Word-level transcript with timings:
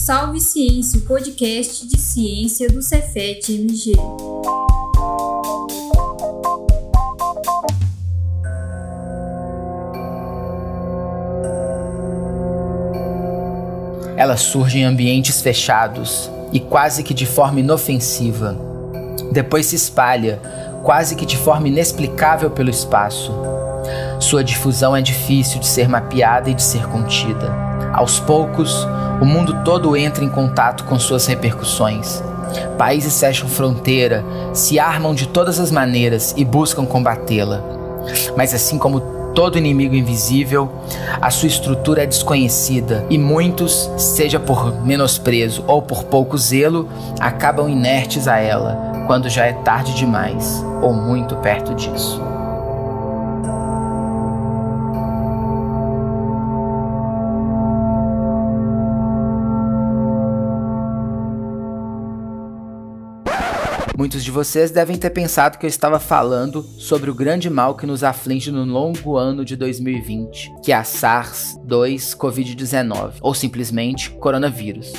Salve 0.00 0.40
Ciência, 0.40 0.98
o 0.98 1.02
podcast 1.02 1.86
de 1.86 1.98
ciência 1.98 2.70
do 2.70 2.80
Cefet 2.80 3.52
MG. 3.52 3.92
Ela 14.16 14.38
surge 14.38 14.78
em 14.78 14.84
ambientes 14.84 15.42
fechados 15.42 16.30
e 16.50 16.58
quase 16.58 17.02
que 17.02 17.12
de 17.12 17.26
forma 17.26 17.60
inofensiva. 17.60 18.56
Depois 19.30 19.66
se 19.66 19.76
espalha, 19.76 20.40
quase 20.82 21.14
que 21.14 21.26
de 21.26 21.36
forma 21.36 21.68
inexplicável 21.68 22.50
pelo 22.50 22.70
espaço. 22.70 23.34
Sua 24.18 24.42
difusão 24.42 24.96
é 24.96 25.02
difícil 25.02 25.60
de 25.60 25.66
ser 25.66 25.90
mapeada 25.90 26.48
e 26.48 26.54
de 26.54 26.62
ser 26.62 26.86
contida. 26.88 27.52
Aos 27.92 28.18
poucos, 28.18 28.86
o 29.20 29.24
mundo 29.24 29.62
todo 29.64 29.96
entra 29.96 30.24
em 30.24 30.28
contato 30.28 30.84
com 30.84 30.98
suas 30.98 31.26
repercussões. 31.26 32.22
Países 32.76 33.18
fecham 33.18 33.48
fronteira, 33.48 34.24
se 34.54 34.78
armam 34.78 35.14
de 35.14 35.28
todas 35.28 35.60
as 35.60 35.70
maneiras 35.70 36.34
e 36.36 36.44
buscam 36.44 36.84
combatê-la. 36.84 37.62
Mas 38.36 38.54
assim 38.54 38.78
como 38.78 39.00
todo 39.34 39.58
inimigo 39.58 39.94
invisível, 39.94 40.70
a 41.20 41.30
sua 41.30 41.48
estrutura 41.48 42.02
é 42.02 42.06
desconhecida 42.06 43.06
e 43.08 43.18
muitos, 43.18 43.90
seja 43.96 44.40
por 44.40 44.84
menosprezo 44.84 45.64
ou 45.66 45.80
por 45.80 46.04
pouco 46.04 46.36
zelo, 46.36 46.88
acabam 47.20 47.68
inertes 47.68 48.26
a 48.26 48.38
ela 48.38 49.04
quando 49.06 49.28
já 49.28 49.44
é 49.46 49.52
tarde 49.52 49.94
demais 49.94 50.64
ou 50.82 50.92
muito 50.92 51.36
perto 51.36 51.74
disso. 51.74 52.29
Muitos 64.00 64.24
de 64.24 64.30
vocês 64.30 64.70
devem 64.70 64.96
ter 64.96 65.10
pensado 65.10 65.58
que 65.58 65.66
eu 65.66 65.68
estava 65.68 66.00
falando 66.00 66.62
sobre 66.62 67.10
o 67.10 67.14
grande 67.14 67.50
mal 67.50 67.74
que 67.74 67.84
nos 67.84 68.02
aflige 68.02 68.50
no 68.50 68.64
longo 68.64 69.18
ano 69.18 69.44
de 69.44 69.54
2020, 69.56 70.54
que 70.64 70.72
é 70.72 70.74
a 70.74 70.82
SARS-2 70.82 72.16
Covid-19, 72.16 73.16
ou 73.20 73.34
simplesmente 73.34 74.08
coronavírus. 74.08 74.90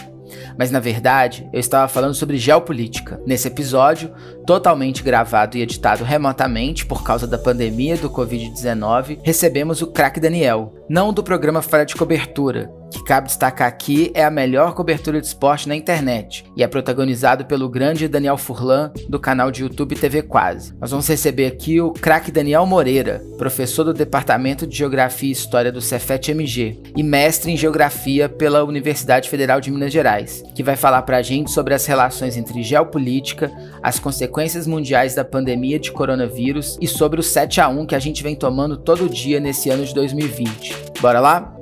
Mas 0.55 0.69
na 0.69 0.79
verdade, 0.79 1.49
eu 1.51 1.59
estava 1.59 1.87
falando 1.87 2.13
sobre 2.13 2.37
geopolítica. 2.37 3.19
Nesse 3.25 3.47
episódio, 3.47 4.11
totalmente 4.45 5.01
gravado 5.01 5.57
e 5.57 5.63
editado 5.63 6.03
remotamente 6.03 6.85
por 6.85 7.01
causa 7.01 7.25
da 7.25 7.39
pandemia 7.39 7.97
do 7.97 8.07
Covid-19, 8.07 9.17
recebemos 9.23 9.81
o 9.81 9.87
craque 9.87 10.19
Daniel, 10.19 10.75
não 10.87 11.11
do 11.11 11.23
programa 11.23 11.63
Fora 11.63 11.87
de 11.87 11.95
Cobertura, 11.95 12.71
que 12.91 13.03
cabe 13.03 13.27
destacar 13.27 13.67
aqui 13.67 14.11
é 14.13 14.23
a 14.23 14.29
melhor 14.29 14.73
cobertura 14.73 15.19
de 15.19 15.25
esporte 15.25 15.67
na 15.67 15.75
internet 15.75 16.45
e 16.55 16.61
é 16.61 16.67
protagonizado 16.67 17.45
pelo 17.45 17.69
grande 17.69 18.07
Daniel 18.07 18.37
Furlan 18.37 18.91
do 19.07 19.19
canal 19.19 19.49
de 19.49 19.63
YouTube 19.63 19.95
TV 19.95 20.21
Quase. 20.21 20.73
Nós 20.79 20.91
vamos 20.91 21.07
receber 21.07 21.47
aqui 21.47 21.79
o 21.79 21.91
craque 21.91 22.31
Daniel 22.31 22.65
Moreira, 22.65 23.21
professor 23.37 23.85
do 23.85 23.93
Departamento 23.93 24.67
de 24.67 24.77
Geografia 24.77 25.29
e 25.29 25.31
História 25.31 25.71
do 25.71 25.81
Cefet 25.81 26.31
MG 26.31 26.77
e 26.95 27.01
mestre 27.01 27.51
em 27.51 27.57
Geografia 27.57 28.27
pela 28.27 28.63
Universidade 28.63 29.29
Federal 29.29 29.61
de 29.61 29.71
Minas 29.71 29.93
Gerais, 29.93 30.43
que 30.53 30.63
vai 30.63 30.75
falar 30.75 31.01
pra 31.03 31.21
gente 31.21 31.51
sobre 31.51 31.73
as 31.73 31.85
relações 31.85 32.35
entre 32.35 32.61
geopolítica, 32.61 33.49
as 33.81 33.99
consequências 33.99 34.67
mundiais 34.67 35.15
da 35.15 35.23
pandemia 35.23 35.79
de 35.79 35.91
coronavírus 35.91 36.77
e 36.81 36.87
sobre 36.87 37.19
o 37.19 37.23
7 37.23 37.61
a 37.61 37.69
1 37.69 37.85
que 37.85 37.95
a 37.95 37.99
gente 37.99 38.21
vem 38.21 38.35
tomando 38.35 38.77
todo 38.77 39.09
dia 39.09 39.39
nesse 39.39 39.69
ano 39.69 39.85
de 39.85 39.93
2020. 39.93 40.75
Bora 40.99 41.19
lá? 41.19 41.60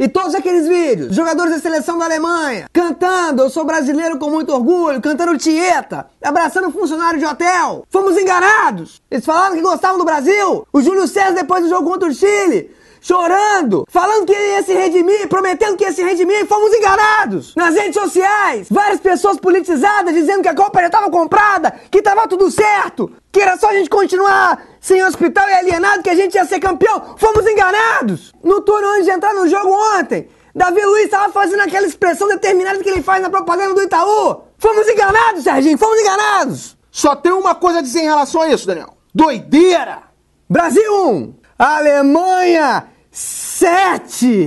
E 0.00 0.08
todos 0.08 0.34
aqueles 0.34 0.66
vídeos, 0.66 1.14
jogadores 1.14 1.52
da 1.52 1.58
seleção 1.58 1.98
da 1.98 2.06
Alemanha, 2.06 2.70
cantando, 2.72 3.42
eu 3.42 3.50
sou 3.50 3.66
brasileiro 3.66 4.18
com 4.18 4.30
muito 4.30 4.50
orgulho, 4.50 4.98
cantando 4.98 5.36
Tieta, 5.36 6.06
abraçando 6.24 6.70
funcionário 6.70 7.18
de 7.18 7.26
hotel. 7.26 7.84
Fomos 7.90 8.16
enganados. 8.16 9.02
Eles 9.10 9.26
falaram 9.26 9.54
que 9.54 9.60
gostavam 9.60 9.98
do 9.98 10.04
Brasil. 10.06 10.66
O 10.72 10.80
Júlio 10.80 11.06
César, 11.06 11.34
depois 11.34 11.64
do 11.64 11.68
jogo 11.68 11.86
contra 11.86 12.08
o 12.08 12.14
Chile, 12.14 12.74
chorando, 13.00 13.86
falando 13.88 14.26
que 14.26 14.32
ia 14.32 14.62
se 14.62 14.72
redimir, 14.72 15.28
prometendo 15.28 15.76
que 15.76 15.84
ia 15.84 15.92
se 15.92 16.02
redimir, 16.02 16.46
fomos 16.46 16.72
enganados. 16.72 17.54
Nas 17.56 17.74
redes 17.74 17.94
sociais, 17.94 18.68
várias 18.70 19.00
pessoas 19.00 19.38
politizadas 19.38 20.14
dizendo 20.14 20.42
que 20.42 20.48
a 20.48 20.54
Copa 20.54 20.80
já 20.80 20.86
estava 20.86 21.10
comprada, 21.10 21.74
que 21.90 21.98
estava 21.98 22.28
tudo 22.28 22.50
certo, 22.50 23.10
que 23.32 23.40
era 23.40 23.56
só 23.56 23.70
a 23.70 23.74
gente 23.74 23.88
continuar 23.88 24.62
sem 24.80 25.02
hospital 25.02 25.48
e 25.48 25.52
alienado 25.52 26.02
que 26.02 26.10
a 26.10 26.14
gente 26.14 26.34
ia 26.34 26.44
ser 26.44 26.60
campeão. 26.60 27.16
Fomos 27.16 27.46
enganados. 27.46 28.32
No 28.42 28.60
turno 28.60 28.88
antes 28.88 29.04
de 29.04 29.10
entrar 29.10 29.34
no 29.34 29.48
jogo 29.48 29.70
ontem, 29.98 30.28
Davi 30.54 30.84
Luiz 30.84 31.04
estava 31.04 31.32
fazendo 31.32 31.60
aquela 31.60 31.86
expressão 31.86 32.28
determinada 32.28 32.82
que 32.82 32.88
ele 32.88 33.02
faz 33.02 33.22
na 33.22 33.30
propaganda 33.30 33.74
do 33.74 33.82
Itaú. 33.82 34.42
Fomos 34.58 34.88
enganados, 34.88 35.44
Serginho, 35.44 35.78
fomos 35.78 35.98
enganados. 36.00 36.76
Só 36.90 37.14
tem 37.14 37.32
uma 37.32 37.54
coisa 37.54 37.78
a 37.78 37.82
dizer 37.82 38.00
em 38.00 38.08
relação 38.08 38.42
a 38.42 38.48
isso, 38.48 38.66
Daniel. 38.66 38.96
Doideira! 39.14 40.02
Brasil 40.48 41.06
1, 41.06 41.34
Alemanha 41.56 42.89
7. 43.12 44.46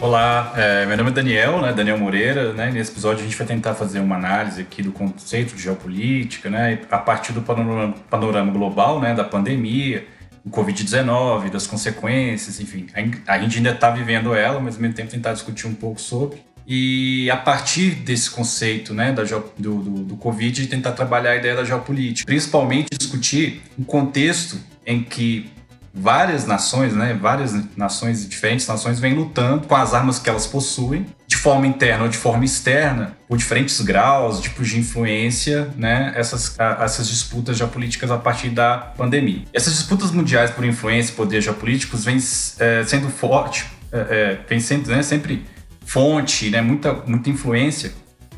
Olá, 0.00 0.52
é, 0.56 0.86
meu 0.86 0.96
nome 0.96 1.10
é 1.10 1.12
Daniel, 1.12 1.60
né, 1.60 1.72
Daniel 1.72 1.98
Moreira. 1.98 2.52
Né, 2.52 2.70
nesse 2.70 2.92
episódio 2.92 3.22
a 3.22 3.24
gente 3.24 3.36
vai 3.36 3.46
tentar 3.46 3.74
fazer 3.74 3.98
uma 3.98 4.14
análise 4.14 4.60
aqui 4.60 4.84
do 4.84 4.92
conceito 4.92 5.56
de 5.56 5.62
geopolítica, 5.62 6.48
né, 6.48 6.78
a 6.88 6.98
partir 6.98 7.32
do 7.32 7.42
panorama, 7.42 7.92
panorama 8.08 8.52
global, 8.52 9.00
né, 9.00 9.14
da 9.14 9.24
pandemia, 9.24 10.06
do 10.44 10.50
Covid-19, 10.52 11.50
das 11.50 11.66
consequências, 11.66 12.60
enfim. 12.60 12.86
A 13.26 13.38
gente 13.40 13.56
ainda 13.56 13.70
está 13.70 13.90
vivendo 13.90 14.32
ela, 14.32 14.60
mas 14.60 14.76
ao 14.76 14.80
mesmo 14.80 14.94
tempo 14.94 15.10
tentar 15.10 15.32
discutir 15.32 15.66
um 15.66 15.74
pouco 15.74 16.00
sobre. 16.00 16.40
E 16.70 17.30
a 17.30 17.36
partir 17.36 17.92
desse 17.94 18.28
conceito 18.30 18.92
né, 18.92 19.10
da, 19.10 19.22
do, 19.22 19.42
do, 19.56 20.04
do 20.04 20.16
Covid, 20.16 20.66
tentar 20.66 20.92
trabalhar 20.92 21.30
a 21.30 21.36
ideia 21.36 21.56
da 21.56 21.64
geopolítica. 21.64 22.26
Principalmente 22.26 22.88
discutir 22.90 23.62
um 23.78 23.82
contexto 23.82 24.58
em 24.84 25.02
que 25.02 25.50
várias 25.94 26.46
nações, 26.46 26.94
né, 26.94 27.18
várias 27.18 27.54
nações, 27.74 28.28
diferentes 28.28 28.66
nações, 28.66 29.00
vêm 29.00 29.14
lutando 29.14 29.66
com 29.66 29.74
as 29.74 29.94
armas 29.94 30.18
que 30.18 30.28
elas 30.28 30.46
possuem, 30.46 31.06
de 31.26 31.36
forma 31.36 31.66
interna 31.66 32.04
ou 32.04 32.10
de 32.10 32.18
forma 32.18 32.44
externa, 32.44 33.16
por 33.26 33.38
diferentes 33.38 33.80
graus, 33.80 34.38
tipos 34.38 34.68
de 34.68 34.78
influência, 34.78 35.70
né, 35.74 36.12
essas, 36.16 36.54
essas 36.80 37.08
disputas 37.08 37.56
geopolíticas 37.56 38.10
a 38.10 38.18
partir 38.18 38.50
da 38.50 38.76
pandemia. 38.76 39.42
Essas 39.54 39.72
disputas 39.72 40.10
mundiais 40.10 40.50
por 40.50 40.66
influência 40.66 41.12
e 41.12 41.14
poder 41.14 41.40
geopolíticos 41.40 42.04
vêm 42.04 42.18
é, 42.58 42.84
sendo 42.84 43.08
forte, 43.08 43.64
é, 43.90 43.98
é, 43.98 44.38
vem 44.46 44.60
sendo 44.60 44.90
né, 44.90 45.02
sempre 45.02 45.44
fonte, 45.88 46.50
né, 46.50 46.60
muita, 46.60 46.92
muita 47.06 47.30
influência 47.30 47.92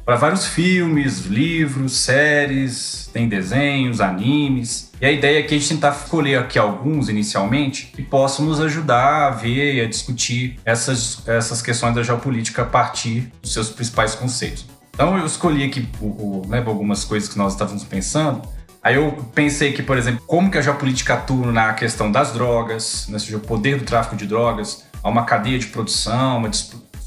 para 0.04 0.14
vários 0.16 0.46
filmes, 0.46 1.26
livros, 1.26 1.96
séries, 1.96 3.10
tem 3.12 3.28
desenhos, 3.28 4.00
animes. 4.00 4.90
E 5.00 5.06
a 5.06 5.12
ideia 5.12 5.40
é 5.40 5.42
que 5.42 5.54
a 5.54 5.58
gente 5.58 5.68
tentar 5.68 5.90
escolher 5.90 6.38
aqui 6.38 6.58
alguns 6.58 7.08
inicialmente 7.08 7.86
que 7.94 8.02
possam 8.02 8.44
nos 8.46 8.60
ajudar 8.60 9.26
a 9.26 9.30
ver 9.30 9.74
e 9.74 9.80
a 9.80 9.88
discutir 9.88 10.58
essas, 10.64 11.26
essas 11.28 11.60
questões 11.60 11.94
da 11.94 12.02
geopolítica 12.02 12.62
a 12.62 12.64
partir 12.64 13.32
dos 13.42 13.52
seus 13.52 13.68
principais 13.68 14.14
conceitos. 14.14 14.66
Então 14.92 15.16
eu 15.18 15.26
escolhi 15.26 15.64
aqui 15.64 15.88
o, 16.00 16.06
o, 16.06 16.46
né, 16.48 16.62
algumas 16.64 17.04
coisas 17.04 17.28
que 17.28 17.38
nós 17.38 17.52
estávamos 17.52 17.84
pensando. 17.84 18.42
Aí 18.82 18.94
eu 18.94 19.12
pensei 19.34 19.72
que, 19.72 19.82
por 19.82 19.98
exemplo, 19.98 20.22
como 20.26 20.50
que 20.50 20.58
a 20.58 20.62
geopolítica 20.62 21.14
atua 21.14 21.52
na 21.52 21.72
questão 21.74 22.10
das 22.10 22.32
drogas, 22.32 23.06
né, 23.08 23.18
seja, 23.18 23.36
o 23.36 23.40
poder 23.40 23.78
do 23.78 23.84
tráfico 23.84 24.16
de 24.16 24.26
drogas, 24.26 24.84
há 25.02 25.08
uma 25.08 25.24
cadeia 25.24 25.58
de 25.58 25.66
produção, 25.66 26.38
uma, 26.38 26.50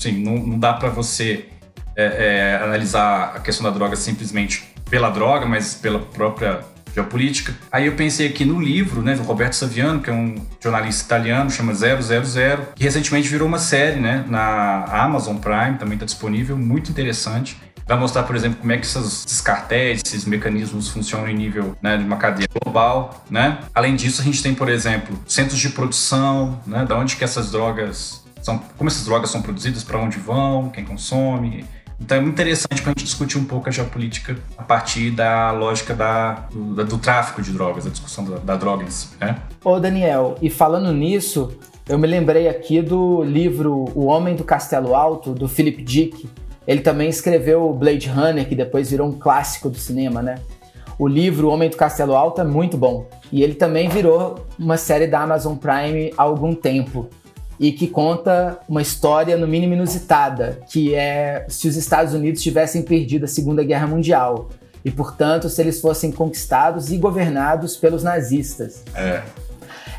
assim, 0.08 0.24
não, 0.24 0.38
não 0.38 0.60
dá 0.60 0.74
para 0.74 0.90
você 0.90 1.46
é, 1.96 2.58
é, 2.60 2.64
analisar 2.64 3.34
a 3.36 3.40
questão 3.40 3.64
da 3.64 3.72
droga 3.72 3.96
simplesmente 3.96 4.64
pela 4.90 5.10
droga, 5.10 5.46
mas 5.46 5.74
pela 5.74 6.00
própria 6.00 6.62
geopolítica. 6.94 7.54
Aí 7.72 7.88
eu 7.88 7.94
pensei 7.94 8.28
aqui 8.28 8.46
no 8.46 8.62
livro, 8.62 9.02
né, 9.02 9.16
do 9.16 9.24
Roberto 9.24 9.54
Saviano, 9.54 10.00
que 10.00 10.10
é 10.10 10.14
um 10.14 10.36
jornalista 10.62 11.06
italiano, 11.06 11.50
chama 11.50 11.74
000, 11.74 11.98
que 12.76 12.84
recentemente 12.84 13.28
virou 13.28 13.48
uma 13.48 13.58
série, 13.58 14.00
né, 14.00 14.24
na 14.28 14.86
Amazon 14.86 15.38
Prime, 15.38 15.78
também 15.80 15.96
está 15.96 16.06
disponível, 16.06 16.56
muito 16.56 16.92
interessante. 16.92 17.58
Vai 17.86 17.98
mostrar, 17.98 18.24
por 18.24 18.36
exemplo, 18.36 18.60
como 18.60 18.72
é 18.72 18.78
que 18.78 18.86
esses, 18.86 19.26
esses 19.26 19.42
cartéis, 19.42 20.02
esses 20.06 20.24
mecanismos 20.24 20.88
funcionam 20.90 21.28
em 21.28 21.36
nível 21.36 21.76
né, 21.82 21.98
de 21.98 22.04
uma 22.04 22.16
cadeia 22.16 22.48
global, 22.48 23.26
né? 23.30 23.58
Além 23.76 23.96
disso, 23.96 24.22
a 24.22 24.24
gente 24.24 24.42
tem, 24.42 24.56
por 24.56 24.70
exemplo, 24.70 25.20
centros 25.28 25.60
de 25.60 25.68
produção, 25.70 26.62
né, 26.66 26.86
da 26.86 26.98
onde 26.98 27.18
que 27.18 27.26
essas 27.26 27.52
drogas 27.52 28.23
são, 28.44 28.60
como 28.78 28.90
essas 28.90 29.06
drogas 29.06 29.30
são 29.30 29.42
produzidas, 29.42 29.84
para 29.84 29.98
onde 29.98 30.18
vão, 30.18 30.70
quem 30.70 30.86
consome, 30.86 31.66
então 32.04 32.18
é 32.18 32.22
muito 32.22 32.34
interessante 32.34 32.82
para 32.82 32.92
a 32.92 32.94
gente 32.94 33.06
discutir 33.06 33.38
um 33.38 33.46
pouco 33.46 33.70
a 33.70 33.72
geopolítica 33.72 34.36
a 34.58 34.64
partir 34.64 35.12
da 35.12 35.52
lógica 35.52 35.94
da, 35.94 36.48
do, 36.52 36.84
do 36.84 36.98
tráfico 36.98 37.42
de 37.42 37.52
drogas, 37.52 37.88
a 37.88 37.90
discussão 37.90 38.26
da, 38.26 38.38
da, 38.38 38.56
droga 38.58 38.84
em 38.84 38.90
si. 38.90 39.10
Né? 39.22 39.38
Ô 39.64 39.80
Daniel, 39.80 40.36
e 40.42 40.50
falando 40.50 40.92
nisso, 40.92 41.58
eu 41.88 41.98
me 41.98 42.06
lembrei 42.06 42.50
aqui 42.50 42.82
do 42.82 43.24
livro 43.24 43.86
O 43.96 44.06
Homem 44.06 44.36
do 44.36 44.44
Castelo 44.44 44.94
Alto, 44.96 45.34
do 45.34 45.48
Philip 45.48 45.82
Dick. 45.82 46.30
Ele 46.68 46.82
também 46.82 47.10
escreveu 47.10 47.72
Blade 47.74 48.10
Runner, 48.10 48.48
que 48.48 48.56
depois 48.56 48.92
virou 48.92 49.08
um 49.08 49.14
clássico 49.14 49.70
do 49.70 49.78
cinema, 49.78 50.22
né? 50.22 50.36
O 51.00 51.08
livro 51.08 51.48
O 51.48 51.52
Homem 51.52 51.70
do 51.70 51.78
Castelo 51.78 52.16
Alto 52.16 52.42
é 52.42 52.44
muito 52.44 52.78
bom. 52.78 53.08
E 53.32 53.44
ele 53.44 53.56
também 53.56 53.88
virou 53.88 54.46
uma 54.60 54.78
série 54.78 55.08
da 55.08 55.22
Amazon 55.22 55.56
Prime 55.56 56.14
há 56.18 56.24
algum 56.24 56.54
tempo. 56.54 57.10
E 57.60 57.72
que 57.72 57.88
conta 57.88 58.60
uma 58.68 58.82
história, 58.82 59.38
no 59.38 59.48
mínimo 59.48 59.74
inusitada, 59.74 60.60
que 60.70 60.94
é 60.96 61.46
se 61.48 61.68
os 61.68 61.76
Estados 61.76 62.14
Unidos 62.14 62.42
tivessem 62.42 62.82
perdido 62.82 63.26
a 63.26 63.28
Segunda 63.28 63.64
Guerra 63.64 63.88
Mundial. 63.88 64.50
E, 64.84 64.92
portanto, 64.92 65.50
se 65.50 65.62
eles 65.62 65.80
fossem 65.80 66.12
conquistados 66.12 66.92
e 66.92 66.98
governados 66.98 67.78
pelos 67.78 68.04
nazistas. 68.04 68.84
É. 68.94 69.22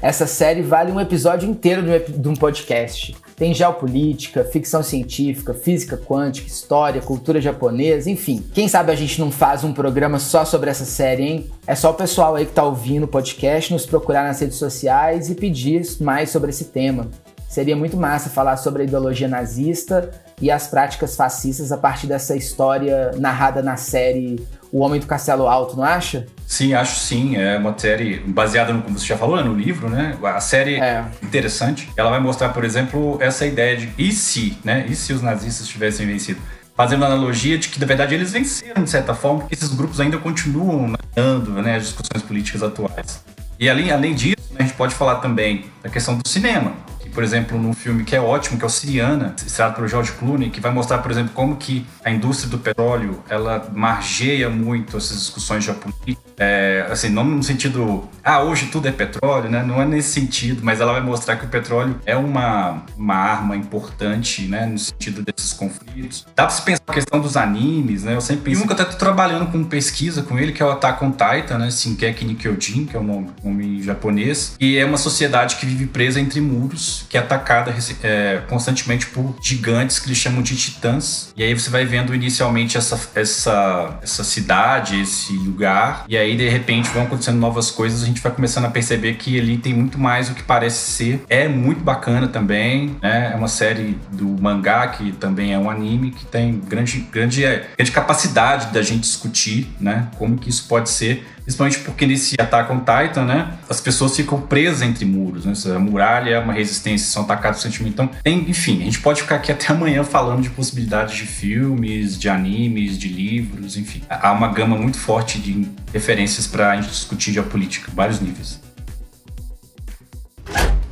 Essa 0.04 0.26
série 0.26 0.60
vale 0.60 0.92
um 0.92 1.00
episódio 1.00 1.48
inteiro 1.48 1.82
de 1.82 2.28
um 2.28 2.32
um 2.32 2.36
podcast. 2.36 3.16
Tem 3.36 3.54
geopolítica, 3.54 4.44
ficção 4.44 4.82
científica, 4.82 5.54
física 5.54 5.96
quântica, 5.96 6.46
história, 6.46 7.00
cultura 7.00 7.40
japonesa, 7.40 8.10
enfim. 8.10 8.44
Quem 8.52 8.68
sabe 8.68 8.92
a 8.92 8.94
gente 8.94 9.18
não 9.18 9.30
faz 9.30 9.64
um 9.64 9.72
programa 9.72 10.18
só 10.18 10.44
sobre 10.44 10.68
essa 10.68 10.84
série, 10.84 11.22
hein? 11.22 11.50
É 11.66 11.74
só 11.74 11.90
o 11.90 11.94
pessoal 11.94 12.36
aí 12.36 12.44
que 12.44 12.52
tá 12.52 12.62
ouvindo 12.62 13.04
o 13.04 13.08
podcast 13.08 13.72
nos 13.72 13.86
procurar 13.86 14.24
nas 14.24 14.38
redes 14.38 14.58
sociais 14.58 15.30
e 15.30 15.34
pedir 15.34 15.82
mais 16.00 16.28
sobre 16.28 16.50
esse 16.50 16.66
tema. 16.66 17.08
Seria 17.54 17.76
muito 17.76 17.96
massa 17.96 18.28
falar 18.28 18.56
sobre 18.56 18.82
a 18.82 18.84
ideologia 18.84 19.28
nazista 19.28 20.10
e 20.42 20.50
as 20.50 20.66
práticas 20.66 21.14
fascistas 21.14 21.70
a 21.70 21.76
partir 21.76 22.08
dessa 22.08 22.34
história 22.34 23.12
narrada 23.16 23.62
na 23.62 23.76
série 23.76 24.44
O 24.72 24.80
Homem 24.80 24.98
do 24.98 25.06
Castelo 25.06 25.46
Alto, 25.46 25.76
não 25.76 25.84
acha? 25.84 26.26
Sim, 26.48 26.74
acho 26.74 26.98
sim. 26.98 27.36
É 27.36 27.56
uma 27.56 27.72
série 27.78 28.18
baseada 28.26 28.72
no, 28.72 28.82
como 28.82 28.98
você 28.98 29.06
já 29.06 29.16
falou, 29.16 29.36
né, 29.36 29.44
no 29.44 29.54
livro, 29.54 29.88
né? 29.88 30.18
A 30.24 30.40
série 30.40 30.80
É. 30.80 31.04
interessante. 31.22 31.88
Ela 31.96 32.10
vai 32.10 32.18
mostrar, 32.18 32.48
por 32.48 32.64
exemplo, 32.64 33.18
essa 33.20 33.46
ideia 33.46 33.76
de 33.76 33.88
e 33.96 34.10
se, 34.10 34.58
né? 34.64 34.84
E 34.88 34.96
se 34.96 35.12
os 35.12 35.22
nazistas 35.22 35.68
tivessem 35.68 36.08
vencido? 36.08 36.40
Fazendo 36.76 37.04
analogia 37.04 37.56
de 37.56 37.68
que, 37.68 37.78
na 37.78 37.86
verdade, 37.86 38.16
eles 38.16 38.32
venceram, 38.32 38.82
de 38.82 38.90
certa 38.90 39.14
forma, 39.14 39.42
porque 39.42 39.54
esses 39.54 39.72
grupos 39.72 40.00
ainda 40.00 40.18
continuam 40.18 40.92
dando 41.14 41.52
né, 41.62 41.76
as 41.76 41.84
discussões 41.84 42.20
políticas 42.20 42.64
atuais. 42.64 43.22
E 43.60 43.70
além, 43.70 43.92
além 43.92 44.12
disso, 44.12 44.34
né, 44.50 44.56
a 44.58 44.62
gente 44.64 44.74
pode 44.74 44.92
falar 44.92 45.20
também 45.20 45.66
da 45.80 45.88
questão 45.88 46.18
do 46.18 46.28
cinema. 46.28 46.72
Que, 47.14 47.20
por 47.20 47.22
exemplo, 47.22 47.56
num 47.56 47.72
filme 47.72 48.02
que 48.02 48.16
é 48.16 48.20
ótimo, 48.20 48.58
que 48.58 48.64
é 48.64 48.66
o 48.66 48.70
Siriana, 48.70 49.36
estrelado 49.46 49.76
pelo 49.76 49.86
George 49.86 50.10
Clooney, 50.12 50.50
que 50.50 50.60
vai 50.60 50.72
mostrar, 50.72 50.98
por 50.98 51.12
exemplo, 51.12 51.30
como 51.32 51.54
que 51.56 51.86
a 52.04 52.10
indústria 52.10 52.50
do 52.50 52.58
petróleo, 52.58 53.22
ela 53.28 53.70
margeia 53.72 54.50
muito 54.50 54.96
essas 54.96 55.18
discussões 55.18 55.62
geopolíticas. 55.62 56.24
É, 56.36 56.86
assim, 56.90 57.08
não 57.10 57.24
no 57.24 57.42
sentido, 57.42 58.08
ah, 58.24 58.42
hoje 58.42 58.66
tudo 58.66 58.88
é 58.88 58.92
petróleo, 58.92 59.48
né? 59.48 59.62
Não 59.62 59.80
é 59.80 59.86
nesse 59.86 60.12
sentido, 60.12 60.60
mas 60.64 60.80
ela 60.80 60.92
vai 60.92 61.00
mostrar 61.00 61.36
que 61.36 61.44
o 61.44 61.48
petróleo 61.48 62.00
é 62.04 62.16
uma, 62.16 62.82
uma 62.96 63.14
arma 63.14 63.56
importante, 63.56 64.42
né? 64.42 64.66
No 64.66 64.78
sentido 64.78 65.22
desses 65.22 65.52
conflitos. 65.52 66.26
Dá 66.34 66.44
pra 66.44 66.50
se 66.50 66.62
pensar 66.62 66.82
a 66.86 66.92
questão 66.92 67.20
dos 67.20 67.36
animes, 67.36 68.02
né? 68.02 68.14
Eu 68.14 68.20
sempre 68.20 68.50
penso. 68.50 68.60
Nunca 68.60 68.74
tô 68.74 68.84
trabalhando 68.96 69.46
com 69.52 69.62
pesquisa 69.62 70.22
com 70.22 70.38
ele, 70.38 70.52
que 70.52 70.62
é 70.62 70.66
o 70.66 70.72
Attack 70.72 71.04
on 71.04 71.12
Titan, 71.12 71.58
né? 71.58 71.70
Shinkeki 71.70 72.24
no 72.24 72.34
Kyojin, 72.34 72.86
que 72.86 72.96
é 72.96 72.98
o 72.98 73.04
nome, 73.04 73.28
nome 73.42 73.82
japonês. 73.82 74.56
E 74.58 74.76
é 74.76 74.84
uma 74.84 74.98
sociedade 74.98 75.56
que 75.56 75.66
vive 75.66 75.86
presa 75.86 76.20
entre 76.20 76.40
muros, 76.40 77.03
que 77.14 77.18
é 77.18 77.20
atacada 77.20 77.72
é, 78.02 78.42
constantemente 78.48 79.06
por 79.06 79.36
gigantes 79.40 80.00
que 80.00 80.08
eles 80.08 80.18
chamam 80.18 80.42
de 80.42 80.56
titãs. 80.56 81.32
E 81.36 81.44
aí 81.44 81.54
você 81.54 81.70
vai 81.70 81.84
vendo 81.84 82.12
inicialmente 82.12 82.76
essa, 82.76 83.00
essa, 83.14 84.00
essa 84.02 84.24
cidade, 84.24 85.00
esse 85.00 85.32
lugar. 85.34 86.06
E 86.08 86.16
aí, 86.16 86.36
de 86.36 86.48
repente, 86.48 86.90
vão 86.90 87.04
acontecendo 87.04 87.38
novas 87.38 87.70
coisas. 87.70 88.02
A 88.02 88.06
gente 88.06 88.20
vai 88.20 88.32
começando 88.32 88.64
a 88.64 88.68
perceber 88.68 89.14
que 89.14 89.38
ali 89.38 89.56
tem 89.56 89.72
muito 89.72 89.96
mais 89.96 90.28
do 90.28 90.34
que 90.34 90.42
parece 90.42 90.90
ser. 90.90 91.24
É 91.28 91.46
muito 91.46 91.84
bacana 91.84 92.26
também, 92.26 92.96
né? 93.00 93.30
É 93.32 93.36
uma 93.36 93.46
série 93.46 93.96
do 94.10 94.26
mangá, 94.42 94.88
que 94.88 95.12
também 95.12 95.54
é 95.54 95.58
um 95.58 95.70
anime, 95.70 96.10
que 96.10 96.26
tem 96.26 96.58
grande, 96.58 96.98
grande, 97.12 97.44
é, 97.44 97.68
grande 97.76 97.92
capacidade 97.92 98.72
da 98.72 98.82
gente 98.82 99.02
discutir, 99.02 99.68
né? 99.78 100.08
Como 100.18 100.36
que 100.36 100.50
isso 100.50 100.66
pode 100.66 100.90
ser. 100.90 101.24
Principalmente 101.44 101.80
porque 101.80 102.06
nesse 102.06 102.36
Attack 102.40 102.72
on 102.72 102.78
Titan, 102.78 103.26
né? 103.26 103.58
As 103.68 103.78
pessoas 103.78 104.16
ficam 104.16 104.40
presas 104.40 104.80
entre 104.80 105.04
muros, 105.04 105.44
né? 105.44 105.52
A 105.76 105.78
muralha 105.78 106.30
é 106.30 106.38
uma 106.38 106.54
resistência, 106.54 107.06
são 107.06 107.24
atacados 107.24 107.62
constantemente. 107.62 107.92
Então, 107.92 108.08
tem, 108.22 108.48
enfim, 108.48 108.80
a 108.80 108.84
gente 108.86 109.00
pode 109.00 109.20
ficar 109.20 109.36
aqui 109.36 109.52
até 109.52 109.68
amanhã 109.72 110.02
falando 110.02 110.40
de 110.40 110.48
possibilidades 110.48 111.14
de 111.14 111.26
filmes, 111.26 112.18
de 112.18 112.30
animes, 112.30 112.98
de 112.98 113.08
livros, 113.08 113.76
enfim. 113.76 114.00
Há 114.08 114.32
uma 114.32 114.48
gama 114.48 114.74
muito 114.76 114.98
forte 114.98 115.38
de 115.38 115.68
referências 115.92 116.46
para 116.46 116.70
a 116.70 116.76
gente 116.76 116.88
discutir 116.88 117.32
geopolítica, 117.32 117.92
vários 117.94 118.20
níveis. 118.20 118.58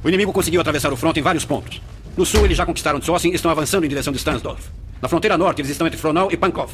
O 0.04 0.08
inimigo 0.08 0.32
conseguiu 0.34 0.60
atravessar 0.60 0.92
o 0.92 0.96
fronte 0.96 1.18
em 1.18 1.22
vários 1.22 1.46
pontos. 1.46 1.80
No 2.14 2.26
sul, 2.26 2.44
eles 2.44 2.58
já 2.58 2.66
conquistaram 2.66 3.00
Tsosin 3.00 3.30
e 3.30 3.34
estão 3.34 3.50
avançando 3.50 3.84
em 3.86 3.88
direção 3.88 4.12
de 4.12 4.18
Stansdorf. 4.18 4.68
Na 5.00 5.08
fronteira 5.08 5.38
norte, 5.38 5.62
eles 5.62 5.70
estão 5.70 5.86
entre 5.86 5.98
Fronau 5.98 6.30
e 6.30 6.36
Pankov. 6.36 6.72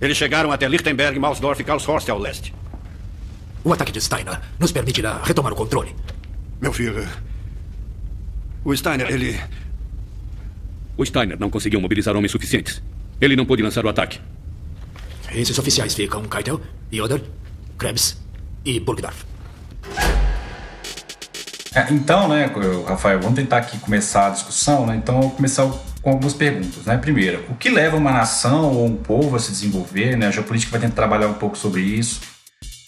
Eles 0.00 0.16
chegaram 0.16 0.52
até 0.52 0.68
Lichtenberg, 0.68 1.18
Mausdorf 1.18 1.60
e 1.60 1.64
Karlshorst 1.64 2.08
ao 2.08 2.18
leste. 2.18 2.54
O 3.68 3.72
ataque 3.74 3.92
de 3.92 4.00
Steiner 4.00 4.40
nos 4.58 4.72
permitirá 4.72 5.20
retomar 5.22 5.52
o 5.52 5.54
controle. 5.54 5.94
Meu 6.58 6.72
filho. 6.72 7.06
O 8.64 8.74
Steiner, 8.74 9.10
ele. 9.10 9.38
O 10.96 11.04
Steiner 11.04 11.38
não 11.38 11.50
conseguiu 11.50 11.78
mobilizar 11.78 12.16
homens 12.16 12.32
suficientes. 12.32 12.80
Ele 13.20 13.36
não 13.36 13.44
pôde 13.44 13.62
lançar 13.62 13.84
o 13.84 13.88
ataque. 13.90 14.20
Esses 15.30 15.58
oficiais 15.58 15.94
ficam 15.94 16.22
Keitel, 16.24 16.62
Yoder, 16.90 17.22
Krebs 17.76 18.16
e 18.64 18.80
Burgdorf. 18.80 19.26
É, 21.74 21.92
então, 21.92 22.26
né, 22.26 22.50
Rafael, 22.86 23.20
vamos 23.20 23.36
tentar 23.36 23.58
aqui 23.58 23.76
começar 23.80 24.28
a 24.28 24.30
discussão, 24.30 24.86
né? 24.86 24.96
Então, 24.96 25.16
eu 25.16 25.22
vou 25.24 25.30
começar 25.32 25.70
com 26.00 26.08
algumas 26.08 26.32
perguntas, 26.32 26.86
né? 26.86 26.96
Primeiro, 26.96 27.44
o 27.50 27.54
que 27.54 27.68
leva 27.68 27.98
uma 27.98 28.12
nação 28.12 28.74
ou 28.74 28.86
um 28.86 28.96
povo 28.96 29.36
a 29.36 29.38
se 29.38 29.50
desenvolver, 29.50 30.16
né? 30.16 30.28
A 30.28 30.30
geopolítica 30.30 30.70
vai 30.70 30.80
tentar 30.80 30.96
trabalhar 30.96 31.28
um 31.28 31.34
pouco 31.34 31.58
sobre 31.58 31.82
isso. 31.82 32.37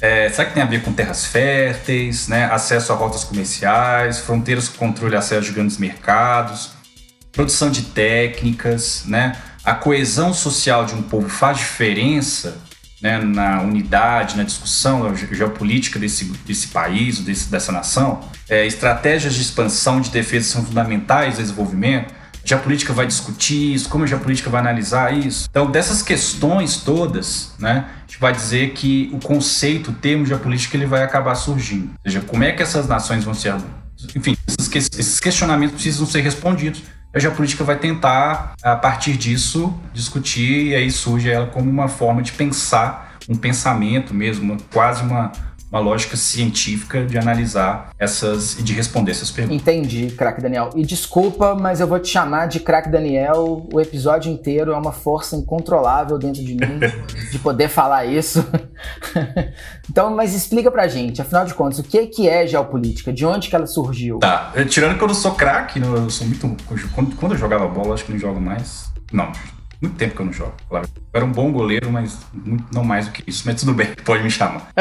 É, 0.02 0.30
será 0.30 0.48
que 0.48 0.54
tem 0.54 0.62
a 0.62 0.66
ver 0.66 0.82
com 0.82 0.92
terras 0.92 1.26
férteis, 1.26 2.26
né? 2.26 2.46
Acesso 2.46 2.92
a 2.92 2.96
rotas 2.96 3.22
comerciais, 3.22 4.18
fronteiras 4.18 4.68
com 4.68 4.78
controle 4.86 5.14
e 5.14 5.18
acesso 5.18 5.42
de 5.42 5.52
grandes 5.52 5.76
mercados, 5.76 6.70
produção 7.32 7.70
de 7.70 7.82
técnicas, 7.82 9.04
né? 9.06 9.36
A 9.62 9.74
coesão 9.74 10.32
social 10.32 10.86
de 10.86 10.94
um 10.94 11.02
povo 11.02 11.28
faz 11.28 11.58
diferença 11.58 12.56
né, 13.00 13.18
na 13.18 13.62
unidade, 13.62 14.36
na 14.36 14.42
discussão 14.42 15.14
geopolítica 15.16 15.98
desse, 15.98 16.24
desse 16.46 16.68
país, 16.68 17.20
desse, 17.20 17.50
dessa 17.50 17.72
nação. 17.72 18.20
É, 18.48 18.66
estratégias 18.66 19.34
de 19.34 19.42
expansão 19.42 20.00
de 20.00 20.10
defesa 20.10 20.48
são 20.50 20.64
fundamentais 20.64 21.36
ao 21.36 21.42
desenvolvimento. 21.42 22.14
Geopolítica 22.44 22.92
vai 22.92 23.06
discutir 23.06 23.74
isso, 23.74 23.88
como 23.88 24.04
a 24.04 24.06
geopolítica 24.06 24.50
vai 24.50 24.60
analisar 24.60 25.12
isso. 25.16 25.46
Então, 25.50 25.70
dessas 25.70 26.02
questões 26.02 26.78
todas, 26.78 27.52
né, 27.58 27.86
a 27.96 28.00
gente 28.00 28.18
vai 28.20 28.32
dizer 28.32 28.70
que 28.72 29.10
o 29.12 29.18
conceito, 29.18 29.90
o 29.90 29.94
termo 29.94 30.24
geopolítica, 30.26 30.76
ele 30.76 30.86
vai 30.86 31.02
acabar 31.02 31.34
surgindo. 31.34 31.90
Ou 31.90 32.10
seja, 32.10 32.20
como 32.20 32.42
é 32.44 32.52
que 32.52 32.62
essas 32.62 32.88
nações 32.88 33.24
vão 33.24 33.34
ser... 33.34 33.54
Enfim, 34.16 34.36
esses 34.48 34.68
que- 34.68 34.78
esses 34.78 35.20
questionamentos 35.20 35.74
precisam 35.74 36.06
ser 36.06 36.22
respondidos. 36.22 36.82
A 37.14 37.18
geopolítica 37.18 37.64
vai 37.64 37.76
tentar, 37.76 38.54
a 38.62 38.76
partir 38.76 39.16
disso, 39.16 39.74
discutir, 39.92 40.68
e 40.68 40.74
aí 40.74 40.90
surge 40.90 41.28
ela 41.28 41.46
como 41.46 41.68
uma 41.68 41.88
forma 41.88 42.22
de 42.22 42.32
pensar, 42.32 43.16
um 43.28 43.34
pensamento 43.34 44.14
mesmo, 44.14 44.56
quase 44.72 45.02
uma, 45.02 45.30
uma 45.70 45.80
lógica 45.80 46.16
científica 46.16 47.04
de 47.04 47.16
analisar 47.16 47.90
essas 47.98 48.58
e 48.58 48.62
de 48.62 48.72
responder 48.72 49.12
essas 49.12 49.30
perguntas. 49.30 49.62
Entendi, 49.62 50.10
craque 50.10 50.40
Daniel. 50.40 50.70
E 50.74 50.84
desculpa, 50.84 51.54
mas 51.54 51.80
eu 51.80 51.86
vou 51.86 52.00
te 52.00 52.08
chamar 52.08 52.46
de 52.46 52.58
craque 52.58 52.88
Daniel. 52.88 53.68
O 53.72 53.80
episódio 53.80 54.32
inteiro 54.32 54.72
é 54.72 54.76
uma 54.76 54.90
força 54.90 55.36
incontrolável 55.36 56.18
dentro 56.18 56.42
de 56.42 56.54
mim 56.54 56.80
de 57.30 57.38
poder 57.38 57.68
falar 57.68 58.04
isso. 58.04 58.44
então, 59.88 60.14
mas 60.14 60.34
explica 60.34 60.70
pra 60.70 60.88
gente, 60.88 61.22
afinal 61.22 61.44
de 61.44 61.54
contas, 61.54 61.78
o 61.78 61.84
que 61.84 62.06
que 62.06 62.28
é 62.28 62.46
geopolítica? 62.46 63.12
De 63.12 63.24
onde 63.24 63.48
que 63.48 63.54
ela 63.54 63.66
surgiu? 63.66 64.18
Tá, 64.18 64.52
tirando 64.68 64.98
que 64.98 65.04
eu 65.04 65.08
não 65.08 65.14
sou 65.14 65.34
craque, 65.34 65.78
né, 65.78 65.86
eu 65.86 66.10
sou 66.10 66.26
muito. 66.26 66.56
Quando, 66.92 67.14
quando 67.16 67.32
eu 67.32 67.38
jogava 67.38 67.68
bola, 67.68 67.94
acho 67.94 68.04
que 68.04 68.12
não 68.12 68.18
jogo 68.18 68.40
mais. 68.40 68.90
Não, 69.12 69.30
muito 69.80 69.96
tempo 69.96 70.14
que 70.14 70.20
eu 70.20 70.26
não 70.26 70.32
jogo. 70.32 70.52
Claro. 70.68 70.88
Eu 70.94 71.02
era 71.14 71.24
um 71.24 71.32
bom 71.32 71.50
goleiro, 71.50 71.90
mas 71.90 72.18
não 72.72 72.84
mais 72.84 73.06
do 73.06 73.12
que 73.12 73.22
isso. 73.26 73.42
Mas 73.46 73.60
tudo 73.60 73.72
bem, 73.72 73.88
pode 74.04 74.22
me 74.22 74.30
chamar. 74.30 74.68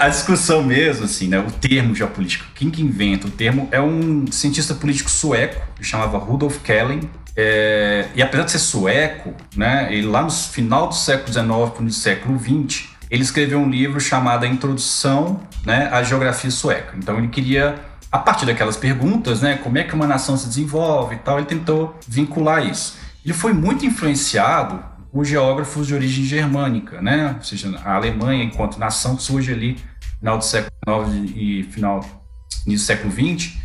A 0.00 0.08
discussão 0.08 0.62
mesmo, 0.62 1.04
assim, 1.04 1.28
né? 1.28 1.38
O 1.38 1.50
termo 1.50 1.94
geopolítico. 1.94 2.46
Quem 2.54 2.70
que 2.70 2.82
inventa? 2.82 3.26
O 3.26 3.30
termo 3.30 3.68
é 3.72 3.80
um 3.80 4.30
cientista 4.30 4.74
político 4.74 5.10
sueco, 5.10 5.60
que 5.76 5.84
chamava 5.84 6.18
Rudolf 6.18 6.58
Kellen. 6.62 7.00
É, 7.36 8.08
e 8.14 8.22
apesar 8.22 8.44
de 8.44 8.52
ser 8.52 8.58
sueco, 8.58 9.34
né? 9.56 9.88
Ele 9.92 10.06
lá 10.06 10.22
no 10.22 10.30
final 10.30 10.88
do 10.88 10.94
século 10.94 11.32
XIX, 11.32 11.80
no 11.80 11.90
século 11.90 12.38
XX, 12.38 12.88
ele 13.10 13.22
escreveu 13.22 13.58
um 13.58 13.68
livro 13.68 14.00
chamado 14.00 14.44
A 14.44 14.48
Introdução 14.48 15.40
né, 15.64 15.88
à 15.90 16.02
Geografia 16.02 16.50
Sueca. 16.50 16.94
Então 16.96 17.18
ele 17.18 17.28
queria, 17.28 17.76
a 18.12 18.18
partir 18.18 18.46
daquelas 18.46 18.76
perguntas, 18.76 19.40
né? 19.40 19.58
Como 19.62 19.78
é 19.78 19.84
que 19.84 19.94
uma 19.94 20.06
nação 20.06 20.36
se 20.36 20.46
desenvolve 20.46 21.14
e 21.14 21.18
tal, 21.18 21.38
ele 21.38 21.46
tentou 21.46 21.98
vincular 22.06 22.66
isso. 22.66 22.96
Ele 23.24 23.34
foi 23.34 23.52
muito 23.52 23.84
influenciado 23.84 24.82
por 25.12 25.24
geógrafos 25.24 25.86
de 25.86 25.94
origem 25.94 26.24
germânica, 26.24 27.00
né? 27.00 27.34
Ou 27.36 27.44
seja, 27.44 27.76
a 27.84 27.94
Alemanha, 27.94 28.44
enquanto 28.44 28.78
nação, 28.78 29.18
surge 29.18 29.52
ali 29.52 29.72
no 29.72 30.18
final 30.18 30.38
do 30.38 30.44
século 30.44 31.06
XIX 31.06 31.32
e 31.36 31.62
final 31.64 32.00
do 32.66 32.78
século 32.78 33.12
XX. 33.12 33.56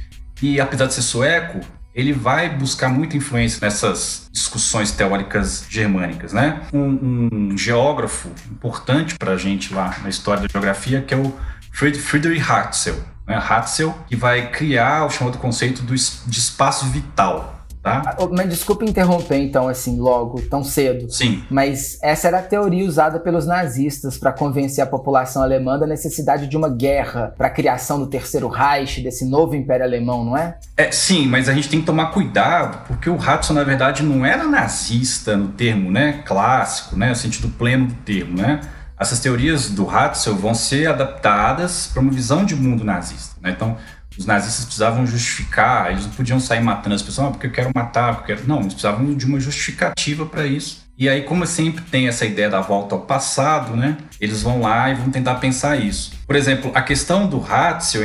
E 0.42 0.60
apesar 0.60 0.88
de 0.88 0.94
ser 0.94 1.02
sueco, 1.02 1.60
ele 1.94 2.12
vai 2.12 2.50
buscar 2.50 2.90
muita 2.90 3.16
influência 3.16 3.60
nessas 3.62 4.28
discussões 4.32 4.92
teóricas 4.92 5.66
germânicas, 5.70 6.34
né? 6.34 6.62
Um, 6.74 7.30
um 7.32 7.58
geógrafo 7.58 8.30
importante 8.52 9.16
para 9.16 9.34
a 9.34 9.38
gente 9.38 9.74
lá 9.74 9.96
na 10.02 10.10
história 10.10 10.42
da 10.42 10.48
geografia 10.52 11.02
que 11.02 11.14
é 11.14 11.18
o 11.18 11.34
Friedrich 11.72 12.42
Hatzel, 12.52 12.96
né? 13.28 13.38
Hatzel 13.38 13.96
que 14.08 14.16
vai 14.16 14.50
criar 14.50 15.06
o 15.06 15.10
chamado 15.10 15.38
conceito 15.38 15.84
do, 15.84 15.94
de 15.94 16.40
espaço 16.40 16.86
vital, 16.88 17.63
Tá? 17.84 18.02
Ah, 18.06 18.16
mas 18.32 18.48
desculpe 18.48 18.86
interromper, 18.86 19.36
então, 19.36 19.68
assim, 19.68 20.00
logo, 20.00 20.42
tão 20.44 20.64
cedo. 20.64 21.12
Sim. 21.12 21.44
Mas 21.50 22.00
essa 22.02 22.30
era 22.30 22.40
a 22.40 22.42
teoria 22.42 22.88
usada 22.88 23.20
pelos 23.20 23.46
nazistas 23.46 24.18
para 24.18 24.32
convencer 24.32 24.82
a 24.82 24.88
população 24.88 25.44
alemã 25.44 25.78
da 25.78 25.86
necessidade 25.86 26.48
de 26.48 26.56
uma 26.56 26.70
guerra 26.70 27.34
para 27.38 27.48
a 27.48 27.50
criação 27.50 28.00
do 28.00 28.08
Terceiro 28.08 28.48
Reich, 28.48 29.02
desse 29.02 29.26
novo 29.26 29.54
Império 29.54 29.86
Alemão, 29.86 30.24
não 30.24 30.38
é? 30.38 30.58
É, 30.78 30.94
sim, 30.94 31.28
mas 31.28 31.50
a 31.50 31.54
gente 31.54 31.68
tem 31.68 31.82
que 31.82 31.86
tomar 31.86 32.12
cuidado, 32.12 32.88
porque 32.88 33.10
o 33.10 33.16
Hudson, 33.16 33.52
na 33.52 33.66
verdade, 33.66 34.02
não 34.02 34.26
era 34.26 34.46
nazista 34.46 35.36
no 35.36 35.50
termo 35.50 35.92
né, 35.92 36.24
clássico, 36.26 36.96
né, 36.96 37.10
no 37.10 37.16
sentido 37.18 37.50
pleno 37.50 37.88
do 37.88 37.96
termo, 37.96 38.38
né? 38.38 38.62
Essas 38.98 39.20
teorias 39.20 39.70
do 39.70 39.86
Hudson 39.86 40.36
vão 40.36 40.54
ser 40.54 40.88
adaptadas 40.88 41.88
para 41.88 42.02
uma 42.02 42.12
visão 42.12 42.46
de 42.46 42.56
mundo 42.56 42.86
nazista. 42.86 43.36
Né? 43.42 43.50
Então, 43.50 43.76
os 44.18 44.26
nazistas 44.26 44.66
precisavam 44.66 45.06
justificar, 45.06 45.92
eles 45.92 46.06
não 46.06 46.14
podiam 46.14 46.40
sair 46.40 46.62
matando 46.62 46.96
as 46.96 47.02
pessoas, 47.02 47.28
ah, 47.28 47.32
porque 47.32 47.48
eu 47.48 47.52
quero 47.52 47.72
matar, 47.74 48.16
porque 48.16 48.32
eu 48.32 48.36
quero... 48.38 48.48
Não, 48.48 48.60
eles 48.60 48.74
precisavam 48.74 49.14
de 49.16 49.26
uma 49.26 49.40
justificativa 49.40 50.26
para 50.26 50.46
isso. 50.46 50.83
E 50.98 51.10
aí, 51.10 51.24
como 51.24 51.46
sempre 51.48 51.84
tem 51.84 52.08
essa 52.08 52.26
ideia 52.26 52.50
da 52.50 52.62
volta 52.62 52.94
ao 52.94 53.02
passado, 53.02 53.76
né? 53.76 53.98
Eles 54.22 54.44
vão 54.44 54.62
lá 54.62 54.90
e 54.92 54.96
vão 54.96 55.10
tentar 55.10 55.36
pensar 55.36 55.76
isso. 55.76 56.14
Por 56.26 56.36
exemplo, 56.36 56.72
a 56.74 56.82
questão 56.82 57.28
do 57.28 57.40
Ratzel, 57.40 58.04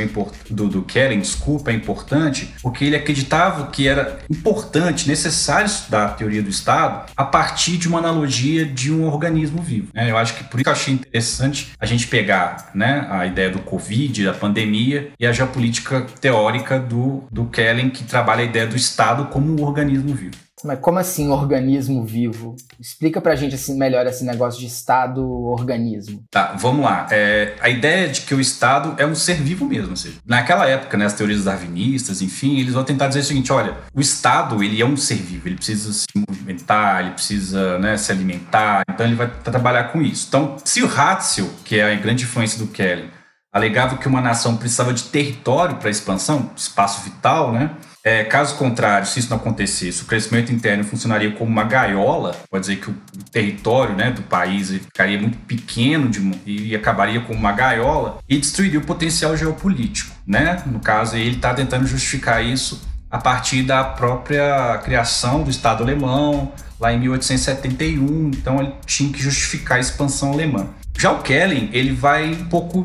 do, 0.49 0.67
do 0.67 0.81
Kellen, 0.81 1.19
desculpa, 1.19 1.71
é 1.71 1.73
importante, 1.73 2.53
porque 2.61 2.85
ele 2.85 2.95
acreditava 2.95 3.67
que 3.67 3.87
era 3.87 4.19
importante, 4.29 5.07
necessário 5.07 5.67
estudar 5.67 6.05
a 6.05 6.09
teoria 6.09 6.41
do 6.41 6.49
Estado 6.49 7.11
a 7.15 7.23
partir 7.23 7.77
de 7.77 7.87
uma 7.87 7.99
analogia 7.99 8.65
de 8.65 8.91
um 8.91 9.07
organismo 9.07 9.61
vivo. 9.61 9.89
Né? 9.93 10.09
Eu 10.09 10.17
acho 10.17 10.35
que 10.35 10.43
por 10.43 10.59
isso 10.59 10.69
eu 10.69 10.73
achei 10.73 10.93
interessante 10.93 11.71
a 11.79 11.85
gente 11.85 12.07
pegar 12.07 12.71
né, 12.73 13.07
a 13.09 13.25
ideia 13.25 13.49
do 13.49 13.59
Covid, 13.59 14.25
da 14.25 14.33
pandemia, 14.33 15.11
e 15.19 15.25
a 15.25 15.31
geopolítica 15.31 16.05
teórica 16.19 16.79
do, 16.79 17.23
do 17.31 17.45
Kellen, 17.45 17.89
que 17.89 18.03
trabalha 18.03 18.41
a 18.41 18.45
ideia 18.45 18.67
do 18.67 18.75
Estado 18.75 19.25
como 19.25 19.59
um 19.59 19.63
organismo 19.63 20.13
vivo. 20.13 20.48
Mas 20.63 20.79
como 20.79 20.99
assim 20.99 21.29
organismo 21.29 22.03
vivo? 22.03 22.55
Explica 22.79 23.21
pra 23.21 23.35
gente 23.35 23.55
assim, 23.55 23.77
melhor 23.77 24.05
esse 24.07 24.23
negócio 24.23 24.59
de 24.59 24.67
Estado-organismo. 24.67 26.23
Tá, 26.29 26.55
vamos 26.57 26.83
lá. 26.83 27.07
É, 27.11 27.55
a 27.61 27.69
ideia 27.69 28.09
de 28.09 28.21
que 28.21 28.35
o 28.35 28.41
Estado 28.41 28.95
é 28.97 29.05
um 29.05 29.15
ser 29.15 29.35
vivo 29.35 29.65
mesmo. 29.65 29.91
Ou 29.91 29.95
seja, 29.95 30.17
naquela 30.25 30.67
época, 30.67 30.97
né, 30.97 31.05
as 31.05 31.13
teorias 31.13 31.43
darwinistas, 31.43 32.21
enfim, 32.21 32.59
eles 32.59 32.73
vão 32.73 32.83
tentar 32.83 33.07
dizer 33.07 33.21
o 33.21 33.23
seguinte, 33.23 33.51
olha, 33.51 33.77
o 33.93 34.01
Estado, 34.01 34.63
ele 34.63 34.81
é 34.81 34.85
um 34.85 34.97
ser 34.97 35.15
vivo, 35.15 35.47
ele 35.47 35.55
precisa 35.55 35.93
se 35.93 36.07
movimentar, 36.15 37.01
ele 37.01 37.11
precisa 37.11 37.77
né, 37.79 37.97
se 37.97 38.11
alimentar, 38.11 38.83
então 38.89 39.05
ele 39.05 39.15
vai 39.15 39.27
trabalhar 39.43 39.85
com 39.85 40.01
isso. 40.01 40.25
Então, 40.27 40.57
se 40.63 40.81
o 40.81 40.87
Ratzel, 40.87 41.49
que 41.63 41.79
é 41.79 41.93
a 41.93 41.95
grande 41.95 42.23
influência 42.23 42.59
do 42.59 42.67
Kelly, 42.67 43.09
alegava 43.51 43.97
que 43.97 44.07
uma 44.07 44.21
nação 44.21 44.57
precisava 44.57 44.93
de 44.93 45.03
território 45.03 45.77
para 45.77 45.89
expansão, 45.89 46.51
espaço 46.55 47.01
vital, 47.03 47.51
né? 47.51 47.71
É, 48.09 48.23
caso 48.23 48.55
contrário, 48.55 49.05
se 49.05 49.19
isso 49.19 49.29
não 49.29 49.37
acontecesse, 49.37 50.01
o 50.01 50.05
crescimento 50.05 50.51
interno 50.51 50.83
funcionaria 50.83 51.29
como 51.31 51.51
uma 51.51 51.63
gaiola, 51.63 52.35
pode 52.49 52.65
dizer 52.65 52.77
que 52.77 52.89
o, 52.89 52.95
território 53.31 53.95
né, 53.95 54.09
do 54.09 54.23
país 54.23 54.69
ficaria 54.69 55.19
muito 55.21 55.37
pequeno 55.39 56.09
de, 56.09 56.19
e 56.43 56.75
acabaria 56.75 57.21
como 57.21 57.37
uma 57.37 57.51
gaiola 57.51 58.17
e 58.27 58.39
destruiria 58.39 58.79
o 58.79 58.83
potencial 58.83 59.37
geopolítico. 59.37 60.11
Né? 60.25 60.63
No 60.65 60.79
caso, 60.79 61.15
ele 61.15 61.35
está 61.35 61.53
tentando 61.53 61.85
justificar 61.85 62.43
isso 62.43 62.81
a 63.11 63.19
partir 63.19 63.61
da 63.61 63.83
própria 63.83 64.79
criação 64.83 65.43
do 65.43 65.51
Estado 65.51 65.83
alemão, 65.83 66.51
lá 66.79 66.91
em 66.91 66.99
1871, 66.99 68.31
então 68.33 68.59
ele 68.59 68.73
tinha 68.87 69.13
que 69.13 69.21
justificar 69.21 69.77
a 69.77 69.81
expansão 69.81 70.33
alemã. 70.33 70.67
Já 70.97 71.11
o 71.11 71.21
Kellen, 71.21 71.69
ele 71.71 71.93
vai 71.93 72.31
um 72.31 72.45
pouco 72.45 72.83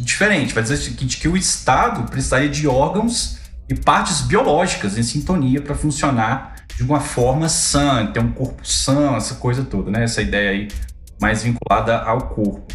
diferente, 0.00 0.54
vai 0.54 0.62
dizer 0.62 0.78
que, 0.92 1.04
que 1.04 1.28
o 1.28 1.36
Estado 1.36 2.08
precisaria 2.08 2.48
de 2.48 2.68
órgãos 2.68 3.35
e 3.68 3.74
partes 3.74 4.22
biológicas 4.22 4.96
em 4.96 5.02
sintonia 5.02 5.60
para 5.60 5.74
funcionar 5.74 6.56
de 6.76 6.82
uma 6.82 7.00
forma 7.00 7.48
sã, 7.48 8.06
ter 8.06 8.20
um 8.20 8.32
corpo 8.32 8.66
sã, 8.66 9.16
essa 9.16 9.36
coisa 9.36 9.64
toda, 9.64 9.90
né? 9.90 10.04
Essa 10.04 10.22
ideia 10.22 10.50
aí 10.50 10.68
mais 11.20 11.42
vinculada 11.42 11.98
ao 11.98 12.28
corpo. 12.28 12.66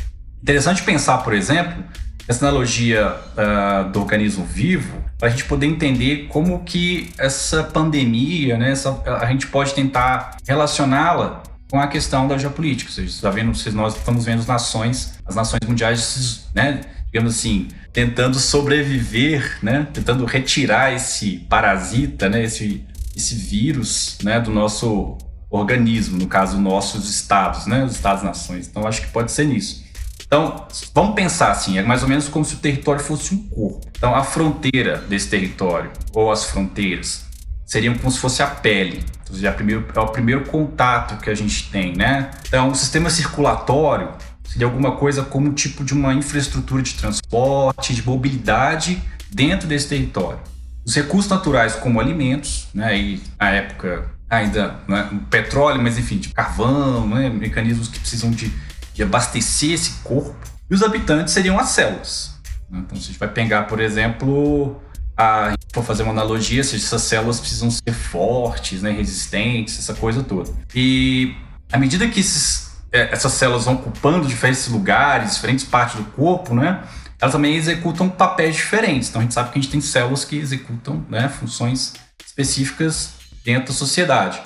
Interessante 0.42 0.82
pensar, 0.82 1.20
por 1.20 1.34
exemplo, 1.34 1.84
essa 2.28 2.46
analogia 2.48 3.16
uh, 3.16 3.90
do 3.92 4.00
organismo 4.00 4.44
vivo, 4.44 5.04
para 5.18 5.28
a 5.28 5.32
gente 5.32 5.46
poder 5.46 5.68
entender 5.68 6.28
como 6.30 6.64
que 6.64 7.12
essa 7.18 7.64
pandemia, 7.64 8.58
né, 8.58 8.72
essa, 8.72 9.00
a 9.06 9.26
gente 9.28 9.46
pode 9.48 9.74
tentar 9.74 10.38
relacioná-la 10.48 11.44
com 11.70 11.80
a 11.80 11.88
questão 11.88 12.28
da 12.28 12.38
geopolítica. 12.38 12.90
Ou 12.90 12.96
seja, 12.96 13.22
tá 13.22 13.30
vendo, 13.30 13.52
nós 13.74 13.96
estamos 13.96 14.26
vendo 14.26 14.40
as 14.40 14.48
nações, 14.48 15.20
as 15.26 15.36
nações 15.36 15.62
mundiais, 15.68 16.48
né, 16.56 16.82
digamos 17.12 17.38
assim, 17.38 17.68
tentando 17.92 18.40
sobreviver, 18.40 19.60
né? 19.62 19.88
Tentando 19.94 20.26
retirar 20.26 20.94
esse 20.94 21.40
parasita, 21.50 22.30
né? 22.30 22.44
Esse, 22.44 22.86
esse 23.16 23.36
vírus, 23.36 24.18
né? 24.24 24.40
Do 24.40 24.52
nosso 24.52 25.18
organismo, 25.50 26.18
no 26.18 26.28
caso, 26.28 26.58
nossos 26.58 27.10
estados, 27.10 27.68
né? 27.68 27.84
Os 27.84 27.96
estados-nações. 27.96 28.68
Então, 28.68 28.88
acho 28.88 29.02
que 29.02 29.08
pode 29.08 29.32
ser 29.32 29.46
nisso. 29.46 29.84
Então, 30.26 30.66
vamos 30.96 31.14
pensar 31.14 31.52
assim, 31.52 31.78
é 31.78 31.82
mais 31.82 32.04
ou 32.04 32.08
menos 32.08 32.30
como 32.30 32.46
se 32.46 32.56
o 32.56 32.58
território 32.60 33.04
fosse 33.04 33.34
um 33.36 33.50
corpo. 33.50 33.86
Então, 33.98 34.16
a 34.16 34.24
fronteira 34.24 34.98
desse 34.98 35.28
território, 35.28 35.92
ou 36.14 36.32
as 36.32 36.46
fronteiras, 36.46 37.26
seriam 37.66 37.96
como 37.96 38.10
se 38.10 38.20
fosse 38.20 38.42
a 38.42 38.48
pele. 38.48 39.04
Então, 39.24 39.50
é, 39.50 39.52
primeiro, 39.52 39.86
é 39.94 40.00
o 40.00 40.08
primeiro 40.08 40.46
contato 40.46 41.22
que 41.22 41.30
a 41.30 41.36
gente 41.36 41.70
tem, 41.70 41.94
né? 41.98 42.32
Então, 42.48 42.70
o 42.70 42.76
sistema 42.76 43.10
circulatório 43.10 44.14
seria 44.52 44.68
alguma 44.68 44.98
coisa 44.98 45.24
como 45.24 45.54
tipo 45.54 45.84
de 45.84 45.94
uma 45.94 46.14
infraestrutura 46.14 46.82
de 46.82 46.94
transporte, 46.96 47.96
de 47.96 48.06
mobilidade 48.06 49.02
dentro 49.32 49.66
desse 49.66 49.88
território. 49.88 50.40
Os 50.86 50.94
recursos 50.94 51.30
naturais, 51.30 51.76
como 51.76 52.02
alimentos, 52.02 52.68
né, 52.74 52.98
e 53.00 53.24
na 53.40 53.50
época 53.52 54.12
ainda 54.30 54.80
né, 54.88 55.10
petróleo, 55.30 55.82
mas 55.82 55.98
enfim, 55.98 56.18
de 56.18 56.30
carvão, 56.30 57.08
né, 57.08 57.30
mecanismos 57.30 57.88
que 57.88 58.00
precisam 58.00 58.30
de, 58.32 58.52
de 58.94 59.04
abastecer 59.04 59.72
esse 59.72 59.92
corpo. 60.04 60.36
E 60.70 60.74
os 60.74 60.84
habitantes 60.84 61.34
seriam 61.34 61.58
as 61.58 61.70
células. 61.70 62.36
Né? 62.70 62.80
Então, 62.80 62.98
se 62.98 63.04
a 63.04 63.08
gente 63.08 63.20
vai 63.20 63.30
pegar, 63.30 63.64
por 63.64 63.80
exemplo, 63.80 64.82
a, 65.16 65.54
for 65.74 65.84
fazer 65.84 66.04
uma 66.04 66.12
analogia, 66.12 66.64
se 66.64 66.76
essas 66.76 67.04
células 67.04 67.40
precisam 67.40 67.72
ser 67.72 67.94
fortes, 67.94 68.82
né, 68.82 68.92
resistentes, 68.92 69.80
essa 69.80 69.94
coisa 69.94 70.24
toda. 70.24 70.52
E 70.76 71.36
à 71.72 71.78
medida 71.78 72.06
que 72.08 72.20
esses 72.20 72.71
essas 72.92 73.34
células 73.34 73.66
vão 73.66 73.76
ocupando 73.76 74.28
diferentes 74.28 74.68
lugares, 74.68 75.36
diferentes 75.36 75.66
partes 75.66 75.96
do 75.96 76.04
corpo, 76.04 76.54
né? 76.54 76.84
Elas 77.20 77.34
também 77.34 77.56
executam 77.56 78.10
papéis 78.10 78.56
diferentes. 78.56 79.10
Então 79.10 79.22
a 79.22 79.24
gente 79.24 79.34
sabe 79.34 79.52
que 79.52 79.60
a 79.60 79.62
gente 79.62 79.72
tem 79.72 79.80
células 79.80 80.26
que 80.26 80.36
executam 80.36 81.06
né, 81.08 81.30
funções 81.30 81.94
específicas 82.26 83.12
dentro 83.46 83.68
da 83.68 83.74
sociedade. 83.74 84.42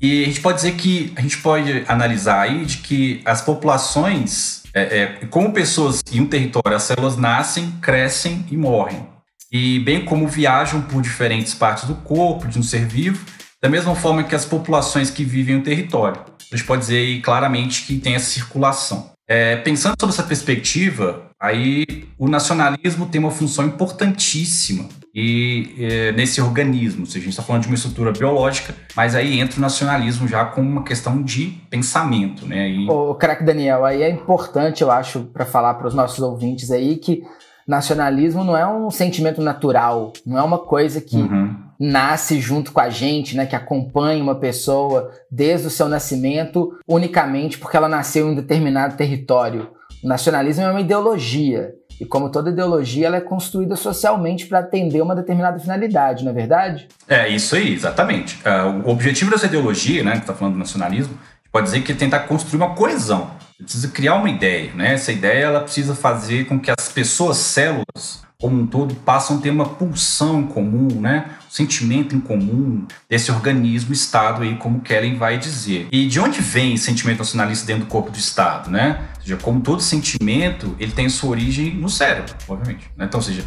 E 0.00 0.24
a 0.24 0.26
gente 0.26 0.40
pode 0.40 0.56
dizer 0.56 0.72
que 0.72 1.12
a 1.14 1.20
gente 1.20 1.38
pode 1.38 1.84
analisar 1.86 2.40
aí 2.40 2.64
de 2.64 2.78
que 2.78 3.20
as 3.24 3.40
populações, 3.40 4.62
é, 4.74 4.98
é, 4.98 5.06
como 5.26 5.52
pessoas 5.52 6.02
em 6.10 6.20
um 6.20 6.26
território, 6.26 6.76
as 6.76 6.82
células 6.82 7.16
nascem, 7.16 7.70
crescem 7.80 8.44
e 8.50 8.56
morrem. 8.56 9.06
E 9.52 9.78
bem 9.80 10.04
como 10.04 10.26
viajam 10.26 10.82
por 10.82 11.00
diferentes 11.00 11.54
partes 11.54 11.84
do 11.84 11.94
corpo 11.94 12.48
de 12.48 12.58
um 12.58 12.62
ser 12.62 12.86
vivo, 12.86 13.24
da 13.62 13.68
mesma 13.68 13.94
forma 13.94 14.24
que 14.24 14.34
as 14.34 14.44
populações 14.44 15.10
que 15.10 15.24
vivem 15.24 15.56
no 15.56 15.62
território 15.62 16.35
a 16.52 16.56
gente 16.56 16.66
pode 16.66 16.82
dizer 16.82 16.98
aí 16.98 17.20
claramente 17.20 17.84
que 17.86 17.98
tem 17.98 18.14
essa 18.14 18.30
circulação. 18.30 19.10
É, 19.28 19.56
pensando 19.56 19.96
sobre 19.98 20.14
essa 20.14 20.22
perspectiva, 20.22 21.30
aí 21.40 22.06
o 22.16 22.28
nacionalismo 22.28 23.06
tem 23.06 23.20
uma 23.20 23.30
função 23.30 23.66
importantíssima 23.66 24.88
e 25.12 25.74
é, 25.78 26.12
nesse 26.12 26.40
organismo, 26.40 27.00
ou 27.00 27.06
seja, 27.06 27.18
a 27.18 27.22
gente 27.22 27.30
está 27.30 27.42
falando 27.42 27.62
de 27.62 27.68
uma 27.68 27.74
estrutura 27.74 28.12
biológica, 28.12 28.74
mas 28.94 29.14
aí 29.14 29.40
entra 29.40 29.58
o 29.58 29.60
nacionalismo 29.60 30.28
já 30.28 30.44
como 30.44 30.70
uma 30.70 30.84
questão 30.84 31.22
de 31.22 31.58
pensamento, 31.70 32.46
né? 32.46 32.68
E... 32.68 32.88
O 32.88 33.14
craque 33.14 33.42
Daniel, 33.42 33.84
aí 33.84 34.02
é 34.02 34.10
importante, 34.10 34.82
eu 34.82 34.90
acho, 34.90 35.24
para 35.32 35.44
falar 35.46 35.74
para 35.74 35.88
os 35.88 35.94
nossos 35.94 36.20
ouvintes 36.20 36.70
aí 36.70 36.96
que 36.96 37.24
nacionalismo 37.66 38.44
não 38.44 38.56
é 38.56 38.66
um 38.66 38.90
sentimento 38.90 39.42
natural, 39.42 40.12
não 40.24 40.38
é 40.38 40.42
uma 40.42 40.58
coisa 40.58 41.00
que 41.00 41.16
uhum 41.16 41.66
nasce 41.78 42.40
junto 42.40 42.72
com 42.72 42.80
a 42.80 42.88
gente, 42.88 43.36
né, 43.36 43.46
que 43.46 43.54
acompanha 43.54 44.22
uma 44.22 44.34
pessoa 44.34 45.10
desde 45.30 45.66
o 45.66 45.70
seu 45.70 45.88
nascimento 45.88 46.76
unicamente 46.88 47.58
porque 47.58 47.76
ela 47.76 47.88
nasceu 47.88 48.26
em 48.26 48.32
um 48.32 48.34
determinado 48.34 48.96
território. 48.96 49.70
O 50.02 50.08
nacionalismo 50.08 50.64
é 50.64 50.70
uma 50.70 50.80
ideologia. 50.80 51.74
E 51.98 52.04
como 52.04 52.30
toda 52.30 52.50
ideologia, 52.50 53.06
ela 53.06 53.16
é 53.16 53.20
construída 53.20 53.74
socialmente 53.74 54.46
para 54.46 54.58
atender 54.58 55.00
uma 55.00 55.16
determinada 55.16 55.58
finalidade, 55.58 56.24
não 56.24 56.30
é 56.30 56.34
verdade? 56.34 56.88
É, 57.08 57.26
isso 57.26 57.56
aí, 57.56 57.72
exatamente. 57.72 58.38
Uh, 58.44 58.86
o 58.86 58.90
objetivo 58.90 59.30
dessa 59.30 59.46
ideologia, 59.46 60.04
né, 60.04 60.12
que 60.12 60.18
está 60.18 60.34
falando 60.34 60.54
do 60.54 60.58
nacionalismo, 60.58 61.16
pode 61.50 61.64
dizer 61.64 61.80
que 61.80 61.92
é 61.92 61.94
tentar 61.94 62.20
construir 62.20 62.58
uma 62.58 62.74
coesão. 62.74 63.30
Precisa 63.58 63.88
criar 63.88 64.16
uma 64.16 64.28
ideia, 64.28 64.72
né? 64.74 64.94
Essa 64.94 65.12
ideia 65.12 65.44
ela 65.44 65.60
precisa 65.60 65.94
fazer 65.94 66.46
com 66.46 66.60
que 66.60 66.70
as 66.70 66.88
pessoas, 66.88 67.38
células, 67.38 68.22
como 68.38 68.60
um 68.60 68.66
todo 68.66 68.94
passam 68.96 69.38
a 69.38 69.40
ter 69.40 69.48
uma 69.48 69.64
pulsão 69.64 70.42
comum, 70.46 71.00
né? 71.00 71.30
um 71.46 71.50
sentimento 71.50 72.14
em 72.14 72.20
comum 72.20 72.86
desse 73.08 73.30
organismo 73.30 73.94
Estado 73.94 74.42
aí, 74.42 74.56
como 74.56 74.80
Kellen 74.80 75.16
vai 75.16 75.38
dizer. 75.38 75.88
E 75.90 76.06
de 76.06 76.20
onde 76.20 76.42
vem 76.42 76.76
sentimento 76.76 77.18
nacionalista 77.18 77.66
dentro 77.66 77.86
do 77.86 77.88
corpo 77.88 78.10
do 78.10 78.18
Estado, 78.18 78.70
né? 78.70 79.00
Ou 79.16 79.22
seja, 79.22 79.36
como 79.38 79.60
todo 79.60 79.80
sentimento, 79.80 80.76
ele 80.78 80.92
tem 80.92 81.08
sua 81.08 81.30
origem 81.30 81.74
no 81.74 81.88
cérebro, 81.88 82.34
obviamente. 82.46 82.90
Né? 82.94 83.06
Então, 83.06 83.18
ou 83.18 83.24
seja, 83.24 83.42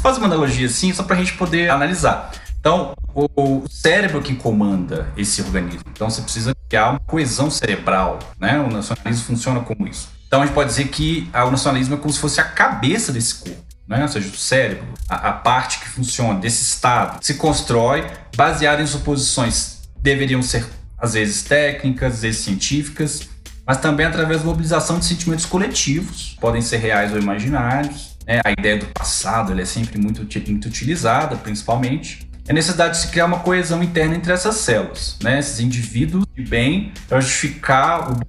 fazer 0.00 0.18
uma 0.18 0.26
analogia 0.26 0.66
assim, 0.66 0.92
só 0.92 1.04
para 1.04 1.14
a 1.14 1.18
gente 1.18 1.34
poder 1.34 1.70
analisar. 1.70 2.32
Então, 2.62 2.94
o 3.12 3.64
cérebro 3.68 4.22
que 4.22 4.36
comanda 4.36 5.12
esse 5.16 5.42
organismo. 5.42 5.82
Então, 5.90 6.08
você 6.08 6.22
precisa 6.22 6.54
criar 6.68 6.90
uma 6.90 7.00
coesão 7.00 7.50
cerebral, 7.50 8.20
né? 8.38 8.60
O 8.60 8.70
nacionalismo 8.70 9.24
funciona 9.26 9.58
como 9.58 9.88
isso. 9.88 10.08
Então, 10.28 10.40
a 10.40 10.46
gente 10.46 10.54
pode 10.54 10.68
dizer 10.70 10.86
que 10.86 11.28
o 11.34 11.50
nacionalismo 11.50 11.96
é 11.96 11.98
como 11.98 12.12
se 12.12 12.20
fosse 12.20 12.40
a 12.40 12.44
cabeça 12.44 13.12
desse 13.12 13.34
corpo 13.34 13.72
né? 13.86 14.02
ou 14.02 14.08
seja, 14.08 14.28
o 14.28 14.36
cérebro, 14.36 14.86
a, 15.08 15.28
a 15.28 15.32
parte 15.32 15.80
que 15.80 15.88
funciona 15.88 16.38
desse 16.38 16.62
estado, 16.62 17.22
se 17.22 17.34
constrói 17.34 18.06
baseado 18.36 18.80
em 18.80 18.86
suposições 18.86 19.82
deveriam 20.00 20.42
ser, 20.42 20.64
às 20.98 21.14
vezes, 21.14 21.42
técnicas, 21.42 22.14
às 22.14 22.22
vezes 22.22 22.40
científicas, 22.40 23.28
mas 23.66 23.76
também 23.78 24.06
através 24.06 24.40
da 24.40 24.46
mobilização 24.46 24.98
de 24.98 25.04
sentimentos 25.04 25.44
coletivos, 25.44 26.36
podem 26.40 26.60
ser 26.62 26.78
reais 26.78 27.12
ou 27.12 27.18
imaginários. 27.18 28.16
Né? 28.26 28.40
A 28.44 28.50
ideia 28.50 28.78
do 28.78 28.86
passado 28.86 29.58
é 29.60 29.64
sempre 29.64 29.98
muito, 29.98 30.26
muito 30.48 30.66
utilizada, 30.66 31.36
principalmente. 31.36 32.28
É 32.46 32.52
necessidade 32.52 32.94
de 32.94 33.00
se 33.02 33.08
criar 33.08 33.26
uma 33.26 33.40
coesão 33.40 33.82
interna 33.82 34.16
entre 34.16 34.32
essas 34.32 34.56
células, 34.56 35.16
né? 35.22 35.38
esses 35.38 35.60
indivíduos 35.60 36.26
de 36.34 36.42
bem, 36.42 36.92
para 37.08 37.20
justificar 37.20 38.10
o 38.10 38.20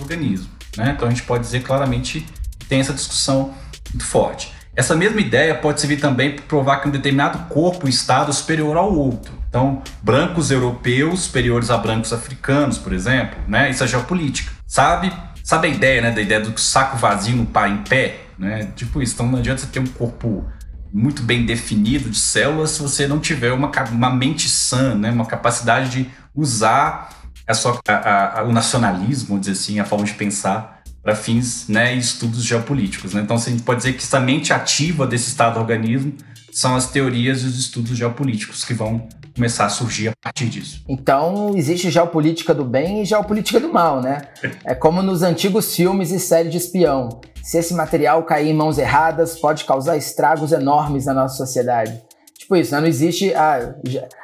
organismo. 0.00 0.50
Né? 0.76 0.92
Então 0.94 1.08
a 1.08 1.10
gente 1.10 1.22
pode 1.22 1.44
dizer 1.44 1.62
claramente 1.62 2.26
que 2.58 2.66
tem 2.66 2.80
essa 2.80 2.92
discussão 2.92 3.54
muito 3.90 4.04
forte. 4.04 4.52
Essa 4.74 4.94
mesma 4.94 5.20
ideia 5.20 5.54
pode 5.54 5.80
servir 5.80 5.98
também 5.98 6.34
para 6.34 6.44
provar 6.46 6.80
que 6.80 6.88
um 6.88 6.90
determinado 6.90 7.38
corpo, 7.50 7.88
estado 7.88 8.30
é 8.30 8.32
superior 8.32 8.76
ao 8.76 8.94
outro. 8.94 9.32
Então, 9.46 9.82
brancos 10.02 10.50
europeus 10.50 11.24
superiores 11.24 11.70
a 11.70 11.76
brancos 11.76 12.10
africanos, 12.10 12.78
por 12.78 12.94
exemplo, 12.94 13.38
né? 13.46 13.68
Isso 13.68 13.84
é 13.84 13.86
geopolítica. 13.86 14.50
Sabe? 14.66 15.12
Sabe 15.44 15.68
a 15.68 15.70
ideia, 15.70 16.00
né, 16.00 16.10
da 16.10 16.22
ideia 16.22 16.40
do 16.40 16.58
saco 16.58 16.96
vazio 16.96 17.36
no 17.36 17.44
par 17.44 17.68
em 17.68 17.78
pé, 17.78 18.20
né? 18.38 18.70
Tipo 18.74 19.02
isso. 19.02 19.12
Então 19.12 19.26
não 19.26 19.40
adianta 19.40 19.60
você 19.60 19.66
ter 19.66 19.80
um 19.80 19.86
corpo 19.86 20.46
muito 20.92 21.22
bem 21.22 21.46
definido 21.46 22.10
de 22.10 22.18
células 22.18 22.70
se 22.70 22.82
você 22.82 23.06
não 23.06 23.18
tiver 23.18 23.52
uma, 23.52 23.70
uma 23.90 24.10
mente 24.10 24.48
sã, 24.48 24.94
né? 24.94 25.10
Uma 25.10 25.24
capacidade 25.24 25.90
de 25.90 26.10
usar 26.34 27.22
a 27.46 27.54
sua, 27.54 27.80
a, 27.88 28.40
a, 28.40 28.44
o 28.44 28.52
nacionalismo, 28.52 29.28
vamos 29.28 29.46
dizer 29.46 29.52
assim, 29.52 29.80
a 29.80 29.84
forma 29.84 30.04
de 30.04 30.14
pensar 30.14 30.82
para 31.02 31.16
fins 31.16 31.66
né, 31.68 31.94
estudos 31.94 32.44
geopolíticos. 32.44 33.14
Né? 33.14 33.22
Então, 33.22 33.36
a 33.36 33.40
gente 33.40 33.62
pode 33.62 33.78
dizer 33.78 33.94
que 33.94 34.02
essa 34.02 34.20
mente 34.20 34.52
ativa 34.52 35.06
desse 35.06 35.28
estado 35.28 35.54
do 35.54 35.60
organismo 35.60 36.14
são 36.52 36.76
as 36.76 36.90
teorias 36.90 37.42
e 37.42 37.46
os 37.46 37.58
estudos 37.58 37.96
geopolíticos 37.96 38.64
que 38.64 38.74
vão 38.74 39.08
começar 39.34 39.66
a 39.66 39.68
surgir 39.68 40.08
a 40.08 40.12
partir 40.20 40.48
disso. 40.48 40.84
Então, 40.88 41.52
existe 41.56 41.90
geopolítica 41.90 42.54
do 42.54 42.64
bem 42.64 43.02
e 43.02 43.04
geopolítica 43.04 43.58
do 43.58 43.72
mal, 43.72 44.00
né? 44.00 44.22
É 44.64 44.74
como 44.74 45.02
nos 45.02 45.22
antigos 45.22 45.74
filmes 45.74 46.10
e 46.10 46.20
séries 46.20 46.52
de 46.52 46.58
espião. 46.58 47.20
Se 47.42 47.58
esse 47.58 47.74
material 47.74 48.22
cair 48.24 48.50
em 48.50 48.54
mãos 48.54 48.78
erradas, 48.78 49.38
pode 49.38 49.64
causar 49.64 49.96
estragos 49.96 50.52
enormes 50.52 51.06
na 51.06 51.14
nossa 51.14 51.36
sociedade. 51.36 52.00
Tipo 52.38 52.56
isso, 52.56 52.72
né? 52.72 52.80
não 52.80 52.88
existe 52.88 53.32
a, 53.34 53.74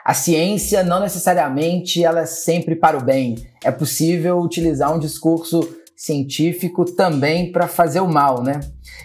a 0.04 0.12
ciência, 0.12 0.82
não 0.82 1.00
necessariamente 1.00 2.04
ela 2.04 2.20
é 2.20 2.26
sempre 2.26 2.74
para 2.74 2.98
o 2.98 3.02
bem. 3.02 3.36
É 3.62 3.70
possível 3.70 4.38
utilizar 4.38 4.94
um 4.94 4.98
discurso 4.98 5.60
científico 5.96 6.84
também 6.84 7.50
para 7.50 7.66
fazer 7.66 8.00
o 8.00 8.08
mal, 8.08 8.42
né? 8.42 8.60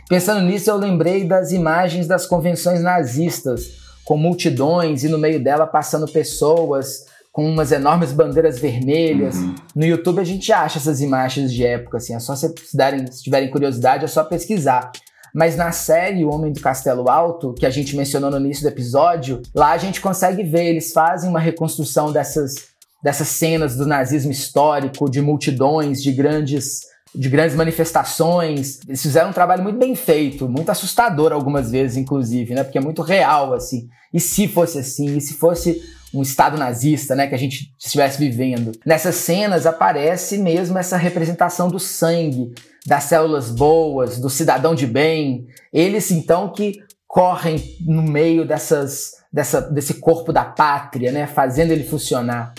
Pensando 0.07 0.41
nisso, 0.41 0.69
eu 0.69 0.77
lembrei 0.77 1.25
das 1.25 1.51
imagens 1.51 2.05
das 2.07 2.25
convenções 2.25 2.81
nazistas, 2.81 3.82
com 4.05 4.17
multidões 4.17 5.03
e 5.03 5.09
no 5.09 5.17
meio 5.17 5.43
dela 5.43 5.65
passando 5.65 6.11
pessoas 6.11 7.05
com 7.31 7.49
umas 7.49 7.71
enormes 7.71 8.11
bandeiras 8.11 8.59
vermelhas. 8.59 9.35
Uhum. 9.35 9.55
No 9.75 9.85
YouTube 9.85 10.19
a 10.19 10.23
gente 10.23 10.51
acha 10.53 10.77
essas 10.77 11.01
imagens 11.01 11.51
de 11.51 11.65
época, 11.65 11.97
assim, 11.97 12.13
é 12.13 12.19
só 12.19 12.35
se, 12.35 12.53
darem, 12.73 13.09
se 13.11 13.23
tiverem 13.23 13.49
curiosidade, 13.49 14.05
é 14.05 14.07
só 14.07 14.23
pesquisar. 14.23 14.91
Mas 15.33 15.55
na 15.55 15.71
série 15.71 16.23
O 16.23 16.31
Homem 16.31 16.53
do 16.53 16.59
Castelo 16.59 17.09
Alto, 17.09 17.55
que 17.55 17.65
a 17.65 17.71
gente 17.71 17.95
mencionou 17.95 18.29
no 18.29 18.37
início 18.37 18.61
do 18.61 18.69
episódio, 18.69 19.41
lá 19.55 19.71
a 19.71 19.77
gente 19.79 19.99
consegue 19.99 20.43
ver, 20.43 20.65
eles 20.65 20.93
fazem 20.93 21.27
uma 21.27 21.39
reconstrução 21.39 22.11
dessas 22.11 22.71
dessas 23.03 23.27
cenas 23.27 23.75
do 23.75 23.85
nazismo 23.85 24.31
histórico, 24.31 25.11
de 25.11 25.21
multidões, 25.21 26.01
de 26.01 26.09
grandes 26.13 26.92
de 27.15 27.29
grandes 27.29 27.55
manifestações. 27.55 28.79
Eles 28.87 29.01
fizeram 29.01 29.29
um 29.29 29.33
trabalho 29.33 29.63
muito 29.63 29.77
bem 29.77 29.95
feito, 29.95 30.49
muito 30.49 30.69
assustador 30.69 31.31
algumas 31.31 31.71
vezes, 31.71 31.97
inclusive, 31.97 32.53
né? 32.55 32.63
Porque 32.63 32.77
é 32.77 32.81
muito 32.81 33.01
real, 33.01 33.53
assim. 33.53 33.87
E 34.13 34.19
se 34.19 34.47
fosse 34.47 34.79
assim? 34.79 35.17
E 35.17 35.21
se 35.21 35.35
fosse 35.35 35.81
um 36.13 36.21
Estado 36.21 36.57
nazista, 36.57 37.15
né? 37.15 37.27
Que 37.27 37.35
a 37.35 37.39
gente 37.39 37.73
estivesse 37.77 38.17
vivendo? 38.17 38.71
Nessas 38.85 39.15
cenas 39.15 39.65
aparece 39.65 40.37
mesmo 40.37 40.77
essa 40.77 40.97
representação 40.97 41.69
do 41.69 41.79
sangue, 41.79 42.53
das 42.85 43.05
células 43.05 43.49
boas, 43.49 44.19
do 44.19 44.29
cidadão 44.29 44.73
de 44.73 44.87
bem. 44.87 45.47
Eles, 45.71 46.11
então, 46.11 46.49
que 46.49 46.79
correm 47.07 47.61
no 47.81 48.01
meio 48.01 48.45
dessas, 48.45 49.11
dessa, 49.31 49.61
desse 49.61 49.95
corpo 49.95 50.33
da 50.33 50.43
pátria, 50.43 51.11
né? 51.11 51.27
Fazendo 51.27 51.71
ele 51.71 51.83
funcionar. 51.83 52.53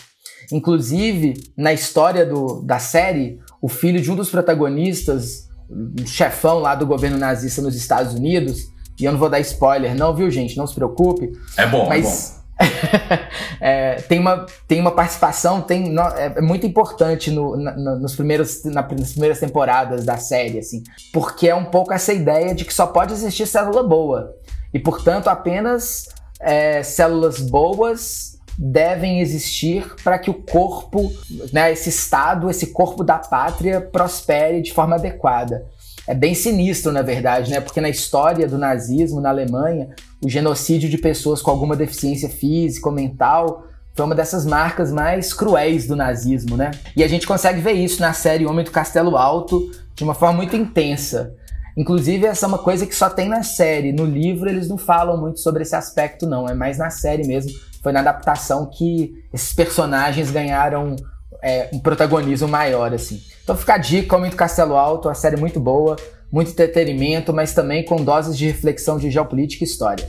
Inclusive, 0.53 1.35
na 1.57 1.73
história 1.73 2.25
do, 2.25 2.63
da 2.63 2.79
série, 2.79 3.41
o 3.65 3.69
filho 3.69 3.99
de 3.99 4.13
um 4.13 4.15
dos 4.15 4.29
protagonistas, 4.29 5.49
um 5.71 6.07
chefão 6.07 6.59
lá 6.59 6.75
do 6.75 6.87
governo 6.87 7.17
nazista 7.17 7.63
nos 7.63 7.75
Estados 7.75 8.13
Unidos, 8.13 8.69
e 9.01 9.07
eu 9.07 9.13
não 9.13 9.19
vou 9.19 9.31
dar 9.31 9.41
spoiler, 9.41 9.97
não, 9.97 10.15
viu, 10.15 10.31
gente? 10.31 10.55
Não 10.59 10.67
se 10.67 10.75
preocupe. 10.75 11.33
É 11.57 11.67
bom, 11.67 11.89
mas... 11.89 12.43
é 12.61 12.65
bom. 12.67 13.21
é, 13.63 13.95
tem, 14.03 14.19
uma, 14.19 14.45
tem 14.69 14.81
uma 14.81 14.91
participação 14.91 15.63
tem, 15.63 15.97
é, 16.15 16.35
é 16.37 16.41
muito 16.43 16.67
importante 16.67 17.31
no, 17.31 17.57
na, 17.57 17.75
nos 17.97 18.15
primeiros, 18.15 18.63
na, 18.67 18.83
nas 18.83 19.13
primeiras 19.13 19.41
temporadas 19.41 20.05
da 20.05 20.19
série, 20.19 20.59
assim, 20.59 20.85
porque 21.11 21.49
é 21.49 21.55
um 21.55 21.65
pouco 21.65 21.95
essa 21.95 22.13
ideia 22.13 22.55
de 22.55 22.67
que 22.67 22.75
só 22.75 22.87
pode 22.87 23.15
existir 23.15 23.47
célula 23.47 23.83
boa. 23.83 24.35
E, 24.75 24.79
portanto, 24.79 25.29
apenas 25.29 26.07
é, 26.39 26.83
células 26.83 27.41
boas 27.41 28.34
devem 28.59 29.21
existir 29.21 29.95
para 30.03 30.19
que 30.19 30.31
o 30.31 30.35
corpo, 30.35 31.13
né, 31.53 31.73
esse 31.73 31.89
Estado, 31.89 32.51
esse 32.51 32.69
corpo 32.69 33.03
da 33.03 33.19
pátria 33.19 33.81
prospere 33.81 34.63
de 34.63 34.73
forma 34.73 34.97
adequada. 34.97 35.67
É 36.07 36.15
bem 36.15 36.35
sinistro, 36.35 36.93
na 36.93 37.01
verdade, 37.01 37.51
né? 37.51 37.61
Porque 37.61 37.81
na 37.81 37.89
história 37.89 38.47
do 38.47 38.59
nazismo 38.59 39.21
na 39.21 39.31
Alemanha, 39.31 39.89
o 40.23 40.29
genocídio 40.29 40.89
de 40.89 40.99
pessoas 40.99 41.41
com 41.41 41.51
alguma 41.51 41.75
deficiência 41.75 42.29
física 42.29 42.89
ou 42.89 42.95
mental 42.95 43.65
foi 43.95 44.05
uma 44.05 44.15
dessas 44.15 44.45
marcas 44.45 44.93
mais 44.93 45.33
cruéis 45.33 45.87
do 45.87 45.97
nazismo, 45.97 46.57
né? 46.57 46.73
E 46.95 47.03
a 47.03 47.09
gente 47.09 47.27
consegue 47.27 47.61
ver 47.61 47.73
isso 47.73 48.01
na 48.01 48.13
série 48.13 48.45
Homem 48.45 48.65
do 48.65 48.71
Castelo 48.71 49.17
Alto 49.17 49.71
de 49.95 50.05
uma 50.05 50.15
forma 50.15 50.37
muito 50.37 50.57
intensa. 50.57 51.33
Inclusive, 51.77 52.27
essa 52.27 52.45
é 52.45 52.49
uma 52.49 52.59
coisa 52.59 52.87
que 52.87 52.95
só 52.95 53.09
tem 53.09 53.29
na 53.29 53.43
série. 53.43 53.93
No 53.93 54.05
livro, 54.05 54.49
eles 54.49 54.69
não 54.69 54.77
falam 54.77 55.21
muito 55.21 55.41
sobre 55.41 55.63
esse 55.63 55.75
aspecto, 55.75 56.27
não. 56.27 56.47
É 56.47 56.55
mais 56.55 56.77
na 56.77 56.91
série 56.91 57.27
mesmo 57.27 57.53
foi 57.85 57.93
na 57.93 58.01
adaptação 58.01 58.65
que 58.65 59.13
esses 59.31 59.53
personagens 59.53 60.31
ganharam 60.31 60.97
é, 61.43 61.69
um 61.71 61.79
protagonismo 61.79 62.49
maior, 62.49 62.95
assim. 62.95 63.21
Então 63.43 63.55
fica 63.55 63.75
a 63.75 63.79
dica, 63.79 64.19
do 64.19 64.35
Castelo 64.37 64.75
Alto, 64.75 65.07
uma 65.07 65.15
série 65.15 65.37
muito 65.37 65.61
boa, 65.61 65.97
muito 66.33 66.51
entretenimento, 66.51 67.31
mas 67.31 67.53
também 67.53 67.85
com 67.85 68.03
doses 68.03 68.39
de 68.39 68.47
reflexão 68.47 68.97
de 68.99 69.11
geopolítica 69.11 69.63
e 69.63 69.67
história. 69.67 70.09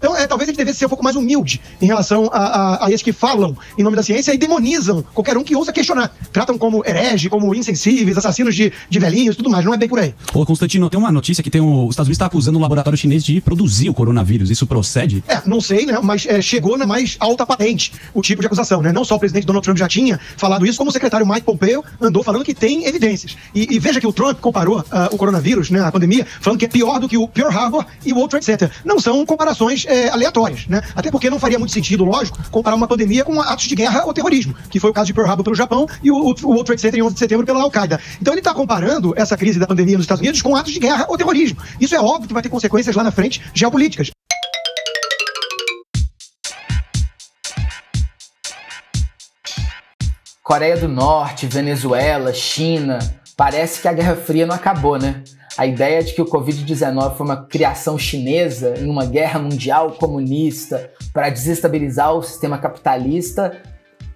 Então, 0.00 0.16
é, 0.16 0.26
talvez 0.26 0.48
a 0.48 0.50
gente 0.50 0.56
devesse 0.56 0.78
ser 0.78 0.86
um 0.86 0.88
pouco 0.88 1.04
mais 1.04 1.14
humilde 1.14 1.60
em 1.80 1.84
relação 1.84 2.30
a, 2.32 2.38
a, 2.38 2.86
a 2.86 2.88
esses 2.88 3.02
que 3.02 3.12
falam 3.12 3.54
em 3.76 3.82
nome 3.82 3.96
da 3.96 4.02
ciência 4.02 4.32
e 4.32 4.38
demonizam 4.38 5.04
qualquer 5.12 5.36
um 5.36 5.44
que 5.44 5.54
ousa 5.54 5.74
questionar. 5.74 6.10
Tratam 6.32 6.56
como 6.56 6.82
herege, 6.86 7.28
como 7.28 7.54
insensíveis, 7.54 8.16
assassinos 8.16 8.54
de, 8.54 8.72
de 8.88 8.98
velhinhos 8.98 9.36
tudo 9.36 9.50
mais. 9.50 9.62
Não 9.62 9.74
é 9.74 9.76
bem 9.76 9.90
por 9.90 9.98
aí. 9.98 10.14
Ô, 10.32 10.46
Constantino, 10.46 10.88
tem 10.88 10.98
uma 10.98 11.12
notícia 11.12 11.44
que 11.44 11.50
tem 11.50 11.60
o, 11.60 11.84
os 11.84 11.90
Estados 11.90 12.08
Unidos 12.08 12.16
está 12.16 12.26
acusando 12.26 12.58
o 12.58 12.62
laboratório 12.62 12.96
chinês 12.98 13.22
de 13.22 13.42
produzir 13.42 13.90
o 13.90 13.94
coronavírus. 13.94 14.50
Isso 14.50 14.66
procede? 14.66 15.22
É, 15.28 15.42
não 15.44 15.60
sei, 15.60 15.84
né? 15.84 15.98
Mas 16.02 16.24
é, 16.24 16.40
chegou 16.40 16.78
na 16.78 16.86
mais 16.86 17.16
alta 17.20 17.44
patente 17.44 17.92
o 18.14 18.22
tipo 18.22 18.40
de 18.40 18.46
acusação, 18.46 18.80
né? 18.80 18.92
Não 18.92 19.04
só 19.04 19.16
o 19.16 19.18
presidente 19.18 19.46
Donald 19.46 19.62
Trump 19.62 19.76
já 19.76 19.86
tinha 19.86 20.18
falado 20.38 20.64
isso, 20.64 20.78
como 20.78 20.88
o 20.88 20.92
secretário 20.92 21.26
Mike 21.26 21.42
Pompeo 21.42 21.84
andou 22.00 22.22
falando 22.22 22.42
que 22.42 22.54
tem 22.54 22.86
evidências. 22.86 23.36
E, 23.54 23.74
e 23.74 23.78
veja 23.78 24.00
que 24.00 24.06
o 24.06 24.12
Trump 24.12 24.40
comparou 24.40 24.78
uh, 24.78 24.84
o 25.12 25.18
coronavírus, 25.18 25.70
né, 25.70 25.80
a 25.80 25.92
pandemia, 25.92 26.26
falando 26.40 26.58
que 26.58 26.64
é 26.64 26.68
pior 26.68 26.98
do 26.98 27.06
que 27.06 27.18
o 27.18 27.28
Pearl 27.28 27.50
Harbor 27.50 27.84
e 28.04 28.12
o 28.12 28.16
World 28.16 28.30
Trade 28.30 28.44
Center. 28.46 28.70
Não 28.84 28.98
são 28.98 29.26
comparações 29.26 29.84
é, 29.90 30.08
aleatórias, 30.08 30.66
né? 30.66 30.80
Até 30.94 31.10
porque 31.10 31.28
não 31.28 31.38
faria 31.38 31.58
muito 31.58 31.72
sentido, 31.72 32.04
lógico, 32.04 32.38
comparar 32.50 32.76
uma 32.76 32.86
pandemia 32.86 33.24
com 33.24 33.40
atos 33.40 33.66
de 33.66 33.74
guerra 33.74 34.04
ou 34.04 34.14
terrorismo, 34.14 34.54
que 34.70 34.78
foi 34.78 34.90
o 34.90 34.94
caso 34.94 35.06
de 35.06 35.14
Pearl 35.14 35.28
Harbor 35.28 35.44
pelo 35.44 35.56
Japão 35.56 35.86
e 36.02 36.10
o, 36.10 36.16
o 36.16 36.64
Trade 36.64 36.80
Center 36.80 37.00
em 37.00 37.02
11 37.02 37.14
de 37.14 37.18
setembro 37.18 37.44
pela 37.44 37.60
Al-Qaeda. 37.62 38.00
Então 38.20 38.32
ele 38.32 38.40
está 38.40 38.54
comparando 38.54 39.12
essa 39.16 39.36
crise 39.36 39.58
da 39.58 39.66
pandemia 39.66 39.96
nos 39.96 40.04
Estados 40.04 40.20
Unidos 40.20 40.40
com 40.40 40.54
atos 40.54 40.72
de 40.72 40.78
guerra 40.78 41.06
ou 41.08 41.18
terrorismo. 41.18 41.60
Isso 41.80 41.94
é 41.94 42.00
óbvio 42.00 42.28
que 42.28 42.34
vai 42.34 42.42
ter 42.42 42.48
consequências 42.48 42.94
lá 42.94 43.02
na 43.02 43.10
frente 43.10 43.42
geopolíticas. 43.52 44.10
Coreia 50.42 50.76
do 50.76 50.88
Norte, 50.88 51.46
Venezuela, 51.46 52.32
China, 52.34 52.98
parece 53.36 53.80
que 53.80 53.86
a 53.86 53.92
Guerra 53.92 54.16
Fria 54.16 54.44
não 54.44 54.54
acabou, 54.54 54.98
né? 54.98 55.22
A 55.56 55.66
ideia 55.66 56.02
de 56.02 56.14
que 56.14 56.22
o 56.22 56.26
Covid-19 56.26 57.16
foi 57.16 57.26
uma 57.26 57.44
criação 57.44 57.98
chinesa 57.98 58.74
em 58.78 58.88
uma 58.88 59.04
guerra 59.04 59.38
mundial 59.38 59.92
comunista 59.92 60.90
para 61.12 61.28
desestabilizar 61.28 62.14
o 62.14 62.22
sistema 62.22 62.58
capitalista 62.58 63.60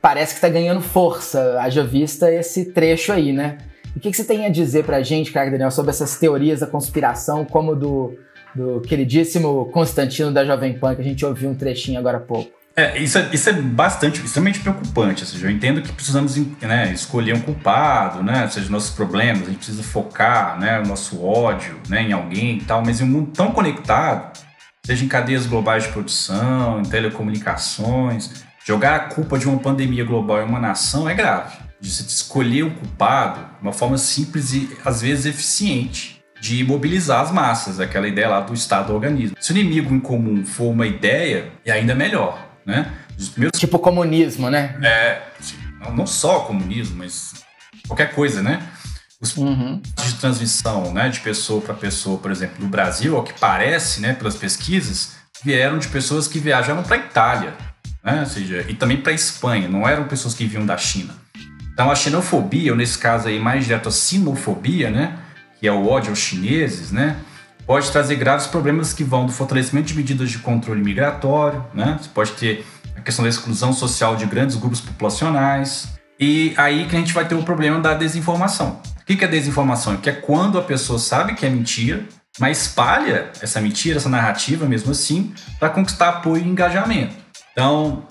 parece 0.04 0.34
que 0.34 0.36
está 0.38 0.50
ganhando 0.50 0.82
força, 0.82 1.58
haja 1.62 1.82
vista 1.82 2.30
esse 2.30 2.66
trecho 2.66 3.10
aí, 3.10 3.32
né? 3.32 3.56
O 3.96 4.00
que, 4.00 4.10
que 4.10 4.16
você 4.18 4.22
tem 4.22 4.44
a 4.44 4.50
dizer 4.50 4.84
pra 4.84 5.02
gente, 5.02 5.32
cara, 5.32 5.50
Daniel, 5.50 5.70
sobre 5.70 5.92
essas 5.92 6.18
teorias 6.18 6.60
da 6.60 6.66
conspiração, 6.66 7.42
como 7.42 7.74
do, 7.74 8.12
do 8.54 8.82
queridíssimo 8.82 9.64
Constantino 9.72 10.30
da 10.30 10.44
Jovem 10.44 10.78
Pan, 10.78 10.94
que 10.94 11.00
a 11.00 11.04
gente 11.04 11.24
ouviu 11.24 11.48
um 11.48 11.54
trechinho 11.54 11.98
agora 11.98 12.18
há 12.18 12.20
pouco? 12.20 12.50
É, 12.76 12.98
isso 12.98 13.18
é, 13.18 13.30
isso 13.32 13.48
é 13.48 13.52
bastante, 13.52 14.20
extremamente 14.20 14.58
preocupante. 14.58 15.22
Ou 15.22 15.28
seja, 15.28 15.46
eu 15.46 15.50
entendo 15.50 15.80
que 15.80 15.92
precisamos 15.92 16.36
né, 16.60 16.92
escolher 16.92 17.34
um 17.34 17.40
culpado, 17.40 18.22
né? 18.22 18.42
Ou 18.42 18.50
seja, 18.50 18.68
nossos 18.68 18.90
problemas, 18.90 19.42
a 19.42 19.46
gente 19.46 19.58
precisa 19.58 19.82
focar 19.82 20.58
né, 20.58 20.80
o 20.80 20.86
nosso 20.86 21.24
ódio 21.24 21.78
né, 21.88 22.02
em 22.02 22.12
alguém 22.12 22.58
e 22.58 22.64
tal, 22.64 22.82
mas 22.84 23.00
em 23.00 23.04
um 23.04 23.06
mundo 23.06 23.30
tão 23.32 23.52
conectado, 23.52 24.36
seja 24.84 25.04
em 25.04 25.08
cadeias 25.08 25.46
globais 25.46 25.84
de 25.84 25.90
produção, 25.90 26.80
em 26.80 26.84
telecomunicações, 26.84 28.44
jogar 28.66 28.96
a 28.96 29.00
culpa 29.00 29.38
de 29.38 29.48
uma 29.48 29.58
pandemia 29.58 30.04
global 30.04 30.42
em 30.42 30.44
uma 30.44 30.58
nação 30.58 31.08
é 31.08 31.14
grave. 31.14 31.56
De 31.80 31.88
se 31.88 32.02
escolher 32.02 32.64
um 32.64 32.70
culpado, 32.70 33.40
uma 33.62 33.72
forma 33.72 33.98
simples 33.98 34.52
e 34.52 34.76
às 34.84 35.02
vezes 35.02 35.26
eficiente 35.26 36.22
de 36.40 36.64
mobilizar 36.64 37.20
as 37.20 37.30
massas, 37.30 37.78
aquela 37.78 38.08
ideia 38.08 38.28
lá 38.28 38.40
do 38.40 38.52
Estado 38.52 38.88
do 38.88 38.94
organismo. 38.94 39.36
Se 39.40 39.52
o 39.52 39.56
inimigo 39.56 39.94
em 39.94 40.00
comum 40.00 40.44
for 40.44 40.70
uma 40.70 40.86
ideia, 40.86 41.52
é 41.64 41.72
ainda 41.72 41.94
melhor 41.94 42.43
né? 42.66 42.90
Primeiros... 43.32 43.58
Tipo 43.58 43.78
comunismo, 43.78 44.50
né? 44.50 44.76
É, 44.82 45.22
não, 45.94 46.06
só 46.06 46.40
comunismo, 46.40 46.96
mas 46.96 47.34
qualquer 47.86 48.14
coisa, 48.14 48.42
né? 48.42 48.62
Os 49.20 49.36
uhum. 49.36 49.80
de 49.80 50.14
transmissão, 50.14 50.92
né, 50.92 51.08
de 51.08 51.20
pessoa 51.20 51.60
para 51.60 51.72
pessoa, 51.72 52.18
por 52.18 52.30
exemplo, 52.30 52.56
no 52.62 52.68
Brasil, 52.68 53.16
ao 53.16 53.22
que 53.22 53.32
parece, 53.38 54.00
né, 54.00 54.12
pelas 54.12 54.34
pesquisas, 54.34 55.14
vieram 55.42 55.78
de 55.78 55.88
pessoas 55.88 56.28
que 56.28 56.38
viajaram 56.38 56.82
para 56.82 56.96
Itália, 56.96 57.54
né, 58.02 58.20
ou 58.20 58.26
seja, 58.26 58.66
e 58.68 58.74
também 58.74 58.98
para 59.00 59.12
Espanha, 59.12 59.68
não 59.68 59.88
eram 59.88 60.04
pessoas 60.04 60.34
que 60.34 60.44
vinham 60.44 60.66
da 60.66 60.76
China. 60.76 61.14
Então 61.72 61.90
a 61.90 61.94
xenofobia, 61.94 62.72
ou 62.72 62.76
nesse 62.76 62.98
caso 62.98 63.28
aí 63.28 63.40
mais 63.40 63.64
direto 63.64 63.88
a 63.88 63.92
sinofobia, 63.92 64.90
né, 64.90 65.16
que 65.58 65.66
é 65.66 65.72
o 65.72 65.86
ódio 65.86 66.10
aos 66.10 66.18
chineses, 66.18 66.90
né, 66.90 67.16
pode 67.66 67.90
trazer 67.90 68.16
graves 68.16 68.46
problemas 68.46 68.92
que 68.92 69.04
vão 69.04 69.26
do 69.26 69.32
fortalecimento 69.32 69.88
de 69.88 69.94
medidas 69.94 70.30
de 70.30 70.38
controle 70.38 70.82
migratório, 70.82 71.64
né? 71.74 71.98
Você 72.00 72.08
pode 72.08 72.32
ter 72.32 72.66
a 72.96 73.00
questão 73.00 73.22
da 73.22 73.28
exclusão 73.28 73.72
social 73.72 74.16
de 74.16 74.26
grandes 74.26 74.56
grupos 74.56 74.80
populacionais. 74.80 75.88
E 76.18 76.54
aí 76.56 76.86
que 76.86 76.94
a 76.94 76.98
gente 76.98 77.12
vai 77.12 77.26
ter 77.26 77.34
o 77.34 77.42
problema 77.42 77.80
da 77.80 77.94
desinformação. 77.94 78.80
O 79.00 79.04
que 79.04 79.24
é 79.24 79.28
desinformação? 79.28 79.96
Que 79.96 80.10
é 80.10 80.12
quando 80.12 80.58
a 80.58 80.62
pessoa 80.62 80.98
sabe 80.98 81.34
que 81.34 81.44
é 81.44 81.50
mentira, 81.50 82.04
mas 82.38 82.62
espalha 82.62 83.30
essa 83.40 83.60
mentira, 83.60 83.98
essa 83.98 84.08
narrativa 84.08 84.66
mesmo 84.66 84.90
assim, 84.92 85.34
para 85.58 85.68
conquistar 85.68 86.08
apoio 86.08 86.42
e 86.42 86.48
engajamento. 86.48 87.14
Então, 87.52 88.06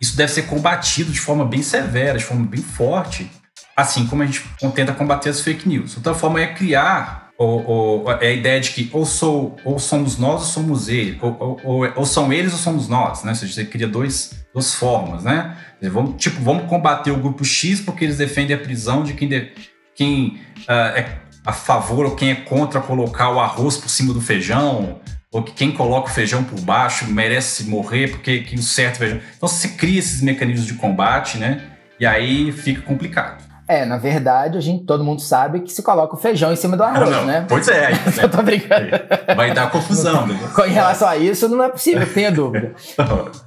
isso 0.00 0.16
deve 0.16 0.32
ser 0.32 0.42
combatido 0.42 1.10
de 1.12 1.20
forma 1.20 1.44
bem 1.44 1.62
severa, 1.62 2.18
de 2.18 2.24
forma 2.24 2.44
bem 2.44 2.60
forte, 2.60 3.30
assim 3.76 4.06
como 4.06 4.22
a 4.22 4.26
gente 4.26 4.44
tenta 4.74 4.92
combater 4.92 5.30
as 5.30 5.40
fake 5.40 5.68
news. 5.68 5.96
Outra 5.96 6.14
forma 6.14 6.40
é 6.40 6.46
criar 6.46 7.25
ou, 7.38 7.66
ou, 8.04 8.12
é 8.12 8.28
a 8.28 8.32
ideia 8.32 8.60
de 8.60 8.70
que 8.70 8.88
ou, 8.92 9.04
sou, 9.04 9.56
ou 9.64 9.78
somos 9.78 10.16
nós 10.18 10.40
ou 10.40 10.46
somos 10.46 10.88
eles, 10.88 11.18
ou, 11.20 11.60
ou, 11.62 11.92
ou 11.94 12.06
são 12.06 12.32
eles 12.32 12.52
ou 12.52 12.58
somos 12.58 12.88
nós, 12.88 13.24
né? 13.24 13.34
Você 13.34 13.64
cria 13.64 13.86
dois, 13.86 14.46
duas 14.54 14.74
formas, 14.74 15.24
né? 15.24 15.56
Vamos, 15.82 16.14
tipo, 16.16 16.40
vamos 16.42 16.66
combater 16.68 17.10
o 17.10 17.18
grupo 17.18 17.44
X 17.44 17.80
porque 17.80 18.04
eles 18.04 18.16
defendem 18.16 18.56
a 18.56 18.58
prisão 18.58 19.02
de 19.02 19.12
quem, 19.12 19.28
de, 19.28 19.52
quem 19.94 20.40
uh, 20.68 20.96
é 20.96 21.18
a 21.44 21.52
favor 21.52 22.06
ou 22.06 22.16
quem 22.16 22.30
é 22.30 22.34
contra 22.34 22.80
colocar 22.80 23.30
o 23.30 23.38
arroz 23.38 23.76
por 23.76 23.88
cima 23.88 24.12
do 24.12 24.20
feijão, 24.20 25.00
ou 25.30 25.42
que 25.42 25.52
quem 25.52 25.70
coloca 25.70 26.08
o 26.08 26.12
feijão 26.12 26.42
por 26.42 26.58
baixo 26.60 27.06
merece 27.06 27.64
morrer 27.64 28.08
porque 28.08 28.40
que 28.40 28.56
o 28.56 28.62
certo 28.62 28.98
feijão. 28.98 29.20
Então 29.36 29.48
você 29.48 29.68
cria 29.68 29.98
esses 29.98 30.22
mecanismos 30.22 30.66
de 30.66 30.74
combate, 30.74 31.38
né? 31.38 31.62
E 32.00 32.06
aí 32.06 32.50
fica 32.50 32.82
complicado. 32.82 33.45
É, 33.68 33.84
na 33.84 33.96
verdade, 33.96 34.56
a 34.56 34.60
gente, 34.60 34.84
todo 34.84 35.02
mundo 35.02 35.20
sabe 35.20 35.60
que 35.60 35.72
se 35.72 35.82
coloca 35.82 36.14
o 36.14 36.18
feijão 36.18 36.52
em 36.52 36.56
cima 36.56 36.76
do 36.76 36.84
arroz, 36.84 37.10
não, 37.10 37.18
não. 37.18 37.26
né? 37.26 37.46
Pois 37.48 37.66
é. 37.68 37.90
Né? 38.16 38.22
Eu 38.22 38.30
tô 38.30 38.42
brincando. 38.42 38.88
Vai 39.36 39.52
dar 39.52 39.70
confusão. 39.70 40.26
Né? 40.26 40.38
em 40.66 40.72
relação 40.72 41.08
a 41.08 41.16
isso, 41.16 41.48
não 41.48 41.64
é 41.64 41.68
possível, 41.68 42.06
tenha 42.12 42.30
dúvida. 42.30 42.74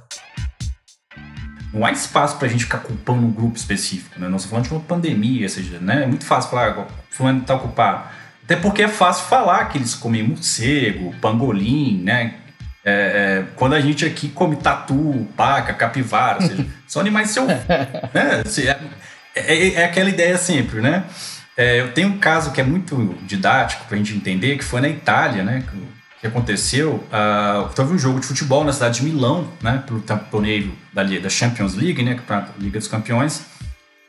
Não 1.72 1.86
há 1.86 1.92
espaço 1.92 2.36
pra 2.36 2.48
gente 2.48 2.64
ficar 2.64 2.78
culpando 2.78 3.24
um 3.24 3.30
grupo 3.30 3.56
específico, 3.56 4.18
né? 4.18 4.26
Nós 4.26 4.42
estamos 4.42 4.66
falando 4.66 4.66
de 4.66 4.74
uma 4.74 4.80
pandemia, 4.80 5.44
ou 5.44 5.48
seja, 5.48 5.78
né? 5.78 6.02
É 6.02 6.06
muito 6.06 6.24
fácil 6.24 6.50
falar, 6.50 6.88
fulano 7.10 7.42
tá 7.42 7.54
ocupado. 7.54 8.08
Até 8.42 8.56
porque 8.56 8.82
é 8.82 8.88
fácil 8.88 9.28
falar 9.28 9.66
que 9.66 9.78
eles 9.78 9.94
comem 9.94 10.20
morcego, 10.20 11.14
pangolim, 11.20 12.02
né? 12.02 12.34
É, 12.84 12.92
é, 12.92 13.44
quando 13.54 13.74
a 13.74 13.80
gente 13.80 14.04
aqui 14.04 14.28
come 14.28 14.56
tatu, 14.56 15.28
paca, 15.36 15.72
capivara, 15.72 16.42
ou 16.42 16.48
seja, 16.48 16.66
são 16.88 17.00
animais 17.00 17.30
selvagens. 17.30 17.68
né? 17.68 18.42
É, 19.46 19.54
é, 19.54 19.74
é 19.74 19.84
aquela 19.84 20.08
ideia 20.08 20.36
sempre, 20.36 20.80
né? 20.80 21.04
É, 21.56 21.80
eu 21.80 21.92
tenho 21.92 22.08
um 22.08 22.18
caso 22.18 22.52
que 22.52 22.60
é 22.60 22.64
muito 22.64 23.16
didático 23.26 23.84
para 23.84 23.94
a 23.94 23.98
gente 23.98 24.14
entender, 24.14 24.56
que 24.56 24.64
foi 24.64 24.80
na 24.80 24.88
Itália, 24.88 25.42
né? 25.42 25.64
Que, 26.20 26.26
aconteceu. 26.26 27.02
Uh, 27.06 27.72
teve 27.74 27.94
um 27.94 27.98
jogo 27.98 28.20
de 28.20 28.26
futebol 28.26 28.62
na 28.62 28.72
cidade 28.72 29.00
de 29.00 29.06
Milão, 29.06 29.48
né? 29.62 29.82
Pelo 29.86 30.00
torneio 30.00 30.76
da, 30.92 31.02
da 31.02 31.28
Champions 31.28 31.74
League, 31.74 32.02
né? 32.02 32.18
A 32.28 32.46
Liga 32.58 32.78
dos 32.78 32.88
Campeões, 32.88 33.42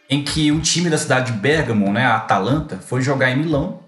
em 0.10 0.24
que 0.24 0.52
um 0.52 0.60
time 0.60 0.90
da 0.90 0.98
cidade 0.98 1.32
de 1.32 1.38
Bergamo, 1.38 1.92
né? 1.92 2.06
A 2.06 2.18
Atalanta, 2.18 2.78
foi 2.78 3.02
jogar 3.02 3.32
em 3.32 3.38
Milão 3.38 3.82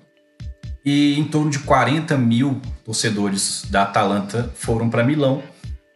e 0.86 1.18
em 1.18 1.24
torno 1.24 1.50
de 1.50 1.60
40 1.60 2.18
mil 2.18 2.62
torcedores 2.84 3.66
da 3.70 3.84
Atalanta 3.84 4.52
foram 4.56 4.90
para 4.90 5.04
Milão. 5.04 5.42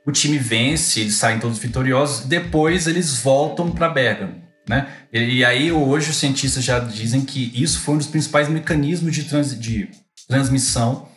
O 0.06 0.12
time 0.12 0.38
vence, 0.38 1.02
eles 1.02 1.16
saem 1.16 1.40
todos 1.40 1.60
vitoriosos. 1.60 2.26
Depois 2.26 2.88
eles 2.88 3.22
voltam 3.22 3.72
para 3.72 3.90
Bergamo. 3.90 4.47
Né? 4.68 4.88
E, 5.14 5.46
aí 5.46 5.72
hoje 5.72 6.10
os 6.10 6.18
cientistas 6.18 6.64
já 6.64 6.80
dizem 6.80 7.22
que 7.22 7.52
isso 7.56 7.80
foi 7.80 7.96
um 7.96 7.98
dos 7.98 8.08
principais 8.08 8.50
mecanismos 8.50 9.16
de, 9.16 9.24
trans, 9.24 9.58
de 9.58 9.90
transmissão 10.28 11.08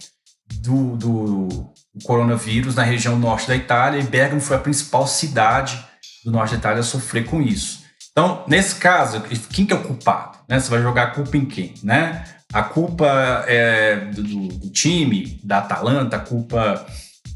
do, 0.60 0.96
do, 0.96 1.48
do, 1.48 2.04
coronavírus 2.04 2.76
na 2.76 2.82
região 2.82 3.18
norte 3.18 3.48
da 3.48 3.56
Itália 3.56 4.00
e 4.00 4.04
Bergamo 4.04 4.40
foi 4.40 4.56
a 4.56 4.60
principal 4.60 5.06
cidade 5.06 5.84
do 6.24 6.30
norte 6.30 6.52
da 6.52 6.58
Itália 6.58 6.80
a 6.80 6.84
sofrer 6.84 7.24
com 7.24 7.42
isso. 7.42 7.80
Então, 8.12 8.44
nesse 8.46 8.76
caso, 8.76 9.20
quem 9.52 9.66
que 9.66 9.72
é 9.72 9.76
o 9.76 9.82
culpado? 9.82 10.38
Né? 10.48 10.60
Você 10.60 10.70
vai 10.70 10.82
jogar 10.82 11.04
a 11.04 11.10
culpa 11.10 11.36
em 11.36 11.44
quem? 11.44 11.74
Né? 11.82 12.24
A 12.52 12.62
culpa 12.62 13.44
é 13.46 13.96
do, 14.12 14.22
do 14.48 14.70
time, 14.70 15.40
da 15.42 15.58
Atalanta, 15.58 16.16
a 16.16 16.20
culpa 16.20 16.86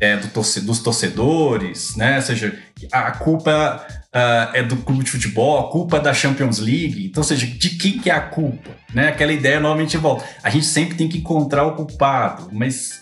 é 0.01 0.17
do 0.17 0.29
torce, 0.29 0.61
dos 0.61 0.81
torcedores, 0.81 1.95
né? 1.97 2.17
Ou 2.17 2.23
seja, 2.23 2.59
a 2.91 3.13
culpa 3.13 3.87
uh, 4.15 4.51
é 4.55 4.63
do 4.63 4.77
clube 4.77 5.05
de 5.05 5.11
futebol, 5.11 5.59
a 5.59 5.71
culpa 5.71 5.97
é 5.97 6.01
da 6.01 6.15
Champions 6.15 6.59
League. 6.59 7.07
Então, 7.07 7.21
ou 7.21 7.25
seja, 7.25 7.47
de 7.47 7.71
quem 7.71 7.99
que 7.99 8.09
é 8.09 8.15
a 8.15 8.21
culpa? 8.21 8.71
Né? 8.95 9.09
Aquela 9.09 9.33
ideia 9.33 9.59
novamente 9.59 9.97
volta. 9.97 10.25
A 10.43 10.49
gente 10.49 10.67
sempre 10.67 10.97
tem 10.97 11.09
que 11.09 11.19
encontrar 11.19 11.67
o 11.67 11.75
culpado, 11.75 12.49
mas 12.53 13.01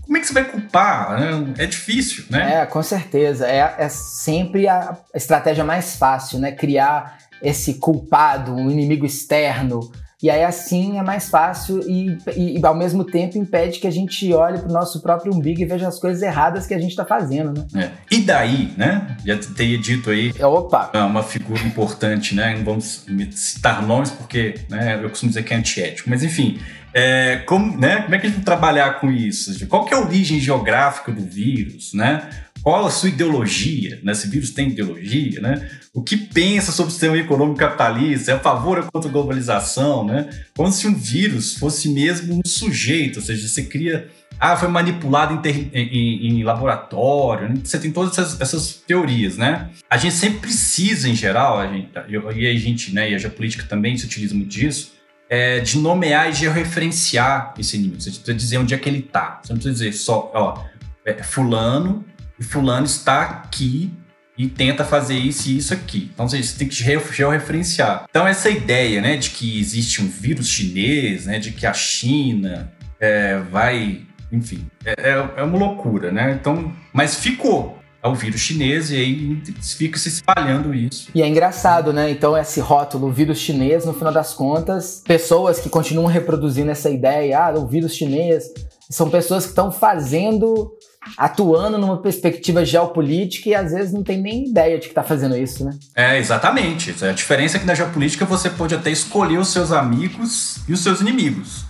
como 0.00 0.16
é 0.16 0.20
que 0.20 0.26
você 0.26 0.32
vai 0.32 0.44
culpar? 0.44 1.20
Né? 1.20 1.54
É 1.58 1.66
difícil, 1.66 2.24
né? 2.30 2.62
É, 2.62 2.66
com 2.66 2.82
certeza. 2.82 3.46
É, 3.46 3.74
é 3.78 3.88
sempre 3.88 4.66
a 4.66 4.96
estratégia 5.14 5.64
mais 5.64 5.96
fácil, 5.96 6.38
né? 6.38 6.52
Criar 6.52 7.18
esse 7.42 7.74
culpado, 7.74 8.54
um 8.54 8.70
inimigo 8.70 9.04
externo, 9.04 9.80
e 10.26 10.30
aí 10.30 10.42
assim 10.42 10.98
é 10.98 11.02
mais 11.04 11.28
fácil 11.28 11.88
e, 11.88 12.18
e, 12.36 12.58
e, 12.58 12.66
ao 12.66 12.74
mesmo 12.74 13.04
tempo 13.04 13.38
impede 13.38 13.78
que 13.78 13.86
a 13.86 13.92
gente 13.92 14.32
olhe 14.32 14.58
para 14.58 14.68
o 14.68 14.72
nosso 14.72 15.00
próprio 15.00 15.32
umbigo 15.32 15.60
e 15.60 15.64
veja 15.64 15.86
as 15.86 16.00
coisas 16.00 16.20
erradas 16.20 16.66
que 16.66 16.74
a 16.74 16.80
gente 16.80 16.90
está 16.90 17.04
fazendo, 17.04 17.54
né? 17.72 17.84
É. 17.84 17.90
E 18.10 18.22
daí, 18.22 18.74
né? 18.76 19.16
Já 19.24 19.38
teria 19.38 19.78
dito 19.78 20.10
aí. 20.10 20.34
Opa! 20.42 20.90
É 20.92 20.98
uma 20.98 21.22
figura 21.22 21.62
importante, 21.62 22.34
né? 22.34 22.56
Não 22.56 22.64
vamos 22.64 23.06
citar 23.30 23.86
nomes 23.86 24.10
porque 24.10 24.56
né, 24.68 24.98
eu 25.00 25.08
costumo 25.10 25.30
dizer 25.30 25.44
que 25.44 25.54
é 25.54 25.56
antiético. 25.56 26.10
Mas 26.10 26.24
enfim, 26.24 26.58
é, 26.92 27.36
como, 27.46 27.78
né, 27.78 28.02
como 28.02 28.14
é 28.16 28.18
que 28.18 28.26
a 28.26 28.28
gente 28.28 28.38
vai 28.38 28.44
trabalhar 28.44 28.98
com 28.98 29.12
isso? 29.12 29.64
Qual 29.68 29.84
que 29.84 29.94
é 29.94 29.96
a 29.96 30.00
origem 30.00 30.40
geográfica 30.40 31.12
do 31.12 31.22
vírus, 31.22 31.94
né? 31.94 32.28
Qual 32.66 32.84
a 32.84 32.90
sua 32.90 33.10
ideologia, 33.10 34.00
né? 34.02 34.12
Vírus 34.12 34.50
tem 34.50 34.70
ideologia, 34.70 35.40
né? 35.40 35.70
O 35.94 36.02
que 36.02 36.16
pensa 36.16 36.72
sobre 36.72 36.88
o 36.88 36.90
sistema 36.90 37.16
econômico 37.16 37.60
capitalista? 37.60 38.32
É 38.32 38.34
a 38.34 38.40
favor 38.40 38.78
ou 38.78 38.90
contra 38.90 39.08
a 39.08 39.12
globalização, 39.12 40.04
né? 40.04 40.28
Como 40.52 40.72
se 40.72 40.88
um 40.88 40.94
vírus 40.96 41.54
fosse 41.54 41.88
mesmo 41.88 42.34
um 42.34 42.40
sujeito, 42.44 43.20
ou 43.20 43.22
seja, 43.24 43.46
você 43.46 43.62
cria... 43.62 44.08
Ah, 44.40 44.56
foi 44.56 44.66
manipulado 44.66 45.34
em, 45.34 45.36
ter, 45.36 45.70
em, 45.72 46.26
em 46.26 46.42
laboratório, 46.42 47.50
né? 47.50 47.54
você 47.62 47.78
tem 47.78 47.92
todas 47.92 48.18
essas, 48.18 48.40
essas, 48.40 48.82
teorias, 48.84 49.36
né? 49.36 49.70
A 49.88 49.96
gente 49.96 50.16
sempre 50.16 50.40
precisa, 50.40 51.08
em 51.08 51.14
geral, 51.14 51.60
a 51.60 51.68
gente, 51.68 51.88
e 52.34 52.46
a 52.48 52.58
gente, 52.58 52.92
né, 52.92 53.12
e 53.12 53.14
a 53.14 53.18
geopolítica 53.18 53.62
também 53.62 53.96
se 53.96 54.06
utiliza 54.06 54.34
muito 54.34 54.50
disso, 54.50 54.94
é, 55.30 55.60
de 55.60 55.78
nomear 55.78 56.30
e 56.30 56.32
georreferenciar 56.32 57.54
esse 57.56 57.76
inimigo. 57.76 58.00
Você 58.00 58.10
precisa 58.10 58.34
dizer 58.34 58.58
onde 58.58 58.74
é 58.74 58.76
que 58.76 58.88
ele 58.88 58.98
está. 58.98 59.40
Você 59.40 59.52
não 59.52 59.60
precisa 59.60 59.84
dizer 59.84 59.92
só, 59.96 60.32
ó, 60.34 60.64
é, 61.04 61.22
fulano 61.22 62.04
e 62.38 62.44
fulano 62.44 62.86
está 62.86 63.22
aqui 63.22 63.92
e 64.38 64.46
tenta 64.46 64.84
fazer 64.84 65.16
isso 65.16 65.48
e 65.48 65.56
isso 65.56 65.72
aqui. 65.72 66.10
Então 66.12 66.28
você 66.28 66.42
tem 66.58 66.68
que 66.68 66.74
georreferenciar. 66.74 68.04
Então 68.08 68.26
essa 68.26 68.50
ideia, 68.50 69.00
né, 69.00 69.16
de 69.16 69.30
que 69.30 69.58
existe 69.58 70.02
um 70.02 70.08
vírus 70.08 70.48
chinês, 70.48 71.26
né, 71.26 71.38
de 71.38 71.52
que 71.52 71.66
a 71.66 71.72
China 71.72 72.72
é, 73.00 73.38
vai. 73.38 74.02
Enfim, 74.30 74.66
é, 74.84 75.10
é, 75.10 75.30
é 75.36 75.42
uma 75.42 75.56
loucura, 75.56 76.10
né? 76.10 76.32
Então, 76.32 76.74
mas 76.92 77.14
ficou 77.14 77.78
é 78.06 78.08
o 78.08 78.14
vírus 78.14 78.40
chinês 78.40 78.90
e 78.90 78.96
aí 78.96 79.42
fica 79.60 79.98
se 79.98 80.08
espalhando 80.08 80.72
isso. 80.72 81.08
E 81.14 81.22
é 81.22 81.26
engraçado, 81.26 81.92
né? 81.92 82.10
Então, 82.10 82.36
esse 82.36 82.60
rótulo, 82.60 83.10
vírus 83.10 83.38
chinês, 83.38 83.84
no 83.84 83.92
final 83.92 84.12
das 84.12 84.32
contas, 84.32 85.02
pessoas 85.04 85.58
que 85.58 85.68
continuam 85.68 86.06
reproduzindo 86.06 86.70
essa 86.70 86.88
ideia, 86.88 87.38
ah, 87.38 87.58
o 87.58 87.66
vírus 87.66 87.94
chinês, 87.94 88.52
são 88.90 89.10
pessoas 89.10 89.44
que 89.44 89.50
estão 89.50 89.72
fazendo, 89.72 90.72
atuando 91.16 91.78
numa 91.78 92.00
perspectiva 92.00 92.64
geopolítica 92.64 93.48
e 93.48 93.54
às 93.54 93.72
vezes 93.72 93.92
não 93.92 94.02
tem 94.02 94.20
nem 94.20 94.48
ideia 94.48 94.78
de 94.78 94.84
que 94.84 94.92
está 94.92 95.02
fazendo 95.02 95.36
isso, 95.36 95.64
né? 95.64 95.76
É, 95.94 96.18
exatamente. 96.18 96.94
A 97.04 97.12
diferença 97.12 97.56
é 97.56 97.60
que 97.60 97.66
na 97.66 97.74
geopolítica 97.74 98.24
você 98.24 98.48
pode 98.48 98.74
até 98.74 98.90
escolher 98.90 99.38
os 99.38 99.48
seus 99.48 99.72
amigos 99.72 100.58
e 100.68 100.72
os 100.72 100.80
seus 100.80 101.00
inimigos. 101.00 101.64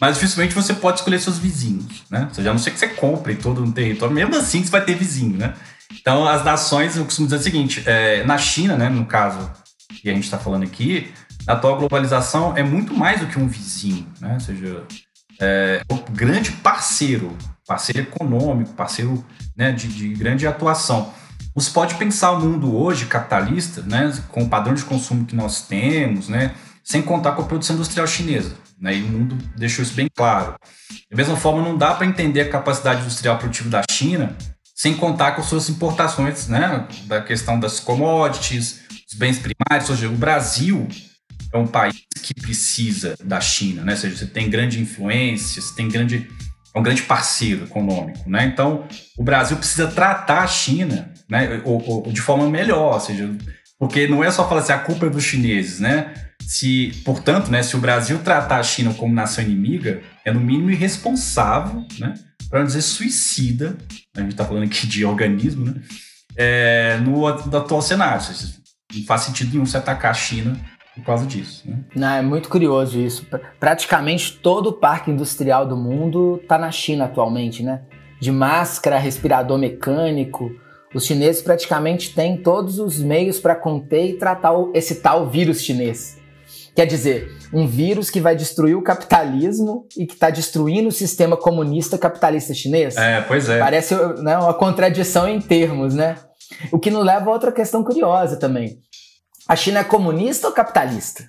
Mas 0.00 0.14
dificilmente 0.14 0.54
você 0.54 0.72
pode 0.72 1.00
escolher 1.00 1.20
seus 1.20 1.38
vizinhos, 1.38 2.04
né? 2.10 2.26
Ou 2.28 2.34
seja, 2.34 2.50
a 2.50 2.52
não 2.52 2.58
ser 2.58 2.70
que 2.70 2.78
você 2.78 2.88
compre 2.88 3.34
todo 3.34 3.62
um 3.62 3.70
território, 3.70 4.14
mesmo 4.14 4.34
assim 4.36 4.64
você 4.64 4.70
vai 4.70 4.84
ter 4.84 4.94
vizinho, 4.94 5.36
né? 5.36 5.54
Então, 6.00 6.26
as 6.26 6.44
nações, 6.44 6.96
eu 6.96 7.04
costumo 7.04 7.26
dizer 7.26 7.40
o 7.40 7.42
seguinte: 7.42 7.82
é, 7.84 8.24
na 8.24 8.38
China, 8.38 8.76
né, 8.76 8.88
no 8.88 9.04
caso 9.04 9.50
que 10.00 10.08
a 10.08 10.14
gente 10.14 10.24
está 10.24 10.38
falando 10.38 10.62
aqui, 10.62 11.12
a 11.46 11.52
atual 11.52 11.76
globalização 11.76 12.56
é 12.56 12.62
muito 12.62 12.94
mais 12.94 13.20
do 13.20 13.26
que 13.26 13.38
um 13.38 13.46
vizinho, 13.48 14.06
né? 14.20 14.34
Ou 14.34 14.40
seja, 14.40 14.84
é 15.40 15.82
um 15.90 15.96
grande 16.12 16.52
parceiro, 16.52 17.36
parceiro 17.66 18.00
econômico, 18.00 18.74
parceiro 18.74 19.24
né, 19.56 19.72
de, 19.72 19.88
de 19.88 20.08
grande 20.14 20.46
atuação. 20.46 21.12
Você 21.54 21.70
pode 21.70 21.94
pensar 21.94 22.32
o 22.32 22.40
mundo 22.40 22.76
hoje 22.76 23.06
capitalista, 23.06 23.82
né, 23.82 24.12
com 24.28 24.42
o 24.42 24.48
padrão 24.48 24.74
de 24.74 24.84
consumo 24.84 25.24
que 25.24 25.34
nós 25.34 25.62
temos, 25.62 26.28
né, 26.28 26.54
sem 26.84 27.02
contar 27.02 27.32
com 27.32 27.42
a 27.42 27.46
produção 27.46 27.74
industrial 27.74 28.06
chinesa. 28.06 28.54
Né, 28.78 28.96
e 28.96 29.02
o 29.02 29.08
mundo 29.08 29.36
deixou 29.56 29.82
isso 29.82 29.94
bem 29.94 30.08
claro. 30.14 30.54
Da 31.10 31.16
mesma 31.16 31.36
forma, 31.36 31.62
não 31.62 31.76
dá 31.76 31.94
para 31.94 32.06
entender 32.06 32.42
a 32.42 32.48
capacidade 32.48 33.02
industrial 33.02 33.38
produtiva 33.38 33.68
da 33.68 33.82
China 33.90 34.36
sem 34.74 34.96
contar 34.96 35.32
com 35.32 35.42
suas 35.42 35.68
importações, 35.68 36.48
né, 36.48 36.86
da 37.04 37.20
questão 37.20 37.60
das 37.60 37.80
commodities, 37.80 38.80
os 39.06 39.18
bens 39.18 39.38
primários, 39.38 39.90
ou 39.90 39.96
seja, 39.96 40.08
o 40.08 40.16
Brasil 40.16 40.88
é 41.52 41.58
um 41.58 41.66
país 41.66 42.02
que 42.22 42.34
precisa 42.34 43.14
da 43.22 43.40
China, 43.40 43.82
né, 43.82 43.92
ou 43.92 43.98
seja, 43.98 44.16
você 44.16 44.26
tem 44.26 44.48
grande 44.48 44.80
influência, 44.80 45.60
você 45.60 45.74
tem 45.74 45.88
grande 45.88 46.28
é 46.72 46.78
um 46.78 46.82
grande 46.84 47.02
parceiro 47.02 47.64
econômico, 47.64 48.30
né? 48.30 48.44
Então, 48.44 48.86
o 49.18 49.24
Brasil 49.24 49.56
precisa 49.56 49.88
tratar 49.88 50.42
a 50.42 50.46
China, 50.46 51.12
né, 51.28 51.60
ou, 51.64 51.82
ou, 51.84 52.12
de 52.12 52.20
forma 52.20 52.48
melhor, 52.48 52.94
ou 52.94 53.00
seja, 53.00 53.28
porque 53.76 54.06
não 54.06 54.22
é 54.22 54.30
só 54.30 54.48
falar 54.48 54.60
assim, 54.60 54.72
a 54.72 54.78
culpa 54.78 55.06
é 55.06 55.10
dos 55.10 55.24
chineses, 55.24 55.80
né? 55.80 56.14
Se, 56.40 56.92
portanto, 57.04 57.50
né, 57.50 57.60
se 57.64 57.74
o 57.74 57.80
Brasil 57.80 58.20
tratar 58.20 58.58
a 58.58 58.62
China 58.62 58.94
como 58.94 59.12
nação 59.12 59.42
inimiga, 59.42 60.00
é 60.24 60.32
no 60.32 60.38
mínimo 60.38 60.70
irresponsável, 60.70 61.84
né? 61.98 62.14
para 62.50 62.58
não 62.58 62.66
dizer 62.66 62.82
suicida, 62.82 63.78
a 64.16 64.20
gente 64.20 64.32
está 64.32 64.44
falando 64.44 64.64
aqui 64.64 64.86
de 64.86 65.04
organismo, 65.04 65.66
né? 65.66 65.74
É, 66.36 66.98
no, 66.98 67.26
atual 67.26 67.80
cenário. 67.80 68.22
Não 68.92 69.04
faz 69.04 69.22
sentido 69.22 69.52
nenhum 69.52 69.64
se 69.64 69.76
atacar 69.76 70.10
a 70.10 70.14
China 70.14 70.58
por 70.94 71.04
causa 71.04 71.26
disso. 71.26 71.68
Né? 71.68 71.78
Não, 71.94 72.08
é 72.08 72.22
muito 72.22 72.48
curioso 72.48 72.98
isso. 72.98 73.26
Praticamente 73.58 74.38
todo 74.38 74.68
o 74.68 74.72
parque 74.72 75.10
industrial 75.10 75.66
do 75.66 75.76
mundo 75.76 76.40
está 76.42 76.58
na 76.58 76.70
China 76.70 77.04
atualmente, 77.04 77.62
né? 77.62 77.82
De 78.20 78.30
máscara, 78.30 78.98
respirador 78.98 79.58
mecânico. 79.58 80.50
Os 80.94 81.06
chineses 81.06 81.40
praticamente 81.40 82.14
têm 82.14 82.36
todos 82.36 82.78
os 82.78 82.98
meios 82.98 83.38
para 83.38 83.54
conter 83.54 84.10
e 84.10 84.14
tratar 84.14 84.52
esse 84.74 84.96
tal 84.96 85.28
vírus 85.28 85.62
chinês. 85.62 86.18
Quer 86.74 86.86
dizer, 86.86 87.36
um 87.52 87.66
vírus 87.66 88.10
que 88.10 88.20
vai 88.20 88.34
destruir 88.34 88.76
o 88.76 88.82
capitalismo 88.82 89.86
e 89.96 90.06
que 90.06 90.14
está 90.14 90.30
destruindo 90.30 90.88
o 90.88 90.92
sistema 90.92 91.36
comunista 91.36 91.98
capitalista 91.98 92.54
chinês. 92.54 92.96
É, 92.96 93.20
pois 93.22 93.48
é. 93.48 93.58
Parece 93.58 93.94
né, 94.22 94.36
uma 94.38 94.54
contradição 94.54 95.28
em 95.28 95.40
termos, 95.40 95.94
né? 95.94 96.16
O 96.72 96.78
que 96.78 96.90
nos 96.90 97.04
leva 97.04 97.30
a 97.30 97.32
outra 97.32 97.52
questão 97.52 97.84
curiosa 97.84 98.36
também. 98.36 98.80
A 99.50 99.56
China 99.56 99.80
é 99.80 99.84
comunista 99.84 100.46
ou 100.46 100.54
capitalista? 100.54 101.24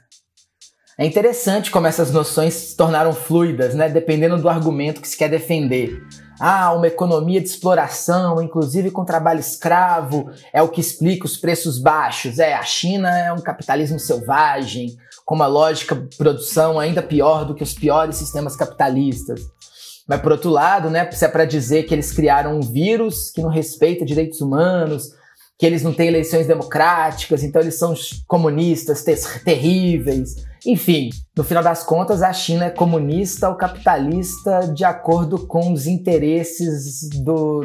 É 0.96 1.04
interessante 1.04 1.72
como 1.72 1.88
essas 1.88 2.12
noções 2.12 2.54
se 2.54 2.78
tornaram 2.78 3.14
fluidas, 3.14 3.74
né? 3.74 3.90
Dependendo 3.90 4.40
do 4.40 4.48
argumento 4.48 5.02
que 5.02 5.08
se 5.08 5.18
quer 5.18 5.28
defender. 5.28 6.04
Ah, 6.40 6.72
uma 6.72 6.86
economia 6.86 7.42
de 7.42 7.48
exploração, 7.48 8.40
inclusive 8.40 8.92
com 8.92 9.04
trabalho 9.04 9.40
escravo, 9.40 10.30
é 10.54 10.62
o 10.62 10.70
que 10.70 10.80
explica 10.80 11.26
os 11.26 11.36
preços 11.36 11.80
baixos. 11.80 12.38
É, 12.38 12.54
a 12.54 12.62
China 12.62 13.10
é 13.10 13.34
um 13.34 13.42
capitalismo 13.42 14.00
selvagem 14.00 14.96
com 15.26 15.34
uma 15.34 15.48
lógica 15.48 15.96
de 15.96 16.16
produção 16.16 16.80
ainda 16.80 17.02
pior 17.02 17.44
do 17.44 17.56
que 17.56 17.64
os 17.64 17.74
piores 17.74 18.18
sistemas 18.18 18.56
capitalistas. 18.56 19.42
Mas 20.08 20.22
por 20.22 20.32
outro 20.32 20.52
lado, 20.52 20.92
né, 20.92 21.10
se 21.10 21.26
é 21.26 21.28
para 21.28 21.44
dizer 21.44 21.88
que 21.88 21.94
eles 21.96 22.12
criaram 22.12 22.56
um 22.56 22.62
vírus 22.62 23.32
que 23.32 23.42
não 23.42 23.50
respeita 23.50 24.06
direitos 24.06 24.42
humanos, 24.42 25.20
que 25.62 25.66
eles 25.68 25.84
não 25.84 25.94
têm 25.94 26.08
eleições 26.08 26.48
democráticas, 26.48 27.44
então 27.44 27.62
eles 27.62 27.78
são 27.78 27.94
comunistas 28.28 29.04
ter 29.04 29.16
terríveis. 29.44 30.38
Enfim, 30.66 31.12
no 31.38 31.44
final 31.44 31.62
das 31.62 31.84
contas, 31.84 32.24
a 32.24 32.34
China 32.34 32.66
é 32.66 32.70
comunista 32.72 33.48
ou 33.48 33.54
capitalista 33.54 34.62
de 34.74 34.84
acordo 34.84 35.46
com 35.46 35.72
os 35.72 35.86
interesses 35.86 37.08
do, 37.24 37.64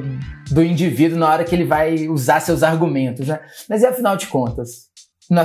do 0.51 0.63
indivíduo 0.63 1.19
na 1.19 1.27
hora 1.27 1.45
que 1.45 1.55
ele 1.55 1.65
vai 1.65 2.07
usar 2.07 2.41
seus 2.41 2.63
argumentos. 2.63 3.29
Né? 3.29 3.41
Mas 3.67 3.81
e 3.81 3.87
afinal 3.87 4.15
de 4.15 4.27
contas? 4.27 4.91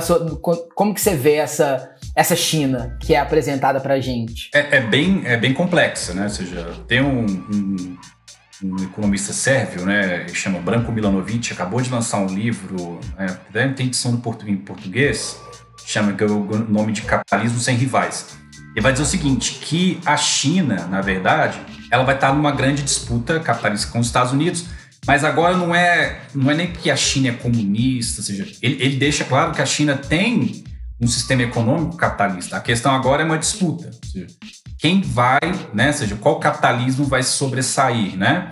Sua, 0.02 0.38
como 0.74 0.92
que 0.92 1.00
você 1.00 1.16
vê 1.16 1.36
essa, 1.36 1.90
essa 2.14 2.36
China 2.36 2.98
que 3.00 3.14
é 3.14 3.18
apresentada 3.18 3.80
pra 3.80 3.98
gente? 3.98 4.50
É, 4.54 4.76
é 4.76 4.80
bem, 4.82 5.22
é 5.24 5.38
bem 5.38 5.54
complexa, 5.54 6.12
né? 6.12 6.24
Ou 6.24 6.28
seja, 6.28 6.66
tem 6.86 7.00
um, 7.00 7.24
um, 7.24 7.96
um 8.62 8.76
economista 8.82 9.32
sérvio, 9.32 9.84
né? 9.84 10.26
Chama 10.28 10.60
Branko 10.60 10.92
Milanovic, 10.92 11.52
acabou 11.52 11.80
de 11.80 11.90
lançar 11.90 12.18
um 12.18 12.26
livro, 12.26 13.00
né, 13.18 13.38
deve 13.52 13.74
ter 13.74 13.84
edição 13.84 14.12
em 14.46 14.56
português, 14.56 15.40
chama 15.84 16.12
que 16.12 16.22
é 16.22 16.26
o 16.26 16.44
nome 16.68 16.92
de 16.92 17.02
Capitalismo 17.02 17.58
Sem 17.58 17.76
Rivais. 17.76 18.38
Ele 18.74 18.80
vai 18.80 18.92
dizer 18.92 19.04
o 19.04 19.06
seguinte, 19.06 19.58
que 19.60 20.00
a 20.06 20.16
China, 20.16 20.86
na 20.86 21.00
verdade, 21.00 21.60
ela 21.90 22.04
vai 22.04 22.14
estar 22.14 22.32
numa 22.32 22.52
grande 22.52 22.82
disputa 22.82 23.38
capitalista 23.38 23.90
com 23.92 23.98
os 23.98 24.06
Estados 24.06 24.32
Unidos, 24.32 24.64
mas 25.06 25.24
agora 25.24 25.56
não 25.56 25.74
é, 25.74 26.20
não 26.34 26.50
é 26.50 26.54
nem 26.54 26.72
que 26.72 26.90
a 26.90 26.96
China 26.96 27.28
é 27.28 27.32
comunista, 27.32 28.22
seja, 28.22 28.46
ele, 28.62 28.82
ele 28.82 28.96
deixa 28.96 29.24
claro 29.24 29.52
que 29.52 29.60
a 29.60 29.66
China 29.66 29.96
tem 29.96 30.64
um 31.00 31.06
sistema 31.08 31.42
econômico 31.42 31.96
capitalista. 31.96 32.56
A 32.56 32.60
questão 32.60 32.94
agora 32.94 33.22
é 33.22 33.24
uma 33.24 33.36
disputa. 33.36 33.90
Seja, 34.04 34.28
quem 34.82 35.00
vai, 35.00 35.38
né, 35.72 35.92
seja, 35.92 36.16
qual 36.16 36.40
capitalismo 36.40 37.04
vai 37.04 37.22
sobressair, 37.22 38.16
né? 38.16 38.50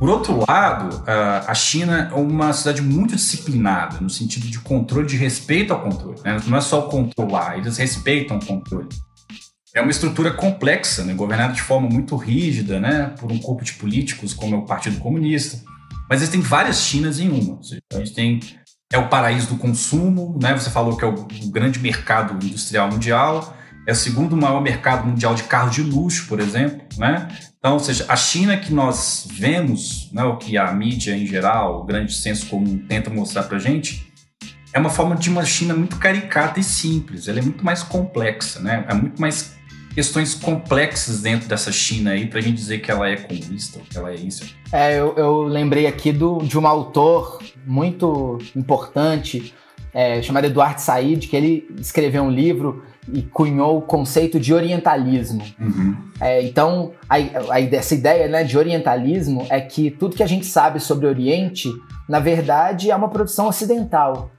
Por 0.00 0.08
outro 0.08 0.44
lado, 0.48 1.04
a 1.46 1.54
China 1.54 2.10
é 2.10 2.18
uma 2.18 2.52
cidade 2.52 2.82
muito 2.82 3.14
disciplinada, 3.14 3.98
no 4.00 4.10
sentido 4.10 4.48
de 4.48 4.58
controle, 4.58 5.06
de 5.06 5.16
respeito 5.16 5.72
ao 5.72 5.80
controle. 5.80 6.18
Né? 6.24 6.40
Não 6.46 6.56
é 6.56 6.60
só 6.60 6.82
controlar, 6.82 7.58
eles 7.58 7.76
respeitam 7.76 8.38
o 8.38 8.44
controle. 8.44 8.88
É 9.72 9.80
uma 9.80 9.90
estrutura 9.90 10.32
complexa, 10.32 11.04
né? 11.04 11.12
governada 11.12 11.52
de 11.52 11.62
forma 11.62 11.88
muito 11.88 12.16
rígida, 12.16 12.80
né? 12.80 13.14
por 13.20 13.30
um 13.30 13.38
corpo 13.38 13.62
de 13.62 13.74
políticos, 13.74 14.32
como 14.32 14.56
é 14.56 14.58
o 14.58 14.64
Partido 14.64 14.98
Comunista. 14.98 15.62
Mas 16.08 16.22
existem 16.22 16.40
várias 16.40 16.80
Chinas 16.80 17.20
em 17.20 17.28
uma. 17.28 17.62
Seja, 17.62 17.82
a 17.92 17.98
gente 17.98 18.14
tem 18.14 18.40
é 18.92 18.98
o 18.98 19.08
paraíso 19.08 19.48
do 19.48 19.56
consumo, 19.56 20.36
né? 20.42 20.52
Você 20.52 20.68
falou 20.68 20.96
que 20.96 21.04
é 21.04 21.06
o, 21.06 21.14
o 21.14 21.50
grande 21.50 21.78
mercado 21.78 22.44
industrial 22.44 22.90
mundial, 22.90 23.54
é 23.86 23.92
o 23.92 23.94
segundo 23.94 24.36
maior 24.36 24.60
mercado 24.60 25.06
mundial 25.06 25.34
de 25.34 25.44
carro 25.44 25.70
de 25.70 25.82
luxo, 25.82 26.26
por 26.26 26.40
exemplo, 26.40 26.82
né? 26.98 27.28
Então, 27.58 27.74
ou 27.74 27.80
seja, 27.80 28.06
a 28.08 28.16
China 28.16 28.56
que 28.56 28.72
nós 28.72 29.28
vemos, 29.30 30.10
né, 30.12 30.24
o 30.24 30.36
que 30.36 30.56
a 30.56 30.72
mídia 30.72 31.14
em 31.14 31.26
geral, 31.26 31.80
o 31.80 31.84
grande 31.84 32.14
senso 32.14 32.46
comum 32.46 32.78
tenta 32.88 33.10
mostrar 33.10 33.42
para 33.42 33.58
gente, 33.58 34.10
é 34.72 34.78
uma 34.78 34.90
forma 34.90 35.16
de 35.16 35.28
uma 35.28 35.44
China 35.44 35.74
muito 35.74 35.96
caricata 35.96 36.60
e 36.60 36.62
simples. 36.64 37.28
Ela 37.28 37.40
é 37.40 37.42
muito 37.42 37.64
mais 37.64 37.82
complexa, 37.82 38.60
né? 38.60 38.84
É 38.88 38.94
muito 38.94 39.20
mais 39.20 39.58
questões 39.94 40.34
complexas 40.34 41.20
dentro 41.20 41.48
dessa 41.48 41.72
China 41.72 42.12
aí 42.12 42.26
pra 42.26 42.40
gente 42.40 42.54
dizer 42.54 42.78
que 42.78 42.90
ela 42.90 43.08
é 43.08 43.16
comunista 43.16 43.78
ou 43.78 43.84
que 43.84 43.98
ela 43.98 44.10
é 44.10 44.14
isso. 44.14 44.54
É, 44.72 44.98
eu, 44.98 45.14
eu 45.16 45.42
lembrei 45.42 45.86
aqui 45.86 46.12
do, 46.12 46.38
de 46.38 46.56
um 46.56 46.66
autor 46.66 47.42
muito 47.66 48.38
importante 48.54 49.52
é, 49.92 50.22
chamado 50.22 50.46
Eduardo 50.46 50.80
Said, 50.80 51.26
que 51.26 51.36
ele 51.36 51.68
escreveu 51.78 52.22
um 52.22 52.30
livro 52.30 52.84
e 53.12 53.22
cunhou 53.22 53.78
o 53.78 53.82
conceito 53.82 54.38
de 54.38 54.52
orientalismo. 54.54 55.42
Uhum. 55.58 55.96
É, 56.20 56.42
então, 56.42 56.92
a, 57.08 57.16
a, 57.16 57.60
essa 57.60 57.94
ideia 57.94 58.28
né, 58.28 58.44
de 58.44 58.56
orientalismo 58.56 59.46
é 59.48 59.60
que 59.60 59.90
tudo 59.90 60.16
que 60.16 60.22
a 60.22 60.26
gente 60.26 60.46
sabe 60.46 60.80
sobre 60.80 61.06
o 61.06 61.08
Oriente, 61.08 61.70
na 62.08 62.18
verdade, 62.18 62.90
é 62.90 62.96
uma 62.96 63.08
produção 63.08 63.46
ocidental. 63.46 64.30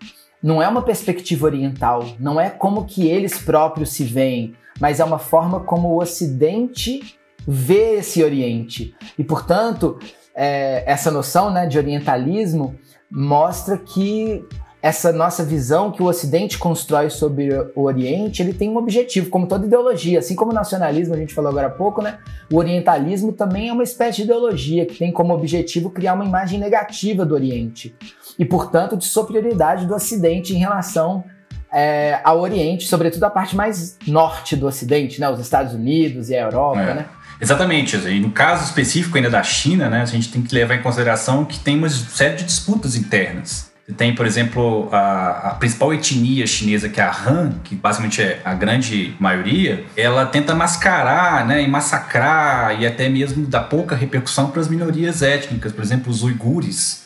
Não 0.42 0.62
é 0.62 0.68
uma 0.68 0.82
perspectiva 0.82 1.46
oriental, 1.46 2.04
não 2.20 2.40
é 2.40 2.50
como 2.50 2.86
que 2.86 3.08
eles 3.08 3.38
próprios 3.38 3.92
se 3.92 4.04
veem, 4.04 4.56
mas 4.80 5.00
é 5.00 5.04
uma 5.04 5.20
forma 5.20 5.60
como 5.60 5.90
o 5.90 6.02
Ocidente 6.02 7.16
vê 7.48 7.96
esse 8.00 8.24
Oriente. 8.24 8.96
E, 9.18 9.24
portanto, 9.24 10.00
é, 10.36 10.84
essa 10.86 11.12
noção 11.12 11.52
né, 11.52 11.68
de 11.68 11.78
orientalismo 11.78 12.76
mostra 13.10 13.78
que 13.78 14.44
essa 14.82 15.12
nossa 15.12 15.44
visão 15.44 15.92
que 15.92 16.02
o 16.02 16.08
Ocidente 16.08 16.58
constrói 16.58 17.10
sobre 17.12 17.50
o 17.76 17.84
Oriente, 17.84 18.42
ele 18.42 18.52
tem 18.52 18.68
um 18.68 18.78
objetivo, 18.78 19.30
como 19.30 19.46
toda 19.46 19.68
ideologia, 19.68 20.18
assim 20.20 20.36
como 20.36 20.52
o 20.52 20.56
nacionalismo, 20.56 21.14
a 21.14 21.18
gente 21.18 21.34
falou 21.36 21.52
agora 21.52 21.68
há 21.68 21.70
pouco, 21.72 22.02
né? 22.02 22.18
O 22.52 22.58
orientalismo 22.58 23.32
também 23.32 23.70
é 23.70 23.74
uma 23.74 23.84
espécie 23.84 24.18
de 24.18 24.24
ideologia 24.24 24.86
que 24.86 24.96
tem 24.96 25.12
como 25.12 25.34
objetivo 25.34 25.92
criar 25.92 26.14
uma 26.14 26.26
imagem 26.26 26.60
negativa 26.60 27.24
do 27.24 27.36
Oriente 27.36 27.96
e, 28.40 28.44
portanto, 28.44 28.98
de 28.98 29.06
superioridade 29.06 29.86
do 29.86 29.94
Ocidente 29.94 30.56
em 30.56 30.58
relação 30.58 31.24
é, 31.72 32.20
ao 32.24 32.40
Oriente, 32.40 32.88
sobretudo 32.88 33.24
a 33.24 33.30
parte 33.30 33.56
mais 33.56 33.98
norte 34.08 34.56
do 34.56 34.66
Ocidente, 34.66 35.22
né? 35.22 35.30
Os 35.30 35.40
Estados 35.40 35.74
Unidos 35.76 36.30
e 36.30 36.36
a 36.36 36.42
Europa, 36.42 36.82
É. 36.82 36.94
né? 36.96 37.06
Exatamente. 37.40 37.96
E 37.98 38.20
no 38.20 38.32
caso 38.32 38.66
específico 38.66 39.18
ainda 39.18 39.30
da 39.30 39.42
China, 39.42 39.90
né, 39.90 40.02
a 40.02 40.06
gente 40.06 40.32
tem 40.32 40.44
que 40.44 40.54
levar 40.54 40.76
em 40.76 40.82
consideração 40.84 41.44
que 41.44 41.60
tem 41.60 41.76
uma 41.76 41.90
série 41.90 42.36
de 42.36 42.44
disputas 42.44 42.96
internas. 42.96 43.71
Tem, 43.98 44.14
por 44.16 44.26
exemplo, 44.26 44.90
a, 44.92 45.50
a 45.50 45.56
principal 45.56 45.94
etnia 45.94 46.46
chinesa, 46.48 46.90
que 46.90 47.00
é 47.00 47.04
a 47.04 47.12
Han, 47.12 47.54
que 47.64 47.76
basicamente 47.76 48.22
é 48.22 48.42
a 48.44 48.54
grande 48.54 49.16
maioria, 49.20 49.86
ela 49.96 50.26
tenta 50.26 50.54
mascarar 50.54 51.46
né, 51.46 51.62
e 51.62 51.68
massacrar 51.68 52.80
e 52.80 52.86
até 52.86 53.10
mesmo 53.10 53.46
dar 53.48 53.62
pouca 53.62 53.96
repercussão 53.96 54.50
para 54.50 54.62
as 54.62 54.68
minorias 54.68 55.22
étnicas. 55.22 55.72
Por 55.72 55.84
exemplo, 55.84 56.12
os 56.12 56.24
uigures, 56.24 57.02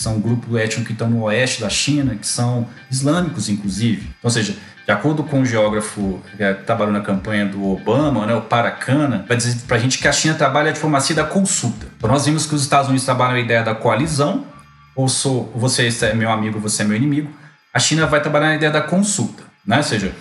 são 0.00 0.16
um 0.16 0.20
grupo 0.20 0.56
étnico 0.56 0.86
que 0.86 0.92
estão 0.92 1.10
no 1.10 1.24
oeste 1.24 1.60
da 1.60 1.68
China, 1.68 2.14
que 2.14 2.26
são 2.26 2.66
islâmicos, 2.90 3.50
inclusive. 3.50 4.02
Então, 4.02 4.14
ou 4.24 4.30
seja, 4.30 4.56
de 4.86 4.90
acordo 4.90 5.22
com 5.22 5.42
o 5.42 5.44
geógrafo 5.44 6.20
que 6.30 6.54
trabalhou 6.64 6.92
na 6.92 7.00
campanha 7.00 7.44
do 7.44 7.64
Obama, 7.64 8.26
né, 8.26 8.34
o 8.34 8.40
Paracana, 8.40 9.24
vai 9.28 9.36
dizer 9.36 9.60
pra 9.66 9.78
gente 9.78 9.98
que 9.98 10.08
a 10.08 10.12
China 10.12 10.34
trabalha 10.34 10.70
a 10.70 10.72
diplomacia 10.72 11.14
da 11.14 11.24
consulta. 11.24 11.86
Então, 11.98 12.10
nós 12.10 12.24
vimos 12.24 12.46
que 12.46 12.54
os 12.54 12.62
Estados 12.62 12.88
Unidos 12.88 13.04
trabalham 13.04 13.34
a 13.34 13.40
ideia 13.40 13.62
da 13.62 13.74
coalizão, 13.74 14.46
ou 14.94 15.08
sou, 15.08 15.52
você 15.54 15.88
é 16.02 16.14
meu 16.14 16.30
amigo, 16.30 16.58
você 16.58 16.82
é 16.82 16.84
meu 16.84 16.96
inimigo. 16.96 17.30
A 17.72 17.78
China 17.78 18.06
vai 18.06 18.20
trabalhar 18.20 18.48
a 18.48 18.54
ideia 18.54 18.70
da 18.70 18.80
consulta, 18.80 19.44
né? 19.64 19.78
Ou 19.78 19.82
seja, 19.82 20.14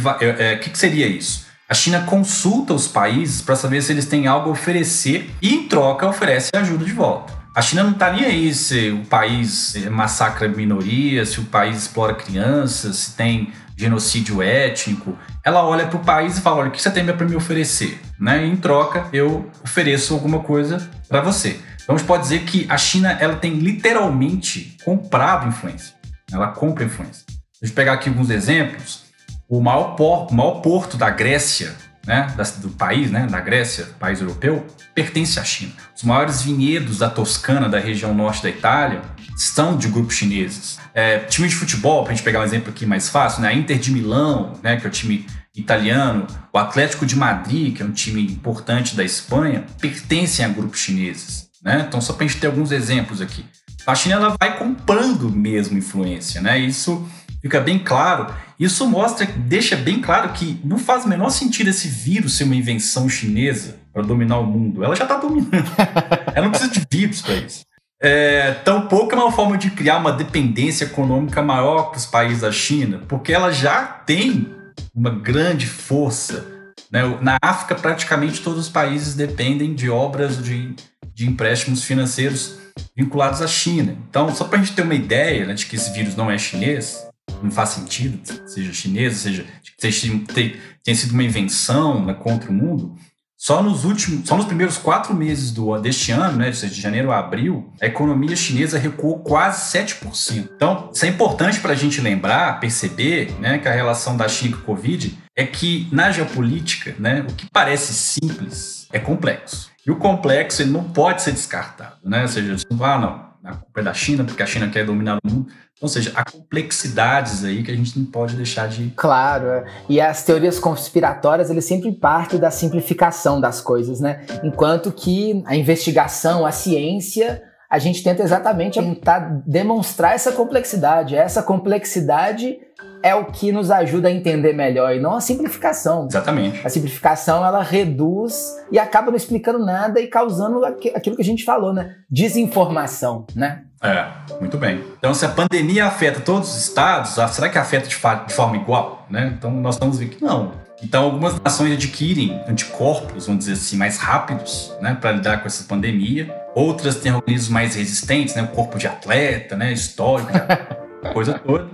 vai, 0.00 0.16
é, 0.20 0.52
é, 0.52 0.54
o 0.56 0.60
que, 0.60 0.70
que 0.70 0.78
seria 0.78 1.06
isso? 1.06 1.46
A 1.68 1.74
China 1.74 2.00
consulta 2.00 2.72
os 2.72 2.88
países 2.88 3.42
para 3.42 3.54
saber 3.54 3.82
se 3.82 3.92
eles 3.92 4.06
têm 4.06 4.26
algo 4.26 4.48
a 4.48 4.52
oferecer 4.52 5.30
e, 5.40 5.54
em 5.54 5.68
troca, 5.68 6.08
oferece 6.08 6.50
ajuda 6.54 6.84
de 6.84 6.92
volta. 6.92 7.38
A 7.54 7.60
China 7.60 7.82
não 7.82 7.90
está 7.90 8.10
nem 8.12 8.24
aí 8.24 8.54
se 8.54 8.90
o 8.90 9.04
país 9.04 9.74
massacra 9.90 10.48
minorias, 10.48 11.30
se 11.30 11.40
o 11.40 11.44
país 11.44 11.76
explora 11.76 12.14
crianças, 12.14 12.96
se 12.96 13.16
tem 13.16 13.52
genocídio 13.76 14.40
étnico. 14.40 15.18
Ela 15.44 15.62
olha 15.62 15.86
para 15.86 15.98
o 15.98 16.04
país 16.04 16.38
e 16.38 16.40
fala: 16.40 16.58
olha, 16.58 16.68
o 16.68 16.72
que 16.72 16.80
você 16.80 16.90
tem 16.90 17.04
para 17.04 17.26
me 17.26 17.36
oferecer? 17.36 18.00
Né? 18.18 18.46
E, 18.46 18.50
em 18.50 18.56
troca, 18.56 19.06
eu 19.12 19.50
ofereço 19.62 20.14
alguma 20.14 20.40
coisa 20.40 20.88
para 21.08 21.20
você. 21.20 21.60
Então 21.88 21.96
a 21.96 21.98
gente 21.98 22.06
pode 22.06 22.24
dizer 22.24 22.40
que 22.40 22.66
a 22.68 22.76
China 22.76 23.12
ela 23.12 23.36
tem 23.36 23.54
literalmente 23.54 24.76
comprado 24.84 25.48
influência. 25.48 25.94
Ela 26.30 26.48
compra 26.48 26.84
influência. 26.84 27.24
Deixa 27.58 27.72
eu 27.72 27.74
pegar 27.74 27.94
aqui 27.94 28.10
alguns 28.10 28.28
exemplos. 28.28 29.04
O 29.48 29.58
maior, 29.58 29.96
por, 29.96 30.30
maior 30.30 30.60
porto 30.60 30.98
da 30.98 31.08
Grécia, 31.08 31.74
né, 32.06 32.26
do 32.58 32.68
país, 32.68 33.10
né, 33.10 33.26
da 33.26 33.40
Grécia, 33.40 33.86
país 33.98 34.20
europeu, 34.20 34.66
pertence 34.94 35.40
à 35.40 35.44
China. 35.44 35.72
Os 35.96 36.02
maiores 36.02 36.42
vinhedos 36.42 36.98
da 36.98 37.08
Toscana, 37.08 37.70
da 37.70 37.78
região 37.78 38.12
norte 38.12 38.42
da 38.42 38.50
Itália, 38.50 39.00
são 39.34 39.74
de 39.74 39.88
grupos 39.88 40.16
chineses. 40.16 40.78
É, 40.92 41.20
time 41.20 41.48
de 41.48 41.54
futebol, 41.54 42.02
para 42.02 42.12
a 42.12 42.14
gente 42.14 42.22
pegar 42.22 42.40
um 42.40 42.44
exemplo 42.44 42.68
aqui 42.68 42.84
mais 42.84 43.08
fácil, 43.08 43.40
né, 43.40 43.48
a 43.48 43.54
Inter 43.54 43.78
de 43.78 43.90
Milão, 43.90 44.52
né, 44.62 44.76
que 44.76 44.84
é 44.84 44.90
o 44.90 44.92
time 44.92 45.24
italiano, 45.56 46.26
o 46.52 46.58
Atlético 46.58 47.06
de 47.06 47.16
Madrid, 47.16 47.74
que 47.74 47.82
é 47.82 47.86
um 47.86 47.92
time 47.92 48.22
importante 48.22 48.94
da 48.94 49.02
Espanha, 49.02 49.64
pertencem 49.80 50.44
a 50.44 50.48
grupos 50.48 50.80
chineses. 50.80 51.47
Né? 51.68 51.84
Então, 51.86 52.00
só 52.00 52.14
para 52.14 52.24
a 52.24 52.28
gente 52.28 52.40
ter 52.40 52.46
alguns 52.46 52.72
exemplos 52.72 53.20
aqui. 53.20 53.44
A 53.86 53.94
China 53.94 54.14
ela 54.14 54.36
vai 54.40 54.58
comprando 54.58 55.30
mesmo 55.30 55.76
influência, 55.76 56.40
né? 56.40 56.58
Isso 56.58 57.06
fica 57.42 57.60
bem 57.60 57.78
claro. 57.78 58.34
Isso 58.58 58.86
mostra, 58.86 59.26
deixa 59.26 59.76
bem 59.76 60.00
claro 60.00 60.30
que 60.30 60.58
não 60.64 60.78
faz 60.78 61.04
o 61.04 61.08
menor 61.08 61.28
sentido 61.30 61.68
esse 61.68 61.88
vírus 61.88 62.36
ser 62.36 62.44
uma 62.44 62.56
invenção 62.56 63.08
chinesa 63.08 63.76
para 63.92 64.02
dominar 64.02 64.38
o 64.38 64.46
mundo. 64.46 64.82
Ela 64.82 64.96
já 64.96 65.04
está 65.04 65.16
dominando. 65.16 65.50
ela 66.34 66.44
não 66.46 66.50
precisa 66.50 66.72
de 66.72 66.86
vírus 66.90 67.20
para 67.20 67.34
isso. 67.34 67.60
É, 68.00 68.52
tampouco 68.64 69.14
é 69.14 69.18
uma 69.18 69.32
forma 69.32 69.58
de 69.58 69.70
criar 69.70 69.98
uma 69.98 70.12
dependência 70.12 70.84
econômica 70.84 71.42
maior 71.42 71.90
para 71.90 71.98
os 71.98 72.06
países 72.06 72.40
da 72.40 72.52
China, 72.52 73.02
porque 73.08 73.32
ela 73.32 73.50
já 73.52 73.82
tem 73.84 74.54
uma 74.94 75.10
grande 75.10 75.66
força. 75.66 76.46
Né? 76.90 77.02
Na 77.20 77.38
África, 77.42 77.74
praticamente 77.74 78.40
todos 78.40 78.66
os 78.66 78.68
países 78.68 79.14
dependem 79.14 79.74
de 79.74 79.90
obras 79.90 80.42
de, 80.42 80.74
de 81.14 81.28
empréstimos 81.28 81.84
financeiros 81.84 82.58
vinculados 82.96 83.42
à 83.42 83.46
China. 83.46 83.96
Então, 84.08 84.34
só 84.34 84.44
para 84.44 84.58
a 84.58 84.62
gente 84.62 84.74
ter 84.74 84.82
uma 84.82 84.94
ideia 84.94 85.46
né, 85.46 85.54
de 85.54 85.66
que 85.66 85.76
esse 85.76 85.92
vírus 85.92 86.16
não 86.16 86.30
é 86.30 86.38
chinês, 86.38 87.06
não 87.42 87.50
faz 87.50 87.70
sentido, 87.70 88.20
seja 88.46 88.72
chinês, 88.72 89.16
seja 89.16 89.44
tenha 89.78 90.96
sido 90.96 91.12
uma 91.12 91.22
invenção 91.22 92.04
né, 92.04 92.14
contra 92.14 92.50
o 92.50 92.54
mundo. 92.54 92.96
Só 93.40 93.62
nos 93.62 93.84
últimos, 93.84 94.28
só 94.28 94.36
nos 94.36 94.46
primeiros 94.46 94.76
quatro 94.78 95.14
meses 95.14 95.52
do, 95.52 95.78
deste 95.78 96.10
ano, 96.10 96.38
né, 96.38 96.50
de 96.50 96.80
janeiro 96.80 97.12
a 97.12 97.20
abril, 97.20 97.72
a 97.80 97.86
economia 97.86 98.34
chinesa 98.34 98.78
recuou 98.78 99.20
quase 99.20 99.78
7%. 99.78 100.48
Então, 100.56 100.90
isso 100.92 101.04
é 101.04 101.08
importante 101.08 101.60
para 101.60 101.72
a 101.72 101.76
gente 101.76 102.00
lembrar, 102.00 102.58
perceber, 102.58 103.32
né, 103.38 103.58
que 103.58 103.68
a 103.68 103.72
relação 103.72 104.16
da 104.16 104.28
China 104.28 104.56
com 104.56 104.62
o 104.62 104.66
Covid 104.66 105.16
é 105.36 105.46
que 105.46 105.88
na 105.92 106.10
geopolítica, 106.10 106.96
né, 106.98 107.24
o 107.28 107.32
que 107.32 107.48
parece 107.52 107.94
simples 107.94 108.88
é 108.92 108.98
complexo. 108.98 109.70
E 109.86 109.90
o 109.90 109.96
complexo 109.96 110.60
ele 110.60 110.72
não 110.72 110.82
pode 110.82 111.22
ser 111.22 111.32
descartado, 111.32 111.96
né? 112.04 112.22
Ou 112.22 112.28
seja, 112.28 112.56
ah, 112.80 112.98
não, 112.98 113.28
a 113.42 113.54
culpa 113.54 113.80
é 113.80 113.82
da 113.82 113.94
China 113.94 114.24
porque 114.24 114.42
a 114.42 114.46
China 114.46 114.68
quer 114.68 114.84
dominar 114.84 115.18
o 115.24 115.30
mundo. 115.30 115.50
Ou 115.80 115.88
seja, 115.88 116.12
há 116.14 116.24
complexidades 116.24 117.44
aí 117.44 117.62
que 117.62 117.70
a 117.70 117.76
gente 117.76 117.96
não 117.98 118.06
pode 118.06 118.34
deixar 118.34 118.68
de. 118.68 118.92
Claro, 118.96 119.48
é. 119.48 119.64
e 119.88 120.00
as 120.00 120.24
teorias 120.24 120.58
conspiratórias 120.58 121.50
eles 121.50 121.64
sempre 121.64 121.92
partem 121.92 122.38
da 122.38 122.50
simplificação 122.50 123.40
das 123.40 123.60
coisas, 123.60 124.00
né? 124.00 124.26
Enquanto 124.42 124.90
que 124.90 125.42
a 125.46 125.54
investigação, 125.54 126.44
a 126.44 126.50
ciência, 126.50 127.42
a 127.70 127.78
gente 127.78 128.02
tenta 128.02 128.22
exatamente 128.22 128.80
tentar 128.80 129.42
demonstrar 129.46 130.14
essa 130.14 130.32
complexidade. 130.32 131.14
Essa 131.14 131.42
complexidade 131.42 132.58
é 133.02 133.14
o 133.14 133.26
que 133.26 133.52
nos 133.52 133.70
ajuda 133.70 134.08
a 134.08 134.10
entender 134.10 134.52
melhor 134.52 134.94
e 134.94 135.00
não 135.00 135.16
a 135.16 135.20
simplificação. 135.20 136.06
Exatamente. 136.10 136.66
A 136.66 136.68
simplificação 136.70 137.44
ela 137.44 137.62
reduz 137.62 138.56
e 138.70 138.78
acaba 138.78 139.10
não 139.10 139.16
explicando 139.16 139.58
nada 139.58 140.00
e 140.00 140.06
causando 140.06 140.64
aquilo 140.64 141.16
que 141.16 141.22
a 141.22 141.24
gente 141.24 141.44
falou, 141.44 141.72
né? 141.72 141.96
Desinformação, 142.10 143.26
né? 143.34 143.62
É, 143.82 144.06
muito 144.40 144.58
bem. 144.58 144.84
Então, 144.98 145.14
se 145.14 145.24
a 145.24 145.28
pandemia 145.28 145.86
afeta 145.86 146.20
todos 146.20 146.50
os 146.50 146.56
estados, 146.56 147.10
será 147.32 147.48
que 147.48 147.58
afeta 147.58 147.86
de, 147.88 147.96
de 148.26 148.34
forma 148.34 148.56
igual? 148.56 149.06
Né? 149.08 149.32
Então, 149.36 149.50
nós 149.50 149.76
estamos 149.76 149.98
vendo 149.98 150.10
que 150.10 150.24
não. 150.24 150.52
Então, 150.82 151.04
algumas 151.04 151.40
nações 151.40 151.72
adquirem 151.72 152.40
anticorpos, 152.48 153.26
vamos 153.26 153.44
dizer 153.44 153.54
assim, 153.54 153.76
mais 153.76 153.98
rápidos, 153.98 154.72
né, 154.80 154.96
para 155.00 155.12
lidar 155.12 155.40
com 155.40 155.46
essa 155.46 155.64
pandemia. 155.64 156.32
Outras 156.54 156.96
têm 156.96 157.12
organismos 157.12 157.48
mais 157.48 157.74
resistentes, 157.74 158.34
né, 158.36 158.42
o 158.42 158.48
corpo 158.48 158.78
de 158.78 158.86
atleta, 158.86 159.56
né, 159.56 159.72
histórico, 159.72 160.30
coisa 161.12 161.34
toda. 161.34 161.68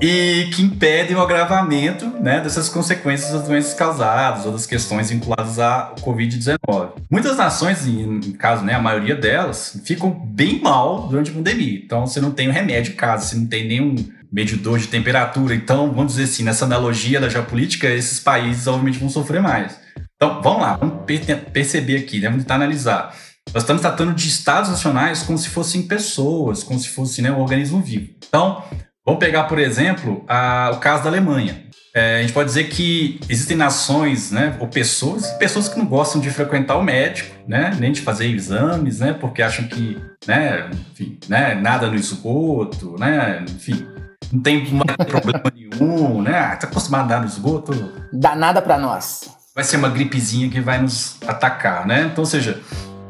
E 0.00 0.50
que 0.54 0.62
impedem 0.62 1.16
o 1.16 1.20
agravamento, 1.20 2.06
né, 2.20 2.40
dessas 2.40 2.68
consequências 2.68 3.32
das 3.32 3.46
doenças 3.46 3.74
causadas 3.74 4.44
ou 4.46 4.52
das 4.52 4.66
questões 4.66 5.10
vinculadas 5.10 5.58
ao 5.58 5.94
Covid-19. 5.96 6.92
Muitas 7.10 7.36
nações, 7.36 7.86
em 7.86 8.32
caso, 8.32 8.64
né, 8.64 8.74
a 8.74 8.80
maioria 8.80 9.14
delas, 9.14 9.80
ficam 9.84 10.10
bem 10.10 10.60
mal 10.60 11.08
durante 11.08 11.30
a 11.30 11.34
pandemia. 11.34 11.80
Então, 11.84 12.06
você 12.06 12.20
não 12.20 12.30
tem 12.30 12.48
um 12.48 12.52
remédio 12.52 12.92
em 12.92 12.96
casa, 12.96 13.26
você 13.26 13.36
não 13.36 13.46
tem 13.46 13.66
nenhum 13.66 13.94
medidor 14.32 14.78
de 14.78 14.88
temperatura. 14.88 15.54
Então, 15.54 15.92
vamos 15.92 16.12
dizer 16.12 16.24
assim, 16.24 16.42
nessa 16.42 16.64
analogia 16.64 17.20
da 17.20 17.28
geopolítica, 17.28 17.88
esses 17.88 18.18
países 18.18 18.66
obviamente 18.66 18.98
vão 18.98 19.10
sofrer 19.10 19.42
mais. 19.42 19.78
Então, 20.16 20.40
vamos 20.40 20.62
lá, 20.62 20.76
vamos 20.76 21.04
perceber 21.52 21.96
aqui, 21.96 22.20
né? 22.20 22.28
vamos 22.28 22.44
tentar 22.44 22.54
analisar. 22.54 23.14
Nós 23.54 23.64
estamos 23.64 23.82
tratando 23.82 24.14
de 24.14 24.28
estados 24.28 24.70
nacionais 24.70 25.22
como 25.22 25.36
se 25.36 25.50
fossem 25.50 25.82
pessoas, 25.82 26.64
como 26.64 26.78
se 26.78 26.88
fosse 26.88 27.20
né, 27.20 27.30
um 27.30 27.38
organismo 27.38 27.82
vivo. 27.82 28.08
Então, 28.26 28.64
vamos 29.04 29.20
pegar, 29.20 29.44
por 29.44 29.58
exemplo, 29.58 30.24
a, 30.26 30.70
o 30.72 30.78
caso 30.78 31.02
da 31.02 31.10
Alemanha. 31.10 31.66
É, 31.94 32.20
a 32.20 32.22
gente 32.22 32.32
pode 32.32 32.48
dizer 32.48 32.70
que 32.70 33.20
existem 33.28 33.54
nações, 33.54 34.30
né, 34.30 34.56
ou 34.58 34.66
pessoas, 34.66 35.30
pessoas 35.32 35.68
que 35.68 35.78
não 35.78 35.84
gostam 35.84 36.18
de 36.18 36.30
frequentar 36.30 36.78
o 36.78 36.82
médico, 36.82 37.36
né, 37.46 37.76
nem 37.78 37.92
de 37.92 38.00
fazer 38.00 38.26
exames, 38.28 39.00
né, 39.00 39.12
porque 39.12 39.42
acham 39.42 39.66
que, 39.66 40.00
né, 40.26 40.70
enfim, 40.90 41.18
né, 41.28 41.54
nada 41.54 41.88
no 41.88 41.94
esgoto, 41.94 42.96
né, 42.98 43.44
enfim, 43.46 43.86
não 44.32 44.40
tem 44.40 44.64
problema 45.06 45.52
nenhum, 45.54 46.22
né? 46.22 46.38
Ah, 46.38 46.56
tá 46.56 46.66
acostumado 46.66 47.04
a 47.04 47.16
dar 47.16 47.20
no 47.20 47.26
esgoto. 47.26 47.92
Dá 48.10 48.34
nada 48.34 48.62
para 48.62 48.78
nós. 48.78 49.28
Vai 49.54 49.62
ser 49.62 49.76
uma 49.76 49.90
gripezinha 49.90 50.48
que 50.48 50.58
vai 50.58 50.80
nos 50.80 51.18
atacar, 51.26 51.86
né? 51.86 52.08
Então, 52.10 52.22
ou 52.22 52.26
seja, 52.26 52.58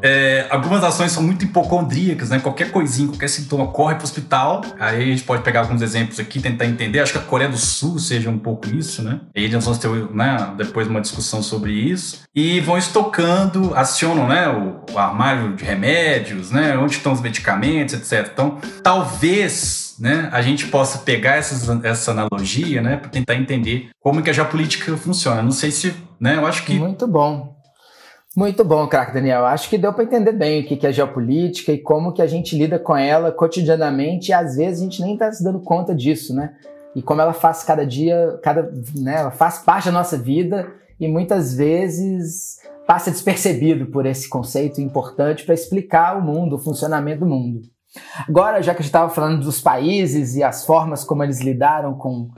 é, 0.03 0.45
algumas 0.49 0.81
nações 0.81 1.11
são 1.11 1.23
muito 1.23 1.45
hipocondríacas, 1.45 2.29
né? 2.29 2.39
Qualquer 2.39 2.71
coisinha, 2.71 3.07
qualquer 3.07 3.29
sintoma, 3.29 3.67
corre 3.67 3.95
para 3.95 4.01
o 4.01 4.05
hospital. 4.05 4.61
Aí 4.79 5.01
a 5.01 5.05
gente 5.05 5.23
pode 5.23 5.43
pegar 5.43 5.61
alguns 5.61 5.81
exemplos 5.81 6.19
aqui, 6.19 6.39
tentar 6.39 6.65
entender. 6.65 6.99
Acho 6.99 7.13
que 7.13 7.19
a 7.19 7.21
Coreia 7.21 7.49
do 7.49 7.57
Sul 7.57 7.97
seja 7.99 8.29
um 8.29 8.37
pouco 8.37 8.67
isso, 8.67 9.01
né? 9.01 9.21
E 9.33 9.47
nós 9.49 9.63
vamos 9.63 9.79
ter 9.79 9.89
né, 10.13 10.53
depois 10.57 10.87
uma 10.87 11.01
discussão 11.01 11.41
sobre 11.41 11.71
isso. 11.71 12.23
E 12.35 12.59
vão 12.59 12.77
estocando, 12.77 13.73
acionam 13.75 14.27
né, 14.27 14.49
o, 14.49 14.93
o 14.93 14.99
armário 14.99 15.55
de 15.55 15.63
remédios, 15.63 16.51
né? 16.51 16.77
Onde 16.77 16.93
estão 16.93 17.13
os 17.13 17.21
medicamentos, 17.21 17.93
etc. 17.93 18.29
Então, 18.33 18.57
talvez 18.83 19.23
talvez 19.23 19.95
né, 19.99 20.29
a 20.31 20.41
gente 20.41 20.67
possa 20.67 20.99
pegar 20.99 21.35
essas, 21.35 21.67
essa 21.83 22.11
analogia 22.11 22.81
né, 22.81 22.97
para 22.97 23.09
tentar 23.09 23.35
entender 23.35 23.89
como 23.99 24.21
que 24.21 24.29
a 24.29 24.33
geopolítica 24.33 24.95
funciona. 24.97 25.41
Não 25.41 25.51
sei 25.51 25.71
se. 25.71 25.93
Né, 26.19 26.35
eu 26.35 26.45
acho 26.45 26.65
que. 26.65 26.73
Muito 26.73 27.07
bom. 27.07 27.52
Muito 28.35 28.65
bom, 28.65 28.87
craque 28.87 29.13
Daniel. 29.13 29.45
Acho 29.45 29.69
que 29.69 29.77
deu 29.77 29.93
para 29.93 30.05
entender 30.05 30.31
bem 30.31 30.61
o 30.61 30.65
que 30.65 30.87
é 30.87 30.91
geopolítica 30.91 31.71
e 31.71 31.77
como 31.77 32.11
que 32.11 32.21
a 32.21 32.25
gente 32.25 32.57
lida 32.57 32.79
com 32.79 32.97
ela 32.97 33.31
cotidianamente 33.31 34.29
e 34.29 34.33
às 34.33 34.55
vezes 34.55 34.81
a 34.81 34.83
gente 34.83 35.01
nem 35.03 35.13
está 35.13 35.31
se 35.31 35.43
dando 35.43 35.59
conta 35.59 35.93
disso, 35.93 36.35
né? 36.35 36.55
E 36.95 37.01
como 37.03 37.21
ela 37.21 37.33
faz 37.33 37.63
cada 37.63 37.85
dia, 37.85 38.39
cada, 38.41 38.71
né, 38.95 39.17
ela 39.17 39.29
faz 39.29 39.59
parte 39.59 39.85
da 39.85 39.91
nossa 39.91 40.17
vida 40.17 40.67
e 40.99 41.07
muitas 41.07 41.53
vezes 41.53 42.57
passa 42.87 43.11
despercebido 43.11 43.85
por 43.87 44.05
esse 44.05 44.27
conceito 44.27 44.81
importante 44.81 45.45
para 45.45 45.53
explicar 45.53 46.17
o 46.17 46.21
mundo, 46.21 46.55
o 46.55 46.59
funcionamento 46.59 47.19
do 47.19 47.27
mundo. 47.27 47.61
Agora, 48.27 48.63
já 48.63 48.73
que 48.73 48.79
a 48.79 48.81
gente 48.81 48.89
estava 48.89 49.09
falando 49.11 49.43
dos 49.43 49.61
países 49.61 50.35
e 50.35 50.43
as 50.43 50.65
formas 50.65 51.03
como 51.03 51.23
eles 51.23 51.39
lidaram 51.39 51.93
com, 51.93 52.29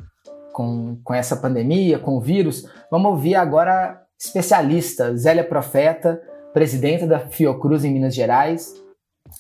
com, 0.51 0.97
com 1.01 1.13
essa 1.13 1.37
pandemia, 1.37 1.97
com 1.99 2.17
o 2.17 2.21
vírus, 2.21 2.65
vamos 2.91 3.11
ouvir 3.11 3.35
agora 3.35 4.04
especialista 4.19 5.15
Zélia 5.15 5.43
Profeta, 5.43 6.21
presidenta 6.53 7.05
da 7.05 7.19
Fiocruz 7.19 7.83
em 7.83 7.91
Minas 7.91 8.15
Gerais. 8.15 8.73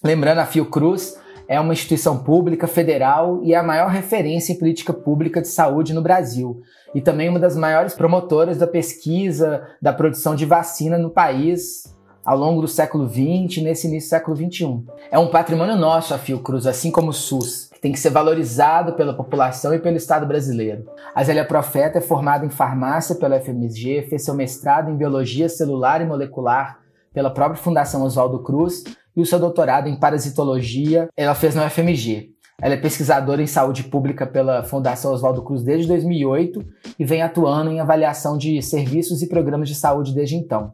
Lembrando, 0.03 0.39
a 0.39 0.45
Fiocruz 0.45 1.17
é 1.47 1.59
uma 1.59 1.73
instituição 1.73 2.23
pública 2.23 2.67
federal 2.67 3.39
e 3.43 3.53
é 3.53 3.57
a 3.57 3.63
maior 3.63 3.89
referência 3.89 4.53
em 4.53 4.57
política 4.57 4.91
pública 4.91 5.41
de 5.41 5.47
saúde 5.47 5.93
no 5.93 6.01
Brasil. 6.01 6.61
E 6.93 7.01
também 7.01 7.29
uma 7.29 7.39
das 7.39 7.55
maiores 7.55 7.93
promotoras 7.93 8.57
da 8.57 8.67
pesquisa, 8.67 9.67
da 9.81 9.93
produção 9.93 10.35
de 10.35 10.45
vacina 10.45 10.97
no 10.97 11.09
país 11.09 11.83
ao 12.25 12.37
longo 12.37 12.59
do 12.59 12.67
século 12.67 13.07
XX 13.07 13.57
e 13.57 13.61
nesse 13.61 13.87
início 13.87 14.07
do 14.07 14.11
século 14.11 14.35
XXI. 14.35 14.83
É 15.11 15.19
um 15.19 15.27
patrimônio 15.27 15.75
nosso 15.75 16.13
a 16.13 16.17
Fiocruz, 16.17 16.65
assim 16.65 16.89
como 16.89 17.09
o 17.09 17.13
SUS, 17.13 17.64
tem 17.85 17.91
que 17.91 17.99
ser 17.99 18.09
valorizado 18.09 18.93
pela 18.93 19.13
população 19.13 19.71
e 19.71 19.77
pelo 19.77 19.95
Estado 19.95 20.25
brasileiro. 20.25 20.87
A 21.13 21.23
Zélia 21.23 21.45
Profeta 21.45 21.99
é 21.99 22.01
formada 22.01 22.43
em 22.43 22.49
farmácia 22.49 23.13
pela 23.13 23.39
FMSG, 23.39 24.07
fez 24.09 24.25
seu 24.25 24.33
mestrado 24.33 24.89
em 24.89 24.97
biologia 24.97 25.47
celular 25.47 26.01
e 26.01 26.05
molecular 26.05 26.79
pela 27.13 27.29
própria 27.29 27.61
Fundação 27.61 28.01
Oswaldo 28.01 28.41
Cruz 28.41 28.83
e 29.15 29.21
o 29.21 29.25
seu 29.25 29.37
doutorado 29.37 29.87
em 29.87 29.99
parasitologia 29.99 31.09
ela 31.15 31.35
fez 31.35 31.53
na 31.53 31.67
UFMG. 31.67 32.31
Ela 32.59 32.73
é 32.73 32.77
pesquisadora 32.77 33.43
em 33.43 33.45
saúde 33.45 33.83
pública 33.83 34.25
pela 34.25 34.63
Fundação 34.63 35.13
Oswaldo 35.13 35.43
Cruz 35.43 35.61
desde 35.61 35.87
2008 35.87 36.65
e 36.97 37.05
vem 37.05 37.21
atuando 37.21 37.69
em 37.69 37.79
avaliação 37.79 38.35
de 38.35 38.63
serviços 38.63 39.21
e 39.21 39.29
programas 39.29 39.69
de 39.69 39.75
saúde 39.75 40.11
desde 40.11 40.35
então. 40.35 40.73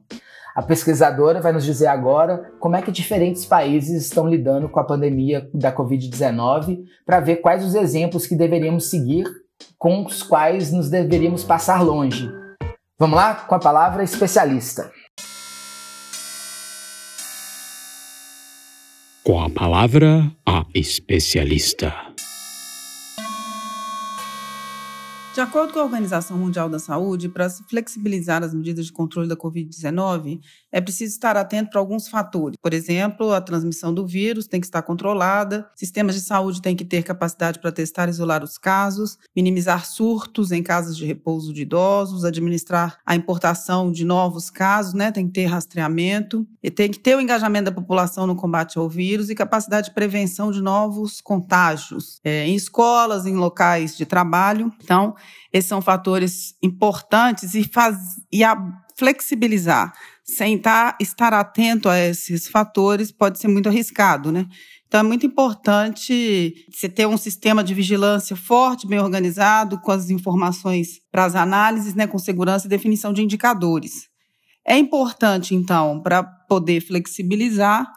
A 0.54 0.62
pesquisadora 0.62 1.40
vai 1.40 1.54
nos 1.54 1.64
dizer 1.64 1.88
agora 1.88 2.52
como 2.60 2.76
é 2.76 2.82
que 2.82 2.92
diferentes 2.92 3.46
países 3.46 4.04
estão 4.04 4.28
lidando 4.28 4.68
com 4.68 4.80
a 4.80 4.84
pandemia 4.84 5.50
da 5.54 5.74
Covid-19 5.74 6.84
para 7.06 7.22
ver 7.22 7.38
quais 7.38 7.64
os 7.64 7.74
exemplos 7.74 8.28
que 8.28 8.36
deveríamos 8.36 8.90
seguir, 8.90 9.26
com 9.78 10.06
os 10.06 10.22
quais 10.22 10.72
nos 10.72 10.90
deveríamos 10.90 11.44
passar 11.44 11.82
longe. 11.82 12.30
Vamos 13.00 13.16
lá 13.16 13.34
com 13.34 13.56
a 13.56 13.60
palavra 13.60 14.04
especialista. 14.04 14.92
Com 19.24 19.40
a 19.40 19.50
palavra, 19.50 20.30
a 20.46 20.66
especialista. 20.74 22.11
De 25.42 25.48
acordo 25.48 25.74
com 25.74 25.80
a 25.80 25.84
Organização 25.86 26.38
Mundial 26.38 26.70
da 26.70 26.78
Saúde, 26.78 27.28
para 27.28 27.50
se 27.50 27.64
flexibilizar 27.64 28.44
as 28.44 28.54
medidas 28.54 28.86
de 28.86 28.92
controle 28.92 29.28
da 29.28 29.36
Covid-19, 29.36 30.40
é 30.72 30.80
preciso 30.80 31.14
estar 31.14 31.36
atento 31.36 31.72
para 31.72 31.80
alguns 31.80 32.08
fatores. 32.08 32.56
Por 32.62 32.76
exemplo, 32.76 33.34
a 33.34 33.42
transmissão 33.42 33.92
do 33.92 34.06
vírus 34.06 34.46
tem 34.46 34.62
que 34.62 34.68
estar 34.68 34.84
controlada, 34.84 35.68
sistemas 35.76 36.14
de 36.14 36.22
saúde 36.22 36.62
têm 36.62 36.76
que 36.76 36.86
ter 36.86 37.02
capacidade 37.02 37.58
para 37.58 37.72
testar 37.72 38.08
e 38.08 38.12
isolar 38.12 38.44
os 38.44 38.60
casos, 38.60 39.18
minimizar 39.36 39.84
surtos 39.88 40.52
em 40.52 40.62
casas 40.62 40.96
de 40.96 41.08
repouso 41.08 41.52
de 41.52 41.64
idosos, 41.64 42.24
administrar 42.24 43.00
a 43.04 43.16
importação 43.16 43.92
de 43.92 44.06
novos 44.06 44.52
casos, 44.52 44.94
né? 44.94 45.12
tem 45.12 45.26
que 45.26 45.34
ter 45.34 45.46
rastreamento, 45.48 46.48
e 46.62 46.70
tem 46.70 46.92
que 46.92 47.00
ter 47.00 47.18
o 47.18 47.20
engajamento 47.20 47.66
da 47.66 47.72
população 47.72 48.28
no 48.28 48.36
combate 48.36 48.78
ao 48.78 48.88
vírus 48.88 49.32
e 49.32 49.36
capacidade 49.36 49.88
de 49.88 49.96
prevenção 49.96 50.52
de 50.52 50.62
novos 50.62 51.20
contágios 51.20 52.20
é, 52.24 52.46
em 52.46 52.54
escolas, 52.54 53.26
em 53.26 53.36
locais 53.36 53.98
de 53.98 54.06
trabalho. 54.06 54.72
Então, 54.84 55.16
esses 55.52 55.68
são 55.68 55.82
fatores 55.82 56.56
importantes 56.62 57.54
e, 57.54 57.64
faz, 57.64 57.98
e 58.32 58.44
a 58.44 58.56
flexibilizar 58.96 59.94
sem 60.24 60.58
tá, 60.58 60.96
estar 61.00 61.34
atento 61.34 61.90
a 61.90 62.00
esses 62.00 62.48
fatores 62.48 63.12
pode 63.12 63.40
ser 63.40 63.48
muito 63.48 63.68
arriscado, 63.68 64.32
né? 64.32 64.46
Então 64.88 65.00
é 65.00 65.04
muito 65.04 65.26
importante 65.26 66.54
você 66.70 66.90
ter 66.90 67.06
um 67.08 67.18
sistema 67.18 67.64
de 67.64 67.74
vigilância 67.74 68.36
forte, 68.36 68.88
bem 68.88 69.00
organizado, 69.00 69.80
com 69.80 69.92
as 69.92 70.10
informações 70.10 71.00
para 71.10 71.24
as 71.24 71.34
análises, 71.34 71.96
né, 71.96 72.06
com 72.06 72.18
segurança 72.18 72.68
e 72.68 72.70
definição 72.70 73.14
de 73.14 73.22
indicadores. 73.22 74.10
É 74.68 74.78
importante, 74.78 75.56
então, 75.56 76.02
para 76.02 76.24
poder 76.24 76.82
flexibilizar, 76.82 77.90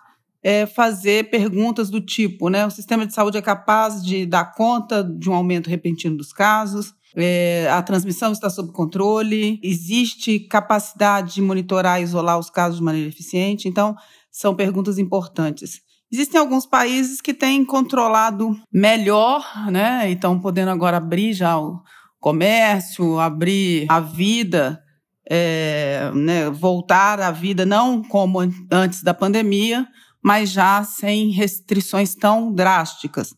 é 0.43 0.67
fazer 0.67 1.31
perguntas 1.31 1.91
do 1.91 2.01
tipo, 2.01 2.49
né? 2.49 2.67
O 2.67 2.71
sistema 2.71 3.07
de 3.07 3.13
saúde 3.15 3.39
é 3.39 3.43
capaz 3.43 4.05
de 4.05 4.25
dar 4.25 4.55
conta 4.55 5.03
de 5.03 5.29
um 5.29 5.35
aumento 5.35 5.71
repentino 5.71 6.17
dos 6.17 6.33
casos? 6.33 6.95
É, 7.17 7.69
a 7.71 7.83
transmissão 7.83 8.33
está 8.33 8.51
sob 8.51 8.73
controle, 8.73 9.61
existe 9.63 10.41
capacidade 10.41 11.35
de 11.35 11.43
monitorar 11.43 12.01
e 12.01 12.05
isolar 12.05 12.39
os 12.39 12.51
casos 12.51 12.79
de 12.79 12.85
maneira 12.85 13.09
eficiente. 13.09 13.69
Então, 13.69 13.95
são 14.31 14.55
perguntas 14.55 14.99
importantes. 14.99 15.81
Existem 16.13 16.41
alguns 16.41 16.67
países 16.67 17.21
que 17.21 17.33
têm 17.33 17.65
controlado 17.65 18.57
melhor, 18.73 19.45
né? 19.71 20.11
E 20.11 20.15
estão 20.15 20.39
podendo 20.41 20.71
agora 20.71 20.97
abrir 20.97 21.33
já 21.33 21.59
o 21.59 21.81
comércio, 22.21 23.19
abrir 23.19 23.87
a 23.89 24.01
vida, 24.01 24.81
é, 25.29 26.11
né? 26.15 26.51
voltar 26.51 27.21
à 27.21 27.31
vida 27.31 27.65
não 27.65 28.03
como 28.03 28.39
antes 28.71 29.03
da 29.03 29.15
pandemia, 29.15 29.87
mas 30.23 30.51
já 30.51 30.83
sem 30.85 31.31
restrições 31.31 32.15
tão 32.15 32.53
drásticas. 32.53 33.35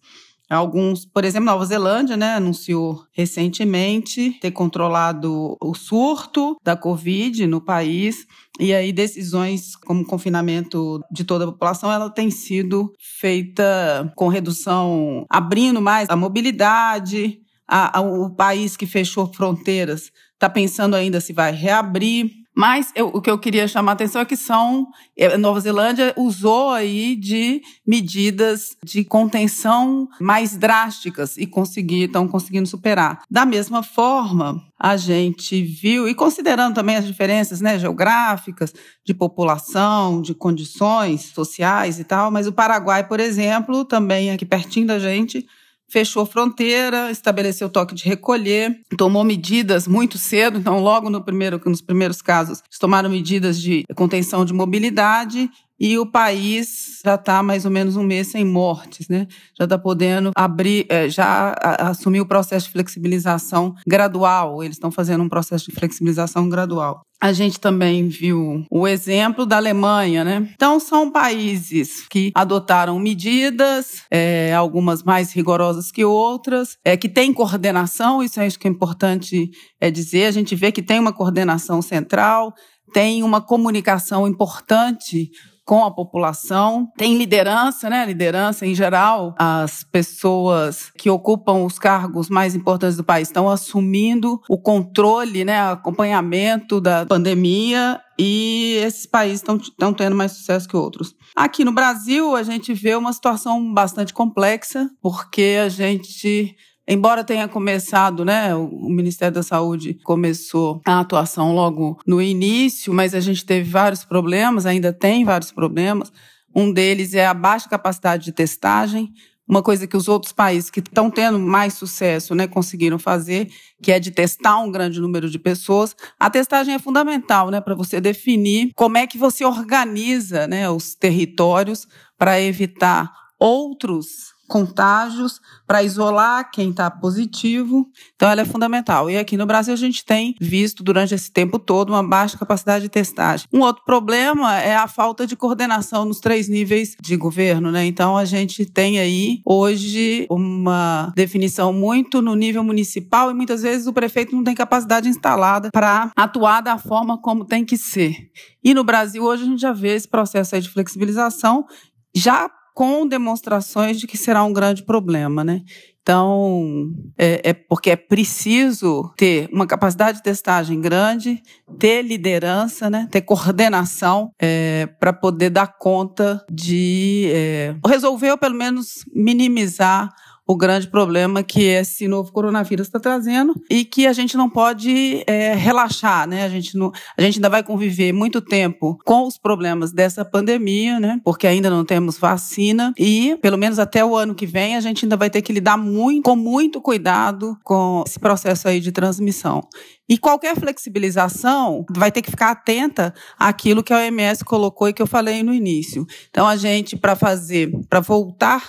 Alguns, 0.48 1.04
por 1.04 1.24
exemplo, 1.24 1.46
Nova 1.46 1.64
Zelândia, 1.64 2.16
né, 2.16 2.34
anunciou 2.34 3.04
recentemente 3.12 4.38
ter 4.40 4.52
controlado 4.52 5.56
o 5.60 5.74
surto 5.74 6.56
da 6.62 6.76
Covid 6.76 7.46
no 7.46 7.60
país. 7.60 8.26
E 8.60 8.72
aí, 8.72 8.92
decisões 8.92 9.74
como 9.74 10.06
confinamento 10.06 11.00
de 11.10 11.24
toda 11.24 11.44
a 11.44 11.48
população, 11.48 11.90
ela 11.90 12.08
tem 12.08 12.30
sido 12.30 12.92
feita 12.98 14.12
com 14.14 14.28
redução, 14.28 15.26
abrindo 15.28 15.82
mais 15.82 16.08
a 16.08 16.16
mobilidade. 16.16 17.40
A, 17.68 17.98
a, 17.98 18.00
o 18.00 18.30
país 18.30 18.76
que 18.76 18.86
fechou 18.86 19.32
fronteiras 19.32 20.12
está 20.34 20.48
pensando 20.48 20.94
ainda 20.94 21.20
se 21.20 21.32
vai 21.32 21.50
reabrir. 21.50 22.30
Mas 22.56 22.90
eu, 22.94 23.08
o 23.08 23.20
que 23.20 23.30
eu 23.30 23.38
queria 23.38 23.68
chamar 23.68 23.92
a 23.92 23.94
atenção 23.94 24.22
é 24.22 24.24
que 24.24 24.36
são 24.36 24.88
é, 25.14 25.36
Nova 25.36 25.60
Zelândia 25.60 26.14
usou 26.16 26.70
aí 26.70 27.14
de 27.14 27.60
medidas 27.86 28.74
de 28.82 29.04
contenção 29.04 30.08
mais 30.18 30.56
drásticas 30.56 31.36
e 31.36 31.46
conseguir, 31.46 32.04
estão 32.04 32.26
conseguindo 32.26 32.66
superar. 32.66 33.20
Da 33.30 33.44
mesma 33.44 33.82
forma, 33.82 34.62
a 34.80 34.96
gente 34.96 35.62
viu, 35.62 36.08
e 36.08 36.14
considerando 36.14 36.74
também 36.74 36.96
as 36.96 37.06
diferenças 37.06 37.60
né, 37.60 37.78
geográficas, 37.78 38.72
de 39.04 39.12
população, 39.12 40.22
de 40.22 40.34
condições 40.34 41.32
sociais 41.34 42.00
e 42.00 42.04
tal, 42.04 42.30
mas 42.30 42.46
o 42.46 42.52
Paraguai, 42.52 43.06
por 43.06 43.20
exemplo, 43.20 43.84
também 43.84 44.30
aqui 44.30 44.46
pertinho 44.46 44.86
da 44.86 44.98
gente, 44.98 45.46
fechou 45.88 46.26
fronteira, 46.26 47.10
estabeleceu 47.10 47.68
toque 47.68 47.94
de 47.94 48.04
recolher, 48.04 48.80
tomou 48.96 49.24
medidas 49.24 49.86
muito 49.86 50.18
cedo, 50.18 50.58
então 50.58 50.80
logo 50.80 51.08
no 51.08 51.22
primeiro, 51.22 51.60
nos 51.64 51.80
primeiros 51.80 52.20
casos, 52.20 52.62
tomaram 52.78 53.08
medidas 53.08 53.60
de 53.60 53.84
contenção 53.94 54.44
de 54.44 54.52
mobilidade 54.52 55.50
e 55.78 55.98
o 55.98 56.06
país 56.06 57.00
já 57.04 57.14
está 57.14 57.42
mais 57.42 57.64
ou 57.64 57.70
menos 57.70 57.96
um 57.96 58.02
mês 58.02 58.28
sem 58.28 58.44
mortes, 58.44 59.08
né? 59.08 59.26
Já 59.56 59.64
está 59.64 59.78
podendo 59.78 60.30
abrir, 60.34 60.86
é, 60.88 61.08
já 61.08 61.54
assumir 61.78 62.20
o 62.20 62.26
processo 62.26 62.66
de 62.66 62.72
flexibilização 62.72 63.74
gradual. 63.86 64.62
Eles 64.62 64.76
estão 64.76 64.90
fazendo 64.90 65.22
um 65.22 65.28
processo 65.28 65.70
de 65.70 65.76
flexibilização 65.76 66.48
gradual. 66.48 67.02
A 67.20 67.32
gente 67.32 67.58
também 67.58 68.08
viu 68.08 68.64
o 68.70 68.86
exemplo 68.86 69.46
da 69.46 69.56
Alemanha, 69.56 70.22
né? 70.22 70.50
Então, 70.54 70.78
são 70.78 71.10
países 71.10 72.06
que 72.10 72.30
adotaram 72.34 72.98
medidas, 72.98 74.02
é, 74.10 74.54
algumas 74.54 75.02
mais 75.02 75.32
rigorosas 75.32 75.90
que 75.90 76.04
outras, 76.04 76.76
é, 76.84 76.94
que 76.96 77.08
têm 77.08 77.32
coordenação, 77.32 78.22
isso 78.22 78.38
é 78.38 78.46
isso 78.46 78.58
que 78.58 78.68
é 78.68 78.70
importante 78.70 79.50
é 79.80 79.90
dizer. 79.90 80.26
A 80.26 80.30
gente 80.30 80.54
vê 80.54 80.70
que 80.70 80.82
tem 80.82 80.98
uma 80.98 81.12
coordenação 81.12 81.80
central, 81.80 82.52
tem 82.92 83.22
uma 83.22 83.40
comunicação 83.40 84.28
importante 84.28 85.30
com 85.66 85.84
a 85.84 85.90
população. 85.90 86.88
Tem 86.96 87.18
liderança, 87.18 87.90
né? 87.90 88.06
Liderança 88.06 88.64
em 88.64 88.74
geral. 88.74 89.34
As 89.36 89.82
pessoas 89.82 90.92
que 90.96 91.10
ocupam 91.10 91.64
os 91.64 91.76
cargos 91.78 92.30
mais 92.30 92.54
importantes 92.54 92.96
do 92.96 93.04
país 93.04 93.28
estão 93.28 93.50
assumindo 93.50 94.40
o 94.48 94.56
controle, 94.56 95.44
né? 95.44 95.72
Acompanhamento 95.72 96.80
da 96.80 97.04
pandemia 97.04 98.00
e 98.18 98.80
esses 98.82 99.06
países 99.06 99.42
estão 99.42 99.92
tendo 99.92 100.14
mais 100.14 100.32
sucesso 100.32 100.68
que 100.68 100.76
outros. 100.76 101.14
Aqui 101.34 101.64
no 101.64 101.72
Brasil, 101.72 102.34
a 102.36 102.42
gente 102.42 102.72
vê 102.72 102.94
uma 102.94 103.12
situação 103.12 103.74
bastante 103.74 104.14
complexa, 104.14 104.88
porque 105.02 105.58
a 105.62 105.68
gente 105.68 106.56
Embora 106.88 107.24
tenha 107.24 107.48
começado, 107.48 108.24
né, 108.24 108.54
o 108.54 108.88
Ministério 108.88 109.34
da 109.34 109.42
Saúde 109.42 109.94
começou 110.04 110.80
a 110.86 111.00
atuação 111.00 111.52
logo 111.52 111.98
no 112.06 112.22
início, 112.22 112.94
mas 112.94 113.12
a 113.12 113.18
gente 113.18 113.44
teve 113.44 113.68
vários 113.68 114.04
problemas, 114.04 114.66
ainda 114.66 114.92
tem 114.92 115.24
vários 115.24 115.50
problemas. 115.50 116.12
Um 116.54 116.72
deles 116.72 117.12
é 117.12 117.26
a 117.26 117.34
baixa 117.34 117.68
capacidade 117.68 118.24
de 118.24 118.32
testagem, 118.32 119.12
uma 119.48 119.62
coisa 119.62 119.86
que 119.86 119.96
os 119.96 120.06
outros 120.06 120.32
países 120.32 120.70
que 120.70 120.78
estão 120.78 121.10
tendo 121.10 121.38
mais 121.40 121.74
sucesso 121.74 122.34
né, 122.34 122.46
conseguiram 122.46 122.98
fazer, 122.98 123.48
que 123.82 123.90
é 123.90 123.98
de 123.98 124.12
testar 124.12 124.58
um 124.58 124.70
grande 124.70 125.00
número 125.00 125.28
de 125.28 125.38
pessoas. 125.38 125.94
A 126.18 126.30
testagem 126.30 126.74
é 126.74 126.78
fundamental 126.78 127.50
né, 127.50 127.60
para 127.60 127.74
você 127.74 128.00
definir 128.00 128.70
como 128.76 128.96
é 128.96 129.06
que 129.06 129.18
você 129.18 129.44
organiza 129.44 130.46
né, 130.46 130.70
os 130.70 130.94
territórios 130.94 131.86
para 132.16 132.40
evitar 132.40 133.12
outros 133.38 134.35
contágios 134.46 135.40
para 135.66 135.82
isolar 135.82 136.50
quem 136.50 136.70
está 136.70 136.90
positivo. 136.90 137.88
Então, 138.14 138.30
ela 138.30 138.42
é 138.42 138.44
fundamental. 138.44 139.10
E 139.10 139.16
aqui 139.16 139.36
no 139.36 139.46
Brasil, 139.46 139.74
a 139.74 139.76
gente 139.76 140.04
tem 140.04 140.34
visto 140.40 140.82
durante 140.82 141.14
esse 141.14 141.30
tempo 141.30 141.58
todo 141.58 141.90
uma 141.90 142.02
baixa 142.02 142.38
capacidade 142.38 142.84
de 142.84 142.88
testagem. 142.88 143.46
Um 143.52 143.60
outro 143.60 143.84
problema 143.84 144.58
é 144.58 144.76
a 144.76 144.86
falta 144.86 145.26
de 145.26 145.36
coordenação 145.36 146.04
nos 146.04 146.20
três 146.20 146.48
níveis 146.48 146.96
de 147.00 147.16
governo. 147.16 147.70
Né? 147.70 147.84
Então, 147.86 148.16
a 148.16 148.24
gente 148.24 148.64
tem 148.64 148.98
aí, 148.98 149.40
hoje, 149.44 150.26
uma 150.30 151.12
definição 151.14 151.72
muito 151.72 152.22
no 152.22 152.34
nível 152.34 152.62
municipal 152.62 153.30
e 153.30 153.34
muitas 153.34 153.62
vezes 153.62 153.86
o 153.86 153.92
prefeito 153.92 154.34
não 154.34 154.44
tem 154.44 154.54
capacidade 154.54 155.08
instalada 155.08 155.70
para 155.70 156.10
atuar 156.16 156.60
da 156.60 156.78
forma 156.78 157.20
como 157.20 157.44
tem 157.44 157.64
que 157.64 157.76
ser. 157.76 158.30
E 158.62 158.72
no 158.74 158.84
Brasil, 158.84 159.22
hoje, 159.22 159.42
a 159.42 159.46
gente 159.46 159.60
já 159.60 159.72
vê 159.72 159.94
esse 159.94 160.08
processo 160.08 160.60
de 160.60 160.68
flexibilização 160.68 161.66
já 162.14 162.50
com 162.76 163.06
demonstrações 163.08 163.98
de 163.98 164.06
que 164.06 164.18
será 164.18 164.44
um 164.44 164.52
grande 164.52 164.82
problema, 164.82 165.42
né? 165.42 165.62
Então, 166.02 166.92
é, 167.18 167.40
é, 167.42 167.52
porque 167.54 167.90
é 167.90 167.96
preciso 167.96 169.12
ter 169.16 169.48
uma 169.50 169.66
capacidade 169.66 170.18
de 170.18 170.22
testagem 170.22 170.78
grande, 170.78 171.42
ter 171.78 172.02
liderança, 172.02 172.88
né, 172.88 173.08
ter 173.10 173.22
coordenação 173.22 174.30
é, 174.38 174.86
para 175.00 175.12
poder 175.12 175.50
dar 175.50 175.66
conta 175.78 176.44
de 176.48 177.28
é, 177.34 177.74
resolver 177.84 178.30
ou 178.30 178.38
pelo 178.38 178.54
menos 178.54 179.04
minimizar 179.12 180.10
o 180.46 180.56
grande 180.56 180.86
problema 180.86 181.42
que 181.42 181.64
esse 181.64 182.06
novo 182.06 182.30
coronavírus 182.30 182.86
está 182.86 183.00
trazendo 183.00 183.54
e 183.68 183.84
que 183.84 184.06
a 184.06 184.12
gente 184.12 184.36
não 184.36 184.48
pode 184.48 185.24
é, 185.26 185.54
relaxar, 185.54 186.28
né? 186.28 186.44
A 186.44 186.48
gente, 186.48 186.76
não, 186.76 186.92
a 187.16 187.22
gente 187.22 187.38
ainda 187.38 187.48
vai 187.48 187.62
conviver 187.62 188.12
muito 188.12 188.40
tempo 188.40 188.96
com 189.04 189.26
os 189.26 189.36
problemas 189.36 189.92
dessa 189.92 190.24
pandemia, 190.24 191.00
né? 191.00 191.20
Porque 191.24 191.46
ainda 191.46 191.68
não 191.68 191.84
temos 191.84 192.16
vacina 192.16 192.94
e, 192.96 193.36
pelo 193.42 193.58
menos 193.58 193.78
até 193.78 194.04
o 194.04 194.14
ano 194.14 194.34
que 194.34 194.46
vem, 194.46 194.76
a 194.76 194.80
gente 194.80 195.04
ainda 195.04 195.16
vai 195.16 195.28
ter 195.28 195.42
que 195.42 195.52
lidar 195.52 195.76
muito, 195.76 196.22
com 196.22 196.36
muito 196.36 196.80
cuidado 196.80 197.58
com 197.64 198.04
esse 198.06 198.18
processo 198.18 198.68
aí 198.68 198.78
de 198.78 198.92
transmissão. 198.92 199.66
E 200.08 200.16
qualquer 200.16 200.54
flexibilização 200.56 201.84
vai 201.90 202.12
ter 202.12 202.22
que 202.22 202.30
ficar 202.30 202.52
atenta 202.52 203.12
àquilo 203.36 203.82
que 203.82 203.92
a 203.92 203.98
OMS 203.98 204.44
colocou 204.44 204.88
e 204.88 204.92
que 204.92 205.02
eu 205.02 205.06
falei 205.06 205.42
no 205.42 205.52
início. 205.52 206.06
Então, 206.30 206.46
a 206.46 206.54
gente, 206.54 206.96
para 206.96 207.16
fazer, 207.16 207.72
para 207.88 207.98
voltar 207.98 208.62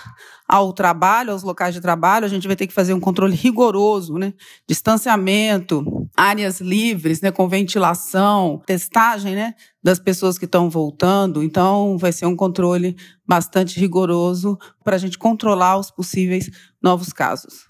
ao 0.48 0.72
trabalho, 0.72 1.32
aos 1.32 1.42
locais 1.42 1.74
de 1.74 1.80
trabalho, 1.80 2.24
a 2.24 2.28
gente 2.28 2.46
vai 2.46 2.56
ter 2.56 2.66
que 2.66 2.72
fazer 2.72 2.94
um 2.94 3.00
controle 3.00 3.36
rigoroso, 3.36 4.16
né? 4.16 4.32
Distanciamento, 4.66 6.08
áreas 6.16 6.60
livres, 6.60 7.20
né? 7.20 7.30
Com 7.30 7.46
ventilação, 7.46 8.62
testagem, 8.64 9.34
né? 9.34 9.54
Das 9.82 9.98
pessoas 9.98 10.38
que 10.38 10.46
estão 10.46 10.70
voltando. 10.70 11.42
Então, 11.42 11.98
vai 11.98 12.12
ser 12.12 12.24
um 12.24 12.34
controle 12.34 12.96
bastante 13.26 13.78
rigoroso 13.78 14.58
para 14.82 14.96
a 14.96 14.98
gente 14.98 15.18
controlar 15.18 15.76
os 15.76 15.90
possíveis 15.90 16.50
novos 16.82 17.12
casos. 17.12 17.67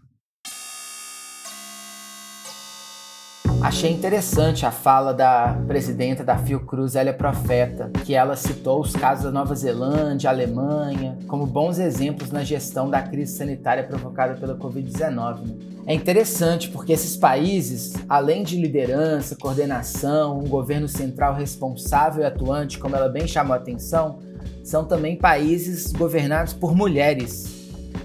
Achei 3.61 3.91
interessante 3.91 4.65
a 4.65 4.71
fala 4.71 5.13
da 5.13 5.59
presidenta 5.67 6.23
da 6.23 6.39
Fiocruz, 6.39 6.95
Elia 6.95 7.13
Profeta, 7.13 7.91
que 8.05 8.15
ela 8.15 8.37
citou 8.37 8.81
os 8.81 8.93
casos 8.93 9.25
da 9.25 9.33
Nova 9.33 9.53
Zelândia, 9.55 10.31
Alemanha, 10.31 11.19
como 11.27 11.45
bons 11.45 11.81
exemplos 11.81 12.31
na 12.31 12.45
gestão 12.45 12.89
da 12.89 13.03
crise 13.03 13.37
sanitária 13.37 13.83
provocada 13.83 14.35
pela 14.35 14.57
Covid-19. 14.57 15.41
Né? 15.41 15.55
É 15.87 15.95
interessante 15.95 16.69
porque 16.69 16.93
esses 16.93 17.17
países, 17.17 17.95
além 18.09 18.45
de 18.45 18.57
liderança, 18.61 19.35
coordenação, 19.35 20.39
um 20.39 20.49
governo 20.49 20.87
central 20.87 21.35
responsável 21.35 22.23
e 22.23 22.27
atuante, 22.27 22.79
como 22.79 22.95
ela 22.95 23.09
bem 23.09 23.27
chamou 23.27 23.55
a 23.55 23.57
atenção, 23.57 24.21
são 24.63 24.85
também 24.85 25.17
países 25.17 25.93
governados 25.93 26.53
por 26.53 26.77
mulheres 26.77 27.58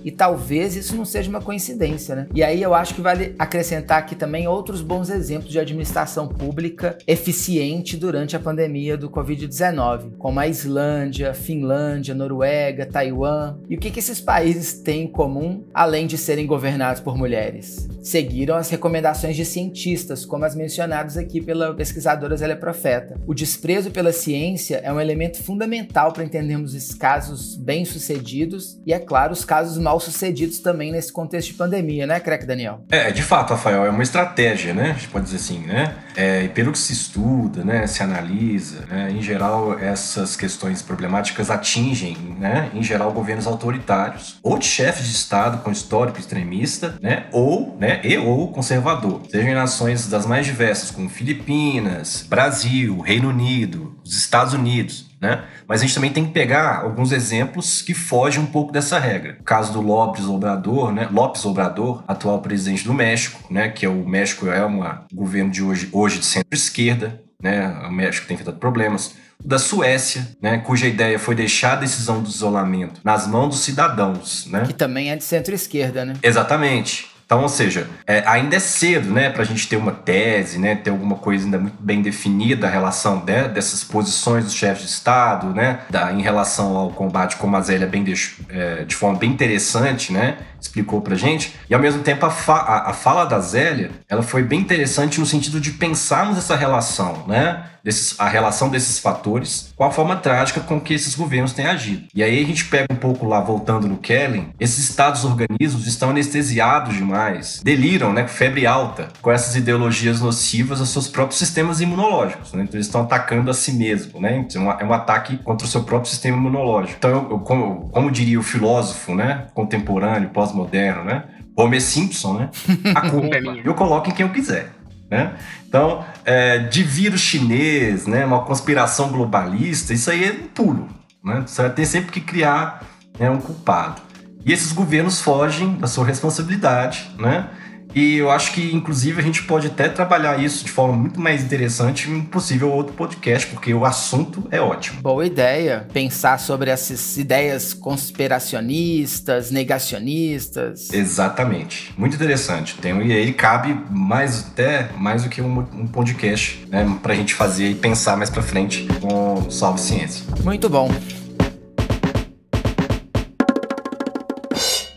e 0.04 0.12
talvez 0.12 0.76
isso 0.76 0.95
não 0.95 1.06
seja 1.06 1.30
uma 1.30 1.41
coincidência, 1.41 2.16
né? 2.16 2.28
E 2.34 2.43
aí 2.43 2.62
eu 2.62 2.74
acho 2.74 2.95
que 2.95 3.01
vale 3.01 3.36
acrescentar 3.38 3.99
aqui 3.99 4.16
também 4.16 4.47
outros 4.47 4.82
bons 4.82 5.10
exemplos 5.10 5.51
de 5.51 5.60
administração 5.60 6.28
pública 6.28 6.97
eficiente 7.08 7.97
durante 7.97 8.36
a 8.36 8.39
pandemia 8.39 8.97
do 8.97 9.10
Covid-19, 9.10 10.18
como 10.18 10.39
a 10.39 10.47
Islândia, 10.47 11.34
Finlândia, 11.34 12.14
Noruega, 12.14 12.86
Taiwan. 12.86 13.58
E 13.70 13.76
o 13.76 13.80
que, 13.80 13.91
que 13.91 13.99
esses 13.99 14.20
países 14.20 14.74
têm 14.74 15.04
em 15.04 15.08
comum, 15.08 15.64
além 15.74 16.08
de 16.08 16.18
serem 16.18 16.45
governados 16.45 17.01
por 17.01 17.18
mulheres? 17.18 17.88
Seguiram 18.01 18.56
as 18.56 18.70
recomendações 18.70 19.36
de 19.36 19.45
cientistas, 19.45 20.26
como 20.26 20.45
as 20.45 20.56
mencionadas 20.56 21.18
aqui 21.18 21.41
pela 21.41 21.74
pesquisadora 21.74 22.36
Zélia 22.36 22.56
Profeta. 22.56 23.20
O 23.26 23.34
desprezo 23.34 23.91
pela 23.91 24.12
ciência 24.12 24.82
é 24.84 24.91
um 24.91 24.99
elemento 24.99 25.41
fundamental 25.41 26.12
para 26.12 26.24
entendermos 26.24 26.76
esses 26.76 26.93
casos 26.93 27.56
bem-sucedidos 27.56 28.80
e, 28.86 28.93
é 28.93 28.99
claro, 28.99 29.34
os 29.34 29.45
casos 29.45 29.78
mal 29.78 29.92
sucedidos 29.99 30.59
também 30.59 30.91
nesse 30.91 31.11
contexto 31.11 31.49
de 31.49 31.53
pandemia, 31.55 32.05
né, 32.05 32.19
Crack 32.19 32.45
Daniel? 32.45 32.85
É, 32.89 33.11
de 33.11 33.21
fato, 33.23 33.51
Rafael, 33.51 33.85
é 33.85 33.89
uma 33.89 34.03
estratégia, 34.03 34.73
né? 34.73 34.91
A 34.91 34.93
gente 34.93 35.07
pode 35.07 35.25
dizer 35.25 35.37
assim, 35.37 35.59
né? 35.59 35.95
É, 36.15 36.47
pelo 36.49 36.71
que 36.71 36.77
se 36.77 36.93
estuda, 36.93 37.63
né, 37.63 37.87
se 37.87 38.03
analisa, 38.03 38.85
né, 38.85 39.11
em 39.11 39.21
geral 39.21 39.77
essas 39.79 40.35
questões 40.35 40.81
problemáticas 40.81 41.49
atingem, 41.49 42.15
né, 42.39 42.69
em 42.73 42.83
geral 42.83 43.11
governos 43.11 43.47
autoritários 43.47 44.39
ou 44.43 44.57
de 44.57 44.65
chefes 44.65 45.07
de 45.07 45.13
estado 45.13 45.63
com 45.63 45.71
histórico 45.71 46.19
extremista, 46.19 46.95
né, 47.01 47.25
ou, 47.31 47.75
né, 47.79 47.99
e 48.03 48.17
ou 48.17 48.51
conservador, 48.51 49.21
sejam 49.29 49.49
em 49.49 49.55
nações 49.55 50.07
das 50.07 50.25
mais 50.25 50.45
diversas, 50.45 50.91
como 50.91 51.09
Filipinas, 51.09 52.25
Brasil, 52.29 52.99
Reino 52.99 53.29
Unido, 53.29 53.97
os 54.03 54.15
Estados 54.15 54.53
Unidos, 54.53 55.12
né? 55.24 55.45
Mas 55.65 55.80
a 55.80 55.86
gente 55.86 55.95
também 55.95 56.11
tem 56.11 56.26
que 56.26 56.32
pegar 56.32 56.82
alguns 56.82 57.13
exemplos 57.13 57.82
que 57.82 57.93
fogem 57.93 58.43
um 58.43 58.45
pouco 58.45 58.74
dessa 58.74 58.99
regra. 58.99 59.38
O 59.39 59.43
caso 59.43 59.71
do 59.71 59.80
Lopes 59.80 60.26
Obrador, 60.26 60.91
né? 60.91 61.07
Lopes 61.09 61.45
Obrador, 61.45 62.03
atual 62.05 62.41
presidente 62.41 62.84
do 62.84 62.93
México, 62.93 63.41
né? 63.49 63.69
Que 63.69 63.86
é 63.86 63.89
o 63.89 64.05
México 64.05 64.49
é 64.49 64.65
um 64.65 64.84
governo 65.13 65.49
de 65.49 65.63
hoje, 65.63 65.88
hoje 65.93 66.19
de 66.19 66.26
centro-esquerda, 66.26 67.21
né? 67.41 67.69
O 67.88 67.91
México 67.91 68.28
tem 68.28 68.36
enfrentado 68.36 68.57
problemas. 68.57 69.15
Da 69.43 69.57
Suécia, 69.57 70.28
né? 70.41 70.57
Cuja 70.57 70.88
ideia 70.88 71.17
foi 71.17 71.36
deixar 71.36 71.74
a 71.74 71.78
decisão 71.78 72.21
do 72.21 72.30
isolamento 72.30 72.99
nas 73.03 73.26
mãos 73.26 73.49
dos 73.49 73.59
cidadãos, 73.59 74.45
né? 74.47 74.65
Que 74.65 74.74
também 74.74 75.09
é 75.09 75.15
de 75.15 75.24
centro-esquerda, 75.24 76.03
né? 76.03 76.15
Exatamente. 76.21 77.12
Então, 77.34 77.41
ou 77.41 77.49
seja, 77.49 77.89
é, 78.05 78.23
ainda 78.27 78.57
é 78.57 78.59
cedo, 78.59 79.09
né, 79.11 79.27
para 79.27 79.41
a 79.41 79.45
gente 79.45 79.67
ter 79.67 79.75
uma 79.75 79.91
tese, 79.91 80.59
né, 80.59 80.75
ter 80.75 80.91
alguma 80.91 81.15
coisa 81.15 81.45
ainda 81.45 81.57
muito 81.57 81.77
bem 81.79 81.99
definida 81.99 82.67
a 82.67 82.69
relação 82.69 83.23
né, 83.25 83.47
dessas 83.47 83.84
posições 83.84 84.43
dos 84.43 84.53
chefes 84.53 84.84
de 84.84 84.89
Estado, 84.89 85.47
né, 85.47 85.79
da, 85.89 86.13
em 86.13 86.21
relação 86.21 86.77
ao 86.77 86.91
combate, 86.91 87.38
como 87.38 87.57
a 87.57 87.61
Zélia 87.61 87.88
bem 87.88 88.03
deixou, 88.03 88.45
é, 88.49 88.84
de 88.84 88.95
forma 88.95 89.17
bem 89.17 89.31
interessante, 89.31 90.13
né, 90.13 90.38
explicou 90.64 91.01
para 91.01 91.16
gente. 91.16 91.53
E 91.70 91.74
ao 91.74 91.80
mesmo 91.80 92.01
tempo 92.01 92.26
a, 92.26 92.30
fa 92.30 92.55
a, 92.55 92.89
a 92.89 92.93
fala 92.93 93.26
da 93.26 93.39
Zélia, 93.39 93.91
ela 94.09 94.22
foi 94.22 94.43
bem 94.43 94.59
interessante 94.59 95.20
no 95.20 95.26
sentido 95.26 95.59
de 95.59 95.72
pensarmos 95.72 96.38
essa 96.38 96.55
relação, 96.55 97.26
né, 97.28 97.66
desses, 97.84 98.20
a 98.20 98.28
relação 98.28 98.70
desses 98.70 98.97
fatores 98.99 99.74
com 99.76 99.84
a 99.84 99.91
forma 99.91 100.16
trágica 100.16 100.61
com 100.61 100.80
que 100.80 100.93
esses 100.93 101.16
governos 101.16 101.53
têm 101.53 101.66
agido. 101.66 102.07
E 102.16 102.24
aí 102.24 102.41
a 102.41 102.47
gente 102.47 102.66
pega 102.66 102.88
um 102.91 102.95
pouco 102.95 103.28
lá, 103.28 103.41
voltando 103.41 103.88
no 103.88 103.97
Kellen, 103.97 104.53
esses 104.59 104.89
estados 104.89 105.26
organismos 105.26 105.86
estão 105.86 106.11
anestesiados 106.11 106.95
demais, 106.95 107.61
deliram, 107.64 108.14
né, 108.14 108.24
com 108.24 108.30
febre 108.30 108.66
alta, 108.66 109.09
com 109.22 109.32
essas 109.32 109.55
ideologias 109.55 110.22
nocivas 110.22 110.80
aos 110.80 110.89
seus 110.89 111.07
próprios 111.07 111.39
sistemas 111.39 111.82
imunológicos, 111.82 112.53
né? 112.53 112.64
Então 112.64 112.76
eles 112.76 112.86
estão 112.86 113.01
atacando 113.01 113.51
a 113.51 113.53
si 113.53 113.74
mesmo, 113.74 114.20
né? 114.22 114.38
Então, 114.38 114.72
é 114.72 114.86
um 114.86 114.93
ataque 114.93 115.38
contra 115.38 115.68
o 115.68 115.70
seu 115.70 115.84
próprio 115.84 116.09
sistema 116.09 116.38
imunológico. 116.38 116.95
Então, 116.97 117.09
eu, 117.09 117.32
eu, 117.32 117.39
como, 117.39 117.89
como 117.89 118.11
diria 118.11 118.39
o 118.39 118.43
filósofo, 118.43 119.14
né, 119.16 119.47
contemporâneo, 119.53 120.30
pós-moderno, 120.54 121.04
né, 121.04 121.24
Homer 121.56 121.82
Simpson, 121.82 122.34
né? 122.34 122.49
A 122.95 123.10
culpa 123.10 123.36
é 123.36 123.41
minha. 123.41 123.62
Eu 123.64 123.74
coloco 123.74 124.10
em 124.10 124.14
quem 124.14 124.26
eu 124.26 124.32
quiser. 124.32 124.72
Né? 125.10 125.34
Então, 125.68 126.04
é, 126.26 126.60
de 126.60 126.82
vírus 126.82 127.22
chinês, 127.22 128.08
né, 128.08 128.26
uma 128.26 128.43
conspiração 128.43 129.10
globalista, 129.10 129.93
isso 129.93 130.10
aí 130.10 130.24
é 130.24 130.32
puro. 130.54 130.88
Né? 131.24 131.43
Você 131.45 131.70
tem 131.70 131.86
sempre 131.86 132.12
que 132.12 132.22
criar 132.22 132.84
né, 133.20 133.30
um 133.30 133.38
culpado. 133.38 134.01
E 134.45 134.51
esses 134.51 134.72
governos 134.72 135.22
fogem 135.22 135.76
da 135.76 135.88
sua 135.88 136.06
responsabilidade, 136.06 137.10
né? 137.18 137.47
E 137.95 138.17
eu 138.17 138.31
acho 138.31 138.53
que, 138.53 138.73
inclusive, 138.73 139.19
a 139.19 139.23
gente 139.23 139.43
pode 139.43 139.67
até 139.67 139.87
trabalhar 139.87 140.41
isso 140.43 140.65
de 140.65 140.71
forma 140.71 140.95
muito 140.95 141.19
mais 141.19 141.43
interessante 141.43 142.09
em 142.09 142.15
um 142.15 142.21
possível 142.23 142.71
outro 142.71 142.93
podcast, 142.93 143.47
porque 143.47 143.73
o 143.73 143.85
assunto 143.85 144.47
é 144.51 144.59
ótimo. 144.59 145.01
Boa 145.01 145.25
ideia. 145.25 145.87
Pensar 145.93 146.39
sobre 146.39 146.69
essas 146.69 147.17
ideias 147.17 147.73
conspiracionistas, 147.73 149.51
negacionistas. 149.51 150.91
Exatamente. 150.91 151.93
Muito 151.97 152.15
interessante. 152.15 152.75
Tem, 152.77 152.93
e 153.05 153.13
aí 153.13 153.33
cabe 153.33 153.77
mais 153.89 154.47
até 154.47 154.89
mais 154.97 155.23
do 155.23 155.29
que 155.29 155.41
um, 155.41 155.59
um 155.59 155.87
podcast, 155.87 156.65
né? 156.69 156.85
Pra 157.01 157.13
gente 157.13 157.33
fazer 157.33 157.69
e 157.69 157.75
pensar 157.75 158.17
mais 158.17 158.29
pra 158.29 158.41
frente 158.41 158.87
com 159.01 159.49
Salve 159.49 159.79
Ciência. 159.79 160.25
Muito 160.43 160.69
bom. 160.69 160.89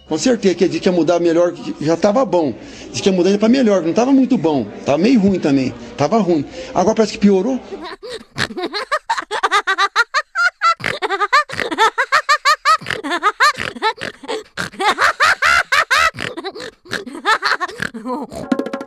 Com 0.09 0.17
certeza 0.17 0.55
que 0.55 0.65
ele 0.65 0.81
que 0.81 0.89
ia 0.89 0.93
mudar 0.93 1.19
melhor, 1.19 1.53
já 1.81 1.95
estava 1.95 2.25
bom. 2.25 2.55
Diz 2.93 3.01
que 3.01 3.09
ia 3.09 3.15
mudar 3.15 3.37
para 3.39 3.49
melhor, 3.49 3.83
não 3.83 3.91
estava 3.91 4.13
muito 4.13 4.39
bom. 4.39 4.65
Tava 4.85 4.99
meio 4.99 5.21
ruim 5.21 5.41
também. 5.41 5.75
Tava 5.97 6.19
ruim. 6.19 6.45
Agora 6.75 6.95
parece 6.95 7.15
que 7.15 7.19
piorou. 7.19 7.59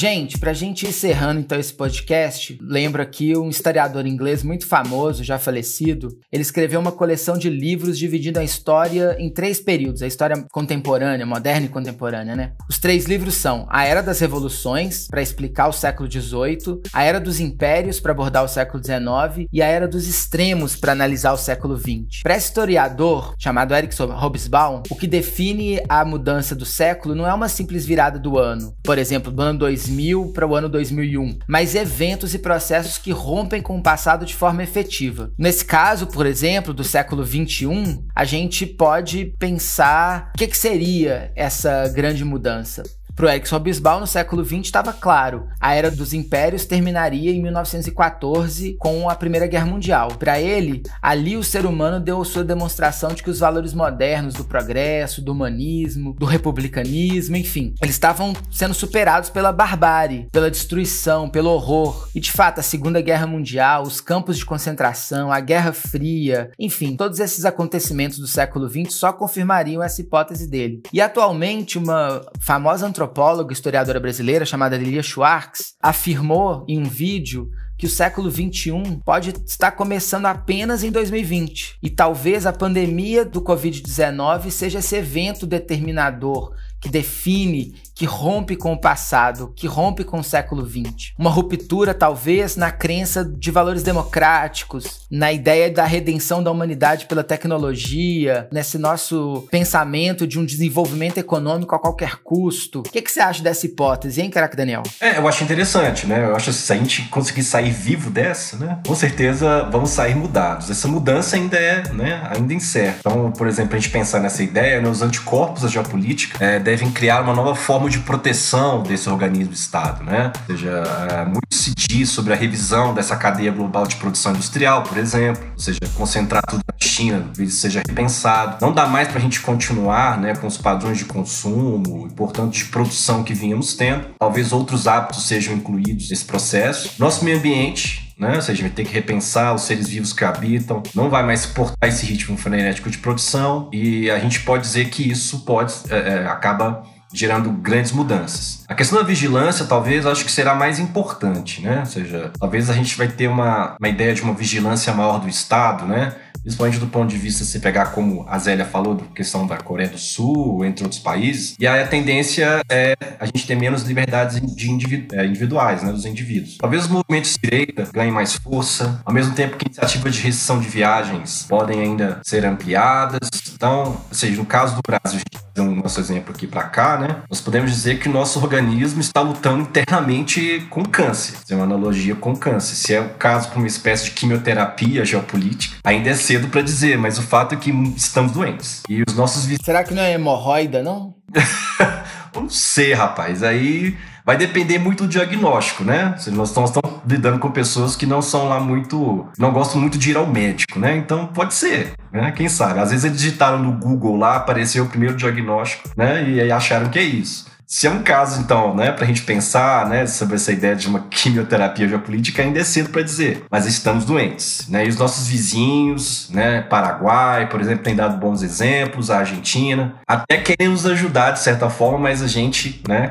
Gente, 0.00 0.38
pra 0.38 0.52
gente 0.52 0.84
ir 0.84 0.90
encerrando 0.90 1.40
então 1.40 1.58
esse 1.58 1.74
podcast, 1.74 2.56
lembro 2.62 3.02
aqui 3.02 3.36
um 3.36 3.48
historiador 3.48 4.06
inglês 4.06 4.44
muito 4.44 4.64
famoso, 4.64 5.24
já 5.24 5.40
falecido. 5.40 6.16
Ele 6.30 6.42
escreveu 6.42 6.78
uma 6.78 6.92
coleção 6.92 7.36
de 7.36 7.50
livros 7.50 7.98
dividindo 7.98 8.38
a 8.38 8.44
história 8.44 9.16
em 9.18 9.28
três 9.28 9.58
períodos: 9.58 10.00
a 10.00 10.06
história 10.06 10.46
contemporânea, 10.52 11.26
moderna 11.26 11.66
e 11.66 11.68
contemporânea, 11.68 12.36
né? 12.36 12.52
Os 12.70 12.78
três 12.78 13.06
livros 13.06 13.34
são 13.34 13.66
A 13.68 13.86
Era 13.86 14.00
das 14.00 14.20
Revoluções, 14.20 15.08
para 15.08 15.20
explicar 15.20 15.66
o 15.66 15.72
século 15.72 16.08
XVIII, 16.08 16.80
A 16.92 17.02
Era 17.02 17.18
dos 17.18 17.40
Impérios, 17.40 17.98
para 17.98 18.12
abordar 18.12 18.44
o 18.44 18.48
século 18.48 18.80
XIX, 18.80 19.48
e 19.52 19.60
A 19.60 19.66
Era 19.66 19.88
dos 19.88 20.06
Extremos, 20.06 20.76
para 20.76 20.92
analisar 20.92 21.32
o 21.32 21.36
século 21.36 21.76
XX. 21.76 22.22
Para 22.22 22.36
historiador, 22.36 23.34
chamado 23.36 23.74
Eric 23.74 24.00
Hobsbawm, 24.00 24.80
o 24.90 24.94
que 24.94 25.08
define 25.08 25.82
a 25.88 26.04
mudança 26.04 26.54
do 26.54 26.64
século 26.64 27.16
não 27.16 27.26
é 27.26 27.34
uma 27.34 27.48
simples 27.48 27.84
virada 27.84 28.16
do 28.16 28.38
ano. 28.38 28.76
Por 28.84 28.96
exemplo, 28.96 29.32
do 29.32 29.42
ano 29.42 29.58
2000 29.58 29.87
2000 29.88 30.32
para 30.32 30.46
o 30.46 30.54
ano 30.54 30.68
2001, 30.68 31.38
mas 31.46 31.74
eventos 31.74 32.34
e 32.34 32.38
processos 32.38 32.98
que 32.98 33.10
rompem 33.10 33.62
com 33.62 33.78
o 33.78 33.82
passado 33.82 34.24
de 34.24 34.34
forma 34.34 34.62
efetiva. 34.62 35.32
Nesse 35.38 35.64
caso, 35.64 36.06
por 36.06 36.26
exemplo, 36.26 36.74
do 36.74 36.84
século 36.84 37.24
21, 37.24 38.06
a 38.14 38.24
gente 38.24 38.66
pode 38.66 39.32
pensar 39.38 40.30
o 40.34 40.38
que, 40.38 40.46
que 40.46 40.56
seria 40.56 41.32
essa 41.34 41.88
grande 41.88 42.24
mudança. 42.24 42.82
Para 43.18 43.26
o 43.26 43.30
Erickson 43.30 43.56
Hobsbawm, 43.56 43.98
no 43.98 44.06
século 44.06 44.44
XX 44.44 44.60
estava 44.60 44.92
claro, 44.92 45.48
a 45.60 45.74
era 45.74 45.90
dos 45.90 46.12
impérios 46.12 46.64
terminaria 46.64 47.32
em 47.32 47.42
1914 47.42 48.76
com 48.78 49.10
a 49.10 49.16
Primeira 49.16 49.48
Guerra 49.48 49.66
Mundial. 49.66 50.10
Para 50.16 50.40
ele, 50.40 50.84
ali 51.02 51.36
o 51.36 51.42
ser 51.42 51.66
humano 51.66 51.98
deu 51.98 52.24
sua 52.24 52.44
demonstração 52.44 53.12
de 53.12 53.24
que 53.24 53.28
os 53.28 53.40
valores 53.40 53.74
modernos 53.74 54.34
do 54.34 54.44
progresso, 54.44 55.20
do 55.20 55.32
humanismo, 55.32 56.14
do 56.16 56.26
republicanismo, 56.26 57.36
enfim, 57.36 57.74
eles 57.82 57.96
estavam 57.96 58.32
sendo 58.52 58.72
superados 58.72 59.30
pela 59.30 59.50
barbárie, 59.50 60.28
pela 60.30 60.48
destruição, 60.48 61.28
pelo 61.28 61.50
horror. 61.50 62.08
E 62.14 62.20
de 62.20 62.30
fato, 62.30 62.60
a 62.60 62.62
Segunda 62.62 63.00
Guerra 63.00 63.26
Mundial, 63.26 63.82
os 63.82 64.00
campos 64.00 64.38
de 64.38 64.46
concentração, 64.46 65.32
a 65.32 65.40
Guerra 65.40 65.72
Fria, 65.72 66.52
enfim, 66.56 66.94
todos 66.94 67.18
esses 67.18 67.44
acontecimentos 67.44 68.20
do 68.20 68.28
século 68.28 68.68
XX 68.68 68.94
só 68.94 69.12
confirmariam 69.12 69.82
essa 69.82 70.00
hipótese 70.00 70.46
dele. 70.46 70.84
E 70.92 71.00
atualmente, 71.00 71.76
uma 71.78 72.24
famosa 72.38 72.86
antropóloga 72.86 73.07
antropóloga 73.08 73.52
historiadora 73.52 73.98
brasileira 73.98 74.44
chamada 74.44 74.76
Lilia 74.76 75.02
Schwartz 75.02 75.74
afirmou 75.82 76.64
em 76.68 76.78
um 76.78 76.84
vídeo 76.84 77.50
que 77.78 77.86
o 77.86 77.88
século 77.88 78.30
21 78.30 79.00
pode 79.00 79.32
estar 79.46 79.70
começando 79.70 80.26
apenas 80.26 80.82
em 80.82 80.90
2020 80.90 81.78
e 81.82 81.88
talvez 81.88 82.44
a 82.44 82.52
pandemia 82.52 83.24
do 83.24 83.40
Covid-19 83.40 84.50
seja 84.50 84.80
esse 84.80 84.96
evento 84.96 85.46
determinador 85.46 86.54
que 86.80 86.88
define, 86.88 87.74
que 87.98 88.06
rompe 88.06 88.54
com 88.54 88.72
o 88.72 88.80
passado, 88.80 89.52
que 89.56 89.66
rompe 89.66 90.04
com 90.04 90.20
o 90.20 90.22
século 90.22 90.64
XX. 90.64 91.14
Uma 91.18 91.30
ruptura, 91.30 91.92
talvez, 91.92 92.54
na 92.54 92.70
crença 92.70 93.24
de 93.24 93.50
valores 93.50 93.82
democráticos, 93.82 95.00
na 95.10 95.32
ideia 95.32 95.68
da 95.68 95.84
redenção 95.84 96.40
da 96.40 96.48
humanidade 96.48 97.06
pela 97.06 97.24
tecnologia, 97.24 98.46
nesse 98.52 98.78
nosso 98.78 99.48
pensamento 99.50 100.28
de 100.28 100.38
um 100.38 100.44
desenvolvimento 100.44 101.18
econômico 101.18 101.74
a 101.74 101.78
qualquer 101.80 102.20
custo. 102.22 102.80
O 102.80 102.82
que, 102.84 103.02
que 103.02 103.10
você 103.10 103.18
acha 103.18 103.42
dessa 103.42 103.66
hipótese, 103.66 104.20
hein, 104.22 104.30
caraca, 104.30 104.56
Daniel? 104.56 104.84
É, 105.00 105.18
eu 105.18 105.26
acho 105.26 105.42
interessante, 105.42 106.06
né? 106.06 106.24
Eu 106.24 106.36
acho 106.36 106.52
que 106.52 106.56
se 106.56 106.72
a 106.72 106.76
gente 106.76 107.02
conseguir 107.08 107.42
sair 107.42 107.72
vivo 107.72 108.10
dessa, 108.10 108.56
né? 108.58 108.78
Com 108.86 108.94
certeza 108.94 109.68
vamos 109.72 109.90
sair 109.90 110.14
mudados. 110.14 110.70
Essa 110.70 110.86
mudança 110.86 111.34
ainda 111.34 111.56
é, 111.56 111.92
né? 111.92 112.30
Ainda 112.32 112.54
incerta. 112.54 113.00
Então, 113.00 113.32
por 113.32 113.48
exemplo, 113.48 113.74
a 113.74 113.78
gente 113.80 113.90
pensar 113.90 114.20
nessa 114.20 114.40
ideia, 114.40 114.80
né? 114.80 114.88
Os 114.88 115.02
anticorpos 115.02 115.62
da 115.62 115.68
geopolítica 115.68 116.44
é, 116.44 116.60
devem 116.60 116.92
criar 116.92 117.22
uma 117.22 117.34
nova 117.34 117.56
forma 117.56 117.87
de 117.88 117.98
proteção 118.00 118.82
desse 118.82 119.08
organismo 119.08 119.52
Estado, 119.52 120.04
né? 120.04 120.32
Ou 120.48 120.56
seja, 120.56 120.82
é, 121.10 121.24
muito 121.24 121.54
se 121.54 121.74
diz 121.74 122.10
sobre 122.10 122.32
a 122.32 122.36
revisão 122.36 122.94
dessa 122.94 123.16
cadeia 123.16 123.50
global 123.50 123.86
de 123.86 123.96
produção 123.96 124.32
industrial, 124.32 124.82
por 124.82 124.98
exemplo, 124.98 125.44
ou 125.52 125.58
seja, 125.58 125.78
concentrar 125.94 126.42
tudo 126.46 126.62
na 126.66 126.86
China, 126.86 127.22
talvez 127.24 127.54
seja 127.54 127.82
repensado. 127.86 128.58
Não 128.60 128.72
dá 128.72 128.86
mais 128.86 129.08
para 129.08 129.18
a 129.18 129.20
gente 129.20 129.40
continuar, 129.40 130.18
né, 130.18 130.34
com 130.34 130.46
os 130.46 130.56
padrões 130.56 130.98
de 130.98 131.04
consumo 131.04 132.06
e, 132.10 132.14
portanto, 132.14 132.52
de 132.52 132.64
produção 132.66 133.22
que 133.22 133.34
vínhamos 133.34 133.74
tendo. 133.74 134.06
Talvez 134.18 134.52
outros 134.52 134.86
hábitos 134.86 135.26
sejam 135.26 135.54
incluídos 135.54 136.10
nesse 136.10 136.24
processo. 136.24 136.90
Nosso 136.98 137.24
meio 137.24 137.38
ambiente 137.38 138.08
né? 138.18 138.34
Ou 138.34 138.42
seja, 138.42 138.62
vai 138.62 138.70
ter 138.70 138.84
que 138.84 138.92
repensar 138.92 139.54
os 139.54 139.62
seres 139.62 139.88
vivos 139.88 140.12
que 140.12 140.24
habitam, 140.24 140.82
não 140.94 141.08
vai 141.08 141.24
mais 141.24 141.40
suportar 141.40 141.86
esse 141.86 142.04
ritmo 142.04 142.36
frenético 142.36 142.90
de 142.90 142.98
produção 142.98 143.70
e 143.72 144.10
a 144.10 144.18
gente 144.18 144.40
pode 144.40 144.64
dizer 144.64 144.88
que 144.90 145.08
isso 145.08 145.44
pode 145.44 145.72
é, 145.88 145.96
é, 145.96 146.26
acaba 146.26 146.82
gerando 147.12 147.50
grandes 147.50 147.92
mudanças. 147.92 148.64
A 148.68 148.74
questão 148.74 148.98
da 148.98 149.04
vigilância, 149.04 149.64
talvez, 149.64 150.06
acho 150.06 150.24
que 150.24 150.32
será 150.32 150.54
mais 150.54 150.78
importante, 150.78 151.62
né? 151.62 151.80
Ou 151.80 151.86
seja, 151.86 152.30
talvez 152.38 152.68
a 152.68 152.74
gente 152.74 152.96
vai 152.96 153.08
ter 153.08 153.28
uma, 153.28 153.76
uma 153.78 153.88
ideia 153.88 154.14
de 154.14 154.22
uma 154.22 154.34
vigilância 154.34 154.92
maior 154.92 155.18
do 155.18 155.28
Estado, 155.28 155.86
né? 155.86 156.14
principalmente 156.48 156.78
do 156.78 156.86
ponto 156.86 157.10
de 157.10 157.16
vista 157.16 157.44
se 157.44 157.60
pegar 157.60 157.86
como 157.86 158.24
a 158.28 158.38
Zélia 158.38 158.64
falou, 158.64 158.94
da 158.94 159.04
questão 159.14 159.46
da 159.46 159.58
Coreia 159.58 159.88
do 159.88 159.98
Sul, 159.98 160.64
entre 160.64 160.82
outros 160.84 161.00
países, 161.00 161.54
e 161.58 161.66
aí 161.66 161.82
a 161.82 161.86
tendência 161.86 162.62
é 162.70 162.96
a 163.18 163.26
gente 163.26 163.46
ter 163.46 163.54
menos 163.54 163.82
liberdades 163.82 164.40
de 164.40 164.70
individu 164.70 165.14
é, 165.14 165.26
individuais, 165.26 165.82
né, 165.82 165.92
dos 165.92 166.06
indivíduos. 166.06 166.56
Talvez 166.58 166.84
os 166.84 166.88
movimentos 166.88 167.34
de 167.34 167.40
direita 167.40 167.88
ganhem 167.92 168.12
mais 168.12 168.34
força, 168.34 169.00
ao 169.04 169.12
mesmo 169.12 169.34
tempo 169.34 169.56
que 169.56 169.66
iniciativas 169.66 170.14
de 170.14 170.22
restrição 170.22 170.58
de 170.58 170.68
viagens 170.68 171.44
podem 171.48 171.80
ainda 171.80 172.20
ser 172.24 172.44
ampliadas. 172.44 173.28
Então, 173.52 174.00
ou 174.08 174.14
seja, 174.14 174.36
no 174.36 174.46
caso 174.46 174.76
do 174.76 174.82
Brasil, 174.86 175.16
a 175.16 175.36
gente 175.36 175.47
um 175.62 175.76
nosso 175.76 176.00
exemplo 176.00 176.34
aqui 176.34 176.46
para 176.46 176.64
cá, 176.64 176.98
né? 176.98 177.16
Nós 177.28 177.40
podemos 177.40 177.70
dizer 177.70 177.98
que 177.98 178.08
o 178.08 178.12
nosso 178.12 178.38
organismo 178.40 179.00
está 179.00 179.20
lutando 179.20 179.62
internamente 179.62 180.66
com 180.70 180.84
câncer. 180.84 181.36
É 181.48 181.54
uma 181.54 181.64
analogia 181.64 182.14
com 182.14 182.36
câncer. 182.36 182.74
Se 182.74 182.94
é 182.94 183.00
o 183.00 183.10
caso 183.10 183.48
para 183.48 183.58
uma 183.58 183.66
espécie 183.66 184.06
de 184.06 184.10
quimioterapia 184.12 185.04
geopolítica, 185.04 185.76
ainda 185.84 186.10
é 186.10 186.14
cedo 186.14 186.48
para 186.48 186.62
dizer, 186.62 186.98
mas 186.98 187.18
o 187.18 187.22
fato 187.22 187.54
é 187.54 187.58
que 187.58 187.70
estamos 187.96 188.32
doentes. 188.32 188.82
E 188.88 189.02
os 189.06 189.14
nossos 189.14 189.48
Será 189.64 189.84
que 189.84 189.94
não 189.94 190.02
é 190.02 190.12
hemorroida, 190.12 190.82
não? 190.82 191.14
não 192.34 192.48
sei, 192.48 192.92
rapaz. 192.92 193.42
Aí 193.42 193.96
vai 194.28 194.36
depender 194.36 194.78
muito 194.78 195.04
do 195.04 195.08
diagnóstico, 195.08 195.82
né? 195.82 196.14
Nós 196.32 196.50
estamos, 196.50 196.68
estamos 196.68 197.00
lidando 197.08 197.38
com 197.38 197.50
pessoas 197.50 197.96
que 197.96 198.04
não 198.04 198.20
são 198.20 198.46
lá 198.46 198.60
muito. 198.60 199.26
não 199.38 199.50
gostam 199.50 199.80
muito 199.80 199.96
de 199.96 200.10
ir 200.10 200.18
ao 200.18 200.26
médico, 200.26 200.78
né? 200.78 200.98
Então 200.98 201.28
pode 201.28 201.54
ser, 201.54 201.94
né? 202.12 202.30
Quem 202.32 202.46
sabe? 202.46 202.78
Às 202.78 202.90
vezes 202.90 203.06
eles 203.06 203.16
digitaram 203.16 203.58
no 203.58 203.72
Google 203.72 204.18
lá, 204.18 204.36
apareceu 204.36 204.84
o 204.84 204.88
primeiro 204.88 205.16
diagnóstico, 205.16 205.88
né? 205.96 206.28
E 206.28 206.42
aí 206.42 206.52
acharam 206.52 206.90
que 206.90 206.98
é 206.98 207.02
isso. 207.02 207.46
Se 207.66 207.86
é 207.86 207.90
um 207.90 208.02
caso, 208.02 208.40
então, 208.40 208.74
né, 208.74 208.90
para 208.92 209.04
a 209.04 209.06
gente 209.06 209.22
pensar 209.22 209.86
né, 209.90 210.06
sobre 210.06 210.36
essa 210.36 210.50
ideia 210.50 210.74
de 210.74 210.88
uma 210.88 211.00
quimioterapia 211.10 211.86
geopolítica, 211.86 212.42
ainda 212.42 212.60
é 212.60 212.64
cedo 212.64 212.88
para 212.88 213.02
dizer, 213.02 213.44
mas 213.50 213.66
estamos 213.66 214.06
doentes. 214.06 214.66
Né? 214.70 214.86
E 214.86 214.88
os 214.88 214.96
nossos 214.96 215.28
vizinhos, 215.28 216.30
né, 216.30 216.62
Paraguai, 216.62 217.46
por 217.46 217.60
exemplo, 217.60 217.84
tem 217.84 217.94
dado 217.94 218.16
bons 218.16 218.42
exemplos, 218.42 219.10
a 219.10 219.18
Argentina, 219.18 219.96
até 220.06 220.38
querem 220.38 220.68
nos 220.68 220.86
ajudar 220.86 221.32
de 221.32 221.40
certa 221.40 221.68
forma, 221.68 221.98
mas 221.98 222.22
a 222.22 222.26
gente 222.26 222.82
né, 222.88 223.08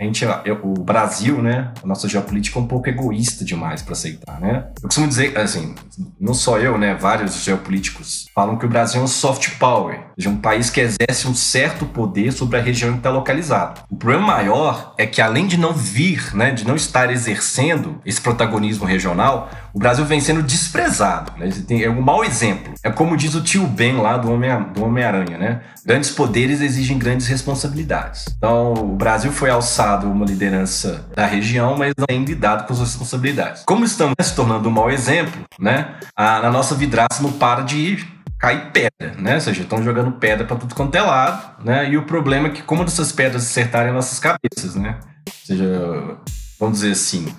a 0.00 0.04
gente, 0.04 0.24
o 0.62 0.72
Brasil, 0.82 1.42
né, 1.42 1.72
a 1.82 1.86
nossa 1.86 2.08
geopolítica 2.08 2.58
é 2.58 2.62
um 2.62 2.66
pouco 2.66 2.88
egoísta 2.88 3.44
demais 3.44 3.82
para 3.82 3.92
aceitar, 3.92 4.40
né? 4.40 4.64
Eu 4.76 4.88
costumo 4.88 5.06
dizer, 5.06 5.36
assim, 5.36 5.74
não 6.18 6.32
só 6.32 6.58
eu, 6.58 6.78
né, 6.78 6.94
vários 6.94 7.44
geopolíticos 7.44 8.26
falam 8.34 8.56
que 8.56 8.64
o 8.64 8.68
Brasil 8.68 9.02
é 9.02 9.04
um 9.04 9.06
soft 9.06 9.58
power, 9.58 10.00
seja, 10.16 10.30
um 10.30 10.36
país 10.36 10.70
que 10.70 10.80
exerce 10.80 11.28
um 11.28 11.34
certo 11.34 11.84
poder 11.84 12.32
sobre 12.32 12.58
a 12.58 12.62
região 12.62 12.92
que 12.92 12.98
está 12.98 13.10
localizado. 13.10 13.82
O 13.90 13.96
problema 13.96 14.26
maior 14.26 14.94
é 14.96 15.06
que 15.06 15.20
além 15.20 15.46
de 15.46 15.58
não 15.58 15.74
vir, 15.74 16.34
né, 16.34 16.50
de 16.50 16.66
não 16.66 16.76
estar 16.76 17.10
exercendo 17.10 18.00
esse 18.06 18.22
protagonismo 18.22 18.86
regional, 18.86 19.50
o 19.74 19.78
Brasil 19.78 20.04
vem 20.06 20.20
sendo 20.20 20.42
desprezado. 20.42 21.32
Né? 21.38 21.50
Tem, 21.66 21.82
é 21.82 21.90
um 21.90 22.00
mau 22.00 22.24
exemplo. 22.24 22.72
É 22.82 22.90
como 22.90 23.16
diz 23.16 23.34
o 23.34 23.42
tio 23.42 23.66
Ben 23.66 23.96
lá 23.96 24.16
do 24.16 24.32
Homem-Aranha, 24.32 24.72
do 24.72 24.84
Homem 24.84 25.38
né? 25.38 25.60
Grandes 25.84 26.10
poderes 26.10 26.60
exigem 26.60 26.98
grandes 26.98 27.26
responsabilidades. 27.26 28.26
Então, 28.36 28.72
o 28.74 28.96
Brasil 28.96 29.32
foi 29.32 29.50
alçado 29.50 29.89
uma 29.98 30.24
liderança 30.26 31.06
da 31.14 31.26
região, 31.26 31.76
mas 31.76 31.92
não 31.96 32.06
tem 32.06 32.24
lidado 32.24 32.66
com 32.66 32.72
as 32.72 32.80
responsabilidades. 32.80 33.62
Como 33.64 33.84
estamos 33.84 34.14
se 34.20 34.34
tornando 34.34 34.68
um 34.68 34.72
mau 34.72 34.90
exemplo, 34.90 35.44
né? 35.58 35.96
A, 36.16 36.46
a 36.46 36.50
nossa 36.50 36.74
vidraça 36.74 37.22
não 37.22 37.32
para 37.32 37.62
de 37.62 38.04
cair 38.38 38.70
pedra, 38.72 39.14
né? 39.18 39.34
Ou 39.34 39.40
seja, 39.40 39.62
estão 39.62 39.82
jogando 39.82 40.12
pedra 40.12 40.46
para 40.46 40.56
tudo 40.56 40.74
quanto 40.74 40.94
é 40.94 41.02
lado, 41.02 41.64
né? 41.64 41.90
E 41.90 41.96
o 41.96 42.04
problema 42.04 42.48
é 42.48 42.50
que 42.50 42.62
como 42.62 42.82
essas 42.82 43.12
pedras 43.12 43.44
acertarem 43.44 43.92
nossas 43.92 44.18
cabeças, 44.18 44.74
né? 44.74 44.98
Ou 45.26 45.32
seja, 45.44 46.16
vamos 46.58 46.80
dizer 46.80 46.92
assim, 46.92 47.34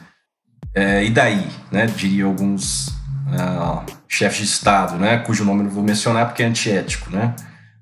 é, 0.74 1.04
e 1.04 1.10
daí, 1.10 1.47
né? 1.72 1.88
Diria 1.88 2.26
alguns 2.26 2.88
uh, 2.88 3.84
chefes 4.08 4.38
de 4.38 4.43
Estado, 4.45 4.95
né? 4.97 5.18
Cujo 5.18 5.43
nome 5.43 5.64
não 5.64 5.72
vou 5.72 5.84
mencionar 5.84 6.28
porque 6.28 6.43
é 6.43 6.45
antiético, 6.45 7.10
né? 7.10 7.34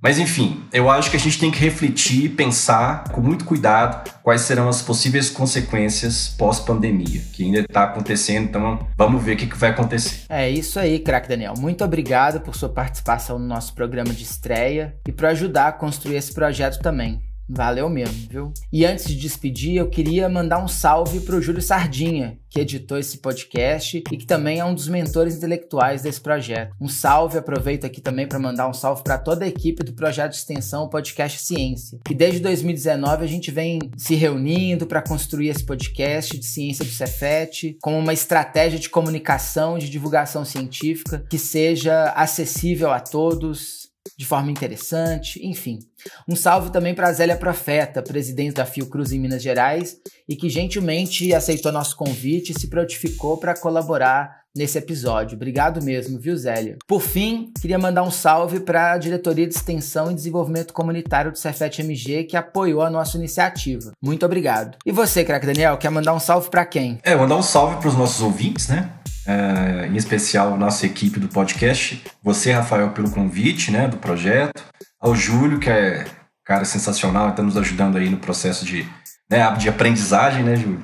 Mas 0.02 0.18
enfim, 0.18 0.64
eu 0.72 0.90
acho 0.90 1.12
que 1.12 1.18
a 1.18 1.20
gente 1.20 1.38
tem 1.38 1.52
que 1.52 1.60
refletir 1.60 2.26
e 2.26 2.30
pensar 2.30 3.10
com 3.12 3.20
muito 3.20 3.44
cuidado 3.44 4.10
quais 4.24 4.42
serão 4.42 4.70
as 4.70 4.82
possíveis 4.82 5.30
consequências 5.30 6.30
pós-pandemia, 6.38 7.22
que 7.34 7.44
ainda 7.44 7.60
está 7.60 7.84
acontecendo, 7.84 8.48
então 8.48 8.88
vamos 8.98 9.22
ver 9.22 9.34
o 9.34 9.38
que, 9.38 9.46
que 9.46 9.58
vai 9.58 9.72
acontecer. 9.72 10.22
É 10.30 10.50
isso 10.50 10.80
aí, 10.80 11.00
craque 11.00 11.28
Daniel. 11.28 11.54
Muito 11.58 11.84
obrigado 11.84 12.40
por 12.40 12.56
sua 12.56 12.70
participação 12.70 13.38
no 13.38 13.46
nosso 13.46 13.74
programa 13.74 14.14
de 14.14 14.24
estreia 14.24 14.96
e 15.06 15.12
por 15.12 15.26
ajudar 15.26 15.68
a 15.68 15.74
construir 15.74 16.16
esse 16.16 16.34
projeto 16.34 16.80
também. 16.80 17.22
Valeu 17.50 17.90
mesmo, 17.90 18.28
viu? 18.30 18.54
E 18.72 18.86
antes 18.86 19.06
de 19.06 19.16
despedir, 19.16 19.78
eu 19.78 19.90
queria 19.90 20.30
mandar 20.30 20.64
um 20.64 20.68
salve 20.68 21.22
pro 21.22 21.42
Júlio 21.42 21.62
Sardinha, 21.62 22.38
que 22.48 22.60
editou 22.60 22.98
esse 22.98 23.18
podcast 23.18 24.04
e 24.12 24.18
que 24.18 24.26
também 24.26 24.60
é 24.60 24.66
um 24.66 24.74
dos 24.74 24.88
mentores 24.88 25.36
intelectuais 25.36 26.04
desse 26.04 26.22
projeto. 26.22 26.76
Um 26.80 26.88
salve, 26.88 27.38
aproveito 27.38 27.86
aqui 27.86 28.02
também 28.02 28.28
para 28.28 28.38
mandar 28.38 28.68
um 28.68 28.74
salve 28.74 29.04
para 29.04 29.18
toda 29.18 29.46
a 29.46 29.48
equipe 29.48 29.84
do 29.84 29.94
projeto 29.94 30.32
de 30.32 30.38
extensão 30.38 30.88
Podcast 30.90 31.40
Ciência, 31.40 32.00
que 32.06 32.14
desde 32.14 32.40
2019 32.40 33.24
a 33.24 33.28
gente 33.28 33.50
vem 33.50 33.80
se 33.98 34.14
reunindo 34.14 34.86
para 34.86 35.02
construir 35.02 35.50
esse 35.50 35.64
podcast 35.64 36.38
de 36.38 36.46
ciência 36.46 36.86
do 36.86 36.92
Cefet 36.92 37.78
como 37.82 37.98
uma 37.98 38.14
estratégia 38.14 38.78
de 38.78 38.90
comunicação 38.90 39.78
de 39.78 39.90
divulgação 39.90 40.46
científica 40.46 41.26
que 41.30 41.38
seja 41.38 42.12
acessível 42.16 42.92
a 42.92 43.00
todos, 43.00 43.79
de 44.20 44.26
forma 44.26 44.52
interessante, 44.52 45.40
enfim. 45.48 45.80
Um 46.28 46.36
salve 46.36 46.72
também 46.74 46.94
para 46.94 47.08
a 47.08 47.14
Zélia 47.14 47.38
Profeta, 47.38 48.04
presidente 48.04 48.56
da 48.56 48.66
Fiocruz 48.66 49.14
em 49.14 49.20
Minas 49.20 49.42
Gerais, 49.42 49.96
e 50.28 50.36
que 50.36 50.50
gentilmente 50.50 51.34
aceitou 51.34 51.72
nosso 51.72 51.96
convite 51.96 52.52
e 52.52 52.60
se 52.60 52.68
prontificou 52.68 53.38
para 53.38 53.58
colaborar 53.58 54.40
nesse 54.54 54.78
episódio. 54.78 55.38
Obrigado 55.38 55.82
mesmo, 55.82 56.20
viu, 56.20 56.36
Zélia? 56.36 56.78
Por 56.86 57.02
fim, 57.02 57.54
queria 57.62 57.80
mandar 57.80 58.04
um 58.04 58.12
salve 58.12 58.60
para 58.60 58.92
a 58.92 58.98
Diretoria 58.98 59.48
de 59.48 59.56
Extensão 59.56 60.12
e 60.12 60.16
Desenvolvimento 60.16 60.74
Comunitário 60.74 61.32
do 61.32 61.38
Cefet 61.38 61.80
MG, 61.80 62.26
que 62.26 62.36
apoiou 62.36 62.82
a 62.82 62.90
nossa 62.90 63.16
iniciativa. 63.16 63.94
Muito 64.04 64.26
obrigado. 64.26 64.78
E 64.86 64.92
você, 64.92 65.24
craque 65.24 65.46
Daniel, 65.46 65.78
quer 65.78 65.90
mandar 65.90 66.14
um 66.14 66.20
salve 66.20 66.50
para 66.50 66.66
quem? 66.66 67.00
É, 67.04 67.16
mandar 67.16 67.38
um 67.38 67.42
salve 67.42 67.78
para 67.78 67.88
os 67.88 67.96
nossos 67.96 68.22
ouvintes, 68.22 68.68
né? 68.68 68.92
É, 69.30 69.86
em 69.86 69.96
especial 69.96 70.58
nossa 70.58 70.88
equipe 70.88 71.20
do 71.20 71.28
podcast. 71.28 72.04
Você, 72.24 72.52
Rafael, 72.52 72.90
pelo 72.90 73.12
convite, 73.12 73.70
né, 73.70 73.88
do 73.88 73.98
projeto. 73.98 74.64
Ao 75.00 75.14
Júlio, 75.14 75.60
que 75.60 75.70
é 75.70 76.04
cara 76.44 76.66
sensacional, 76.66 77.30
está 77.30 77.44
nos 77.44 77.56
ajudando 77.56 78.00
aí 78.00 78.10
no 78.10 78.18
processo 78.18 78.66
de, 78.66 78.88
né, 79.30 79.52
de 79.52 79.70
aprendizagem, 79.70 80.44
né, 80.44 80.56
Júlio? 80.56 80.84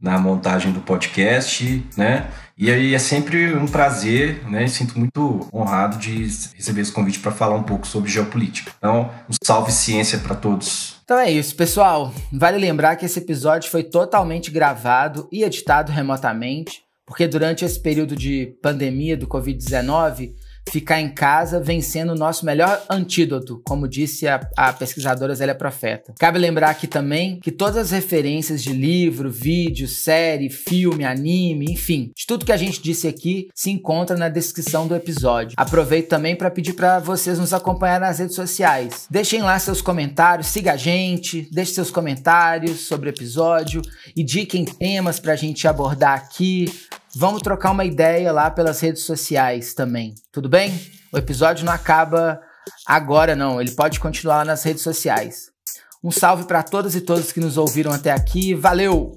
Na 0.00 0.18
montagem 0.18 0.72
do 0.72 0.80
podcast, 0.80 1.84
né? 1.96 2.30
E 2.56 2.70
aí 2.70 2.94
é 2.94 2.98
sempre 2.98 3.54
um 3.56 3.66
prazer, 3.66 4.48
né? 4.48 4.66
Sinto 4.66 4.98
muito 4.98 5.48
honrado 5.52 5.98
de 5.98 6.26
receber 6.54 6.82
esse 6.82 6.92
convite 6.92 7.18
para 7.18 7.32
falar 7.32 7.56
um 7.56 7.62
pouco 7.62 7.86
sobre 7.86 8.10
geopolítica. 8.10 8.70
Então, 8.78 9.10
um 9.28 9.34
salve 9.44 9.72
ciência 9.72 10.18
para 10.18 10.34
todos. 10.34 11.00
Então 11.04 11.18
é 11.18 11.30
isso, 11.30 11.56
pessoal. 11.56 12.14
Vale 12.32 12.56
lembrar 12.56 12.96
que 12.96 13.04
esse 13.04 13.18
episódio 13.18 13.70
foi 13.70 13.82
totalmente 13.82 14.50
gravado 14.50 15.28
e 15.32 15.42
editado 15.42 15.90
remotamente, 15.90 16.82
porque 17.10 17.26
durante 17.26 17.64
esse 17.64 17.80
período 17.80 18.14
de 18.14 18.56
pandemia 18.62 19.16
do 19.16 19.26
Covid-19, 19.26 20.32
ficar 20.70 21.00
em 21.00 21.08
casa 21.08 21.58
vem 21.58 21.80
sendo 21.80 22.12
o 22.12 22.16
nosso 22.16 22.46
melhor 22.46 22.84
antídoto, 22.88 23.60
como 23.64 23.88
disse 23.88 24.28
a, 24.28 24.40
a, 24.56 24.72
pesquisadora 24.72 25.34
Zélia 25.34 25.54
Profeta. 25.54 26.14
Cabe 26.20 26.38
lembrar 26.38 26.70
aqui 26.70 26.86
também 26.86 27.40
que 27.40 27.50
todas 27.50 27.76
as 27.76 27.90
referências 27.90 28.62
de 28.62 28.72
livro, 28.72 29.28
vídeo, 29.28 29.88
série, 29.88 30.48
filme, 30.48 31.04
anime, 31.04 31.66
enfim, 31.72 32.12
de 32.16 32.24
tudo 32.26 32.44
que 32.44 32.52
a 32.52 32.56
gente 32.56 32.80
disse 32.80 33.08
aqui 33.08 33.48
se 33.54 33.70
encontra 33.70 34.16
na 34.16 34.28
descrição 34.28 34.86
do 34.86 34.94
episódio. 34.94 35.54
Aproveito 35.56 36.08
também 36.08 36.36
para 36.36 36.48
pedir 36.48 36.74
para 36.74 37.00
vocês 37.00 37.40
nos 37.40 37.52
acompanhar 37.52 37.98
nas 37.98 38.20
redes 38.20 38.36
sociais. 38.36 39.08
Deixem 39.10 39.42
lá 39.42 39.58
seus 39.58 39.82
comentários, 39.82 40.46
siga 40.46 40.74
a 40.74 40.76
gente, 40.76 41.48
deixe 41.50 41.72
seus 41.72 41.90
comentários 41.90 42.80
sobre 42.80 43.08
o 43.08 43.10
episódio, 43.10 43.82
indiquem 44.16 44.64
temas 44.64 45.18
para 45.18 45.32
a 45.32 45.36
gente 45.36 45.66
abordar 45.66 46.16
aqui, 46.16 46.66
Vamos 47.14 47.42
trocar 47.42 47.72
uma 47.72 47.84
ideia 47.84 48.32
lá 48.32 48.50
pelas 48.50 48.80
redes 48.80 49.02
sociais 49.02 49.74
também, 49.74 50.14
tudo 50.30 50.48
bem? 50.48 50.72
O 51.12 51.18
episódio 51.18 51.64
não 51.64 51.72
acaba 51.72 52.40
agora, 52.86 53.34
não, 53.34 53.60
ele 53.60 53.72
pode 53.72 53.98
continuar 53.98 54.38
lá 54.38 54.44
nas 54.44 54.62
redes 54.62 54.82
sociais. 54.82 55.50
Um 56.04 56.12
salve 56.12 56.44
para 56.44 56.62
todas 56.62 56.94
e 56.94 57.00
todos 57.00 57.32
que 57.32 57.40
nos 57.40 57.58
ouviram 57.58 57.90
até 57.90 58.12
aqui, 58.12 58.54
valeu! 58.54 59.12